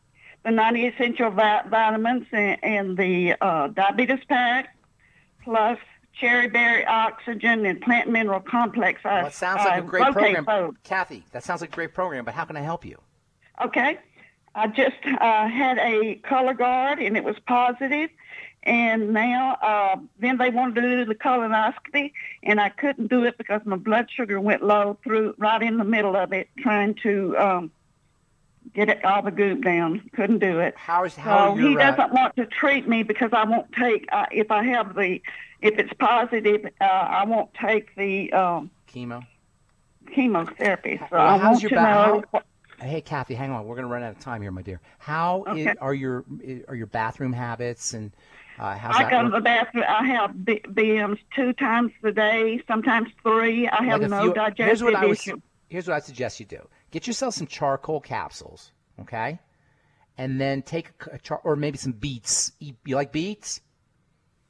the 0.43 0.51
90 0.51 0.87
essential 0.87 1.31
vi- 1.31 1.63
vitamins 1.69 2.27
and, 2.31 2.63
and 2.63 2.97
the 2.97 3.35
uh, 3.41 3.67
diabetes 3.67 4.23
pack, 4.27 4.75
plus 5.43 5.79
cherry 6.13 6.49
berry 6.49 6.85
oxygen 6.85 7.65
and 7.65 7.79
plant 7.81 8.09
mineral 8.09 8.41
complex. 8.41 9.01
I, 9.05 9.19
Well, 9.19 9.27
it 9.27 9.33
sounds 9.33 9.59
like 9.59 9.73
I 9.73 9.77
a 9.77 9.81
great 9.81 10.11
program. 10.11 10.75
Kathy, 10.83 11.23
that 11.31 11.43
sounds 11.43 11.61
like 11.61 11.71
a 11.71 11.75
great 11.75 11.93
program, 11.93 12.25
but 12.25 12.33
how 12.33 12.43
can 12.45 12.57
I 12.57 12.61
help 12.61 12.83
you? 12.83 12.97
Okay. 13.63 13.99
I 14.55 14.67
just 14.67 14.97
uh, 15.05 15.47
had 15.47 15.77
a 15.77 16.19
Cologuard 16.23 17.05
and 17.05 17.15
it 17.15 17.23
was 17.23 17.35
positive, 17.47 18.09
and 18.63 19.13
now 19.13 19.53
uh, 19.61 19.95
then 20.19 20.37
they 20.37 20.49
wanted 20.49 20.75
to 20.75 20.81
do 20.81 21.05
the 21.05 21.15
colonoscopy, 21.15 22.11
and 22.43 22.59
I 22.59 22.69
couldn't 22.69 23.07
do 23.07 23.23
it 23.23 23.37
because 23.37 23.61
my 23.65 23.77
blood 23.77 24.07
sugar 24.11 24.39
went 24.39 24.63
low 24.63 24.97
through 25.03 25.35
right 25.37 25.61
in 25.61 25.77
the 25.77 25.83
middle 25.85 26.15
of 26.15 26.33
it, 26.33 26.49
trying 26.59 26.95
to 27.03 27.37
um, 27.37 27.71
get 28.73 28.89
it 28.89 29.03
all 29.05 29.21
the 29.21 29.31
goop 29.31 29.63
down. 29.63 30.09
Couldn't 30.13 30.39
do 30.39 30.59
it. 30.59 30.75
How 30.77 31.05
is 31.05 31.15
how 31.15 31.55
so 31.55 31.61
he 31.61 31.75
uh, 31.77 31.91
doesn't 31.91 32.13
want 32.13 32.35
to 32.35 32.45
treat 32.45 32.87
me 32.87 33.03
because 33.03 33.29
I 33.33 33.45
won't 33.45 33.71
take 33.73 34.07
uh, 34.11 34.25
if 34.31 34.51
I 34.51 34.63
have 34.65 34.95
the 34.95 35.21
if 35.61 35.77
it's 35.77 35.93
positive, 35.99 36.65
uh, 36.81 36.83
I 36.83 37.25
won't 37.25 37.53
take 37.53 37.95
the 37.95 38.31
um, 38.33 38.71
chemo? 38.91 39.25
chemotherapy. 40.13 40.97
So 41.09 41.17
Well, 41.17 41.21
I 41.27 41.35
want 41.35 41.61
to 41.61 41.75
know. 41.75 42.23
how- 42.33 42.41
Hey, 42.81 43.01
Kathy, 43.01 43.35
hang 43.35 43.51
on. 43.51 43.65
We're 43.65 43.75
going 43.75 43.87
to 43.87 43.91
run 43.91 44.03
out 44.03 44.11
of 44.11 44.19
time 44.19 44.41
here, 44.41 44.51
my 44.51 44.61
dear. 44.61 44.79
How 44.99 45.43
Okay. 45.49 45.75
are 45.81 45.93
your 45.93 46.23
are 46.69 46.75
your 46.75 46.87
bathroom 46.87 47.33
habits 47.33 47.93
and 47.93 48.11
uh, 48.59 48.77
I 48.81 49.09
go 49.09 49.23
to 49.23 49.29
the 49.29 49.41
bathroom. 49.41 49.85
I 49.87 50.05
have 50.05 50.31
BMs 50.31 51.19
two 51.35 51.53
times 51.53 51.91
a 52.03 52.11
day, 52.11 52.61
sometimes 52.67 53.09
three. 53.23 53.67
I 53.67 53.83
have 53.85 54.01
Like 54.01 54.09
no 54.11 54.21
few- 54.23 54.33
digestive 54.33 54.65
here's 54.65 54.83
what 54.83 54.95
I 54.95 55.05
would, 55.05 55.11
issue. 55.13 55.41
Here's 55.69 55.87
what 55.87 55.95
I 55.95 55.99
suggest 55.99 56.39
you 56.39 56.45
do: 56.45 56.67
get 56.91 57.07
yourself 57.07 57.33
some 57.35 57.47
charcoal 57.47 57.99
capsules, 58.01 58.71
okay? 59.01 59.39
and 60.17 60.41
then 60.41 60.61
take 60.61 60.91
a, 61.13 61.17
char- 61.17 61.39
or 61.45 61.55
maybe 61.55 61.77
some 61.77 61.93
beets. 61.93 62.51
Eat, 62.59 62.75
you 62.85 62.93
like 62.95 63.13
beets? 63.13 63.61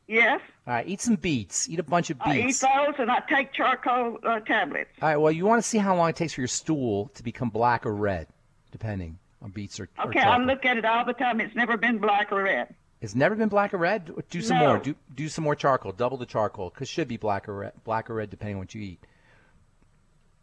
Yes. 0.07 0.41
All 0.65 0.73
right, 0.73 0.87
eat 0.87 0.99
some 1.01 1.15
beets. 1.15 1.69
Eat 1.69 1.77
a 1.77 1.83
bunch 1.83 2.09
of 2.09 2.17
beets. 2.25 2.63
I 2.63 2.67
eat 2.67 2.87
those 2.87 2.95
and 2.97 3.11
I 3.11 3.19
take 3.29 3.53
charcoal 3.53 4.17
uh, 4.23 4.39
tablets. 4.39 4.89
All 4.99 5.09
right. 5.09 5.17
Well, 5.17 5.31
you 5.31 5.45
want 5.45 5.61
to 5.61 5.67
see 5.69 5.77
how 5.77 5.95
long 5.95 6.09
it 6.09 6.15
takes 6.15 6.33
for 6.33 6.41
your 6.41 6.47
stool 6.47 7.09
to 7.13 7.21
become 7.21 7.49
black 7.51 7.85
or 7.85 7.93
red, 7.93 8.25
depending 8.71 9.19
on 9.43 9.51
beets 9.51 9.79
or, 9.79 9.87
or 9.99 10.07
Okay, 10.07 10.19
I 10.19 10.23
chocolate. 10.23 10.47
look 10.47 10.65
at 10.65 10.77
it 10.77 10.85
all 10.85 11.05
the 11.05 11.13
time. 11.13 11.39
It's 11.39 11.55
never 11.55 11.77
been 11.77 11.99
black 11.99 12.31
or 12.31 12.41
red. 12.43 12.73
It's 13.01 13.15
never 13.15 13.35
been 13.35 13.47
black 13.49 13.73
or 13.73 13.77
red. 13.77 14.11
Do 14.29 14.41
some 14.41 14.57
No. 14.59 14.67
more. 14.67 14.79
Do 14.79 14.95
do 15.15 15.29
some 15.29 15.43
more 15.43 15.55
charcoal. 15.55 15.91
Double 15.93 16.17
the 16.17 16.25
charcoal 16.25 16.69
because 16.69 16.89
should 16.89 17.07
be 17.07 17.17
black 17.17 17.47
or 17.47 17.55
red, 17.55 17.73
black 17.85 18.09
or 18.09 18.15
red 18.15 18.29
depending 18.29 18.55
on 18.55 18.59
what 18.59 18.75
you 18.75 18.81
eat. 18.81 18.99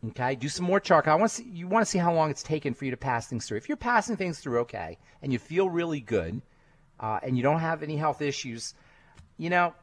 Okay, 0.09 0.37
do 0.37 0.49
some 0.49 0.67
more 0.67 0.79
charcoal. 0.79 1.13
I 1.15 1.17
want 1.17 1.31
to 1.31 1.37
see, 1.37 1.45
you 1.51 1.67
want 1.67 1.85
to 1.85 1.91
see 1.91 1.99
how 1.99 2.13
long 2.15 2.31
it's 2.31 2.43
taken 2.43 2.75
for 2.75 2.85
you 2.85 2.91
to 2.93 2.97
pass 2.97 3.27
things 3.27 3.47
through. 3.47 3.59
If 3.59 3.69
you're 3.69 3.77
passing 3.77 4.17
things 4.17 4.39
through 4.39 4.61
okay 4.61 4.99
and 5.23 5.33
you 5.33 5.39
feel 5.39 5.69
really 5.69 6.01
good, 6.01 6.43
uh, 7.01 7.19
and 7.23 7.37
you 7.37 7.43
don't 7.43 7.61
have 7.61 7.83
any 7.83 7.97
health 7.97 8.23
issues, 8.23 8.75
you 9.37 9.51
know, 9.51 9.75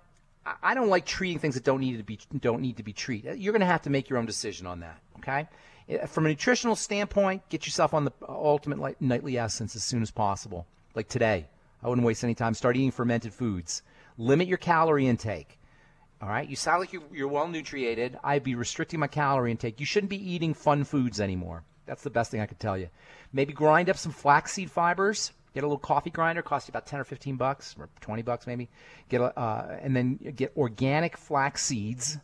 I, 0.45 0.55
I 0.63 0.73
don't 0.75 0.89
like 0.89 1.05
treating 1.05 1.39
things 1.39 1.55
that 1.55 1.63
don't 1.63 1.79
need 1.81 1.97
to 1.97 2.03
be 2.03 2.19
don't 2.39 2.61
need 2.61 2.77
to 2.77 2.83
be 2.83 2.93
treated. 2.93 3.37
You're 3.39 3.53
going 3.53 3.59
to 3.61 3.65
have 3.65 3.81
to 3.83 3.89
make 3.89 4.09
your 4.09 4.17
own 4.19 4.25
decision 4.25 4.65
on 4.65 4.79
that. 4.79 4.99
Okay, 5.17 5.47
Uh, 5.89 6.05
from 6.05 6.25
a 6.25 6.29
nutritional 6.29 6.75
standpoint, 6.75 7.47
get 7.49 7.65
yourself 7.65 7.93
on 7.93 8.05
the 8.05 8.11
ultimate 8.27 8.79
li- 8.79 8.95
nightly 8.99 9.37
essence 9.37 9.75
as 9.75 9.83
soon 9.83 10.01
as 10.01 10.09
possible. 10.11 10.65
Like 10.95 11.07
today, 11.09 11.47
I 11.83 11.89
wouldn't 11.89 12.07
waste 12.07 12.23
any 12.23 12.35
time. 12.35 12.53
Start 12.53 12.77
eating 12.77 12.91
fermented 12.91 13.33
foods. 13.33 13.81
Limit 14.17 14.47
your 14.47 14.57
calorie 14.57 15.07
intake. 15.07 15.59
All 16.21 16.29
right, 16.29 16.47
you 16.47 16.55
sound 16.55 16.79
like 16.79 16.93
you're, 16.93 17.03
you're 17.11 17.27
well 17.27 17.49
nutriated. 17.49 18.17
I'd 18.23 18.43
be 18.43 18.55
restricting 18.55 18.99
my 19.01 19.07
calorie 19.07 19.51
intake. 19.51 19.81
You 19.81 19.85
shouldn't 19.85 20.09
be 20.09 20.31
eating 20.31 20.53
fun 20.53 20.85
foods 20.85 21.19
anymore. 21.19 21.63
That's 21.85 22.03
the 22.03 22.09
best 22.09 22.31
thing 22.31 22.39
I 22.39 22.45
could 22.45 22.61
tell 22.61 22.77
you. 22.77 22.87
Maybe 23.33 23.51
grind 23.51 23.89
up 23.89 23.97
some 23.97 24.13
flaxseed 24.13 24.71
fibers. 24.71 25.33
Get 25.53 25.63
a 25.63 25.67
little 25.67 25.77
coffee 25.77 26.09
grinder. 26.09 26.41
Cost 26.41 26.67
you 26.67 26.71
about 26.71 26.85
ten 26.85 27.01
or 27.01 27.03
fifteen 27.03 27.35
bucks, 27.35 27.75
or 27.77 27.89
twenty 27.99 28.21
bucks 28.21 28.47
maybe. 28.47 28.69
Get 29.09 29.19
a, 29.19 29.37
uh, 29.37 29.79
and 29.81 29.93
then 29.93 30.15
get 30.15 30.53
organic 30.55 31.17
flax 31.17 31.63
seeds 31.65 32.17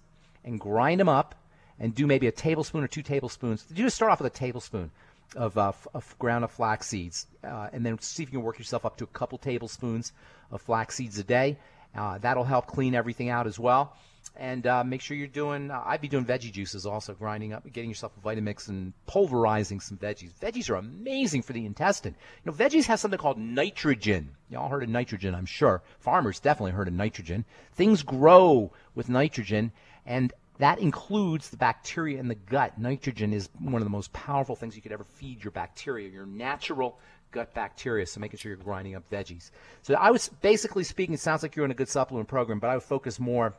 and 0.46 0.60
grind 0.60 1.02
them 1.02 1.10
up, 1.10 1.36
and 1.78 1.94
do 1.94 2.08
maybe 2.08 2.28
a 2.28 2.32
tablespoon 2.32 2.84
or 2.84 2.88
two 2.88 3.04
tablespoons. 3.04 3.66
You 3.70 3.84
just 3.84 3.98
start 3.98 4.12
off 4.12 4.22
with 4.22 4.34
a 4.34 4.36
tablespoon 4.36 4.92
of, 5.36 5.58
uh, 5.58 5.72
of 5.94 6.18
ground 6.20 6.44
of 6.44 6.52
flax 6.52 6.88
seeds, 6.88 7.28
uh, 7.44 7.70
and 7.72 7.86
then 7.86 8.00
see 8.00 8.24
if 8.24 8.30
you 8.30 8.40
can 8.40 8.44
work 8.44 8.58
yourself 8.58 8.86
up 8.86 8.98
to 8.98 9.04
a 9.04 9.08
couple 9.08 9.38
tablespoons 9.38 10.12
of 10.52 10.62
flax 10.62 10.96
seeds 10.96 11.18
a 11.18 11.24
day. 11.24 11.58
Uh, 11.96 12.18
that'll 12.20 12.44
help 12.44 12.68
clean 12.68 12.94
everything 12.94 13.30
out 13.30 13.48
as 13.48 13.58
well. 13.58 13.96
And 14.36 14.68
uh, 14.68 14.84
make 14.84 15.02
sure 15.02 15.18
you're 15.18 15.28
doing. 15.28 15.72
Uh, 15.72 15.82
I'd 15.86 16.02
be 16.02 16.08
doing 16.08 16.26
veggie 16.26 16.52
juices 16.52 16.86
also, 16.86 17.14
grinding 17.14 17.52
up, 17.52 17.70
getting 17.74 17.90
yourself 17.90 18.14
a 18.18 18.26
Vitamix, 18.26 18.70
and 18.70 18.94
pulverizing 19.06 19.80
some 19.80 19.98
veggies. 19.98 20.34
Veggies 20.34 20.70
are 20.70 20.76
amazing 20.76 21.42
for 21.42 21.54
the 21.54 21.66
intestine. 21.66 22.16
You 22.44 22.52
know, 22.52 22.58
veggies 22.58 22.86
have 22.86 23.00
something 23.00 23.18
called 23.18 23.38
nitrogen. 23.38 24.36
Y'all 24.50 24.70
heard 24.70 24.84
of 24.84 24.90
nitrogen, 24.90 25.36
I'm 25.36 25.46
sure. 25.46 25.82
Farmers 26.00 26.40
definitely 26.40 26.72
heard 26.72 26.88
of 26.88 26.94
nitrogen. 26.94 27.44
Things 27.74 28.04
grow 28.04 28.72
with 28.94 29.10
nitrogen, 29.10 29.72
and 30.06 30.32
that 30.60 30.80
includes 30.80 31.50
the 31.50 31.58
bacteria 31.58 32.20
in 32.20 32.28
the 32.28 32.36
gut. 32.36 32.78
Nitrogen 32.78 33.34
is 33.34 33.50
one 33.60 33.76
of 33.76 33.86
the 33.86 33.90
most 33.90 34.12
powerful 34.12 34.56
things 34.56 34.76
you 34.76 34.82
could 34.82 34.92
ever 34.92 35.06
feed 35.06 35.44
your 35.44 35.52
bacteria, 35.52 36.10
your 36.10 36.26
natural 36.26 37.00
gut 37.32 37.54
bacteria. 37.54 38.06
So 38.06 38.20
making 38.20 38.40
sure 38.40 38.52
you're 38.52 38.64
grinding 38.64 38.96
up 38.96 39.10
veggies. 39.10 39.52
So 39.84 39.94
I 39.94 40.12
was 40.12 40.28
basically 40.42 40.84
speaking. 40.84 41.14
It 41.14 41.22
sounds 41.22 41.44
like 41.44 41.56
you're 41.56 41.66
in 41.66 41.72
a 41.72 41.76
good 41.76 41.88
supplement 41.88 42.28
program, 42.28 42.60
but 42.60 42.70
I 42.70 42.74
would 42.74 42.84
focus 42.84 43.20
more 43.20 43.54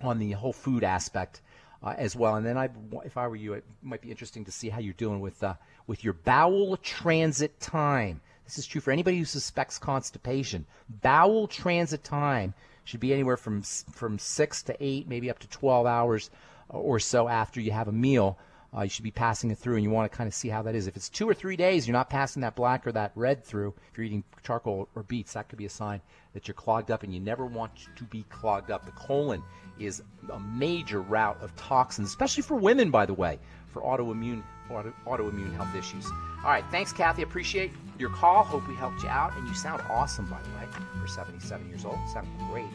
on 0.00 0.18
the 0.18 0.32
whole 0.32 0.54
food 0.54 0.82
aspect 0.82 1.42
uh, 1.82 1.94
as 1.98 2.16
well. 2.16 2.36
And 2.36 2.46
then 2.46 2.56
I, 2.56 2.70
if 3.04 3.18
I 3.18 3.28
were 3.28 3.36
you, 3.36 3.52
it 3.52 3.64
might 3.82 4.00
be 4.00 4.10
interesting 4.10 4.46
to 4.46 4.52
see 4.52 4.70
how 4.70 4.80
you're 4.80 4.94
doing 4.94 5.20
with 5.20 5.42
uh, 5.42 5.54
with 5.86 6.04
your 6.04 6.14
bowel 6.14 6.78
transit 6.78 7.60
time. 7.60 8.22
This 8.44 8.58
is 8.58 8.66
true 8.66 8.80
for 8.80 8.92
anybody 8.92 9.18
who 9.18 9.26
suspects 9.26 9.78
constipation. 9.78 10.64
Bowel 10.88 11.46
transit 11.48 12.02
time 12.02 12.54
should 12.84 13.00
be 13.00 13.12
anywhere 13.12 13.36
from 13.36 13.62
from 13.62 14.18
six 14.18 14.62
to 14.64 14.76
eight, 14.80 15.08
maybe 15.08 15.30
up 15.30 15.38
to 15.40 15.48
12 15.48 15.86
hours 15.86 16.30
or 16.68 16.98
so 16.98 17.28
after 17.28 17.60
you 17.60 17.72
have 17.72 17.88
a 17.88 17.92
meal. 17.92 18.38
Uh, 18.76 18.82
you 18.82 18.88
should 18.88 19.02
be 19.02 19.10
passing 19.10 19.50
it 19.50 19.58
through, 19.58 19.74
and 19.74 19.82
you 19.82 19.90
want 19.90 20.10
to 20.10 20.16
kind 20.16 20.28
of 20.28 20.34
see 20.34 20.48
how 20.48 20.62
that 20.62 20.76
is. 20.76 20.86
If 20.86 20.96
it's 20.96 21.08
two 21.08 21.28
or 21.28 21.34
three 21.34 21.56
days, 21.56 21.88
you're 21.88 21.92
not 21.92 22.08
passing 22.08 22.42
that 22.42 22.54
black 22.54 22.86
or 22.86 22.92
that 22.92 23.10
red 23.16 23.44
through. 23.44 23.74
If 23.90 23.98
you're 23.98 24.06
eating 24.06 24.22
charcoal 24.44 24.88
or 24.94 25.02
beets, 25.02 25.32
that 25.32 25.48
could 25.48 25.58
be 25.58 25.66
a 25.66 25.70
sign 25.70 26.00
that 26.34 26.46
you're 26.46 26.54
clogged 26.54 26.92
up, 26.92 27.02
and 27.02 27.12
you 27.12 27.18
never 27.18 27.44
want 27.44 27.72
to 27.96 28.04
be 28.04 28.24
clogged 28.30 28.70
up. 28.70 28.86
The 28.86 28.92
colon 28.92 29.42
is 29.80 30.02
a 30.32 30.38
major 30.38 31.00
route 31.00 31.42
of 31.42 31.54
toxins, 31.56 32.08
especially 32.08 32.44
for 32.44 32.54
women, 32.54 32.92
by 32.92 33.06
the 33.06 33.14
way, 33.14 33.40
for 33.72 33.82
autoimmune 33.82 34.44
auto, 34.70 34.92
autoimmune 35.06 35.54
health 35.54 35.74
issues. 35.74 36.06
All 36.44 36.50
right, 36.50 36.64
thanks, 36.70 36.92
Kathy. 36.92 37.22
Appreciate 37.22 37.72
your 37.98 38.10
call. 38.10 38.44
Hope 38.44 38.66
we 38.68 38.74
helped 38.74 39.02
you 39.02 39.08
out, 39.08 39.36
and 39.36 39.46
you 39.46 39.54
sound 39.54 39.82
awesome, 39.90 40.26
by 40.26 40.40
the 40.42 40.48
way. 40.50 40.72
You're 40.96 41.06
77 41.08 41.68
years 41.68 41.84
old. 41.84 41.98
Sound 42.12 42.28
great. 42.50 42.66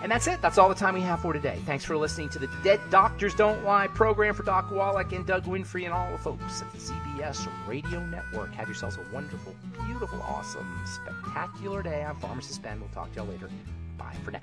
And 0.00 0.12
that's 0.12 0.28
it. 0.28 0.40
That's 0.40 0.58
all 0.58 0.68
the 0.68 0.76
time 0.76 0.94
we 0.94 1.00
have 1.00 1.20
for 1.20 1.32
today. 1.32 1.58
Thanks 1.66 1.84
for 1.84 1.96
listening 1.96 2.28
to 2.30 2.38
the 2.38 2.48
Dead 2.62 2.78
Doctors 2.88 3.34
Don't 3.34 3.64
Lie 3.64 3.88
program 3.88 4.32
for 4.32 4.44
Doc 4.44 4.70
Wallach 4.70 5.12
and 5.12 5.26
Doug 5.26 5.44
Winfrey 5.44 5.84
and 5.84 5.92
all 5.92 6.10
the 6.12 6.18
folks 6.18 6.62
at 6.62 6.70
the 6.72 6.78
ZBS 6.78 7.48
Radio 7.66 8.04
Network. 8.06 8.54
Have 8.54 8.68
yourselves 8.68 8.96
a 8.96 9.14
wonderful, 9.14 9.56
beautiful, 9.86 10.22
awesome, 10.22 10.80
spectacular 10.84 11.82
day. 11.82 12.04
I'm 12.04 12.16
Pharmacist 12.16 12.62
Ben. 12.62 12.78
We'll 12.78 12.90
talk 12.90 13.10
to 13.14 13.16
y'all 13.16 13.26
later. 13.26 13.50
Bye 13.96 14.14
for 14.22 14.30
now. 14.30 14.42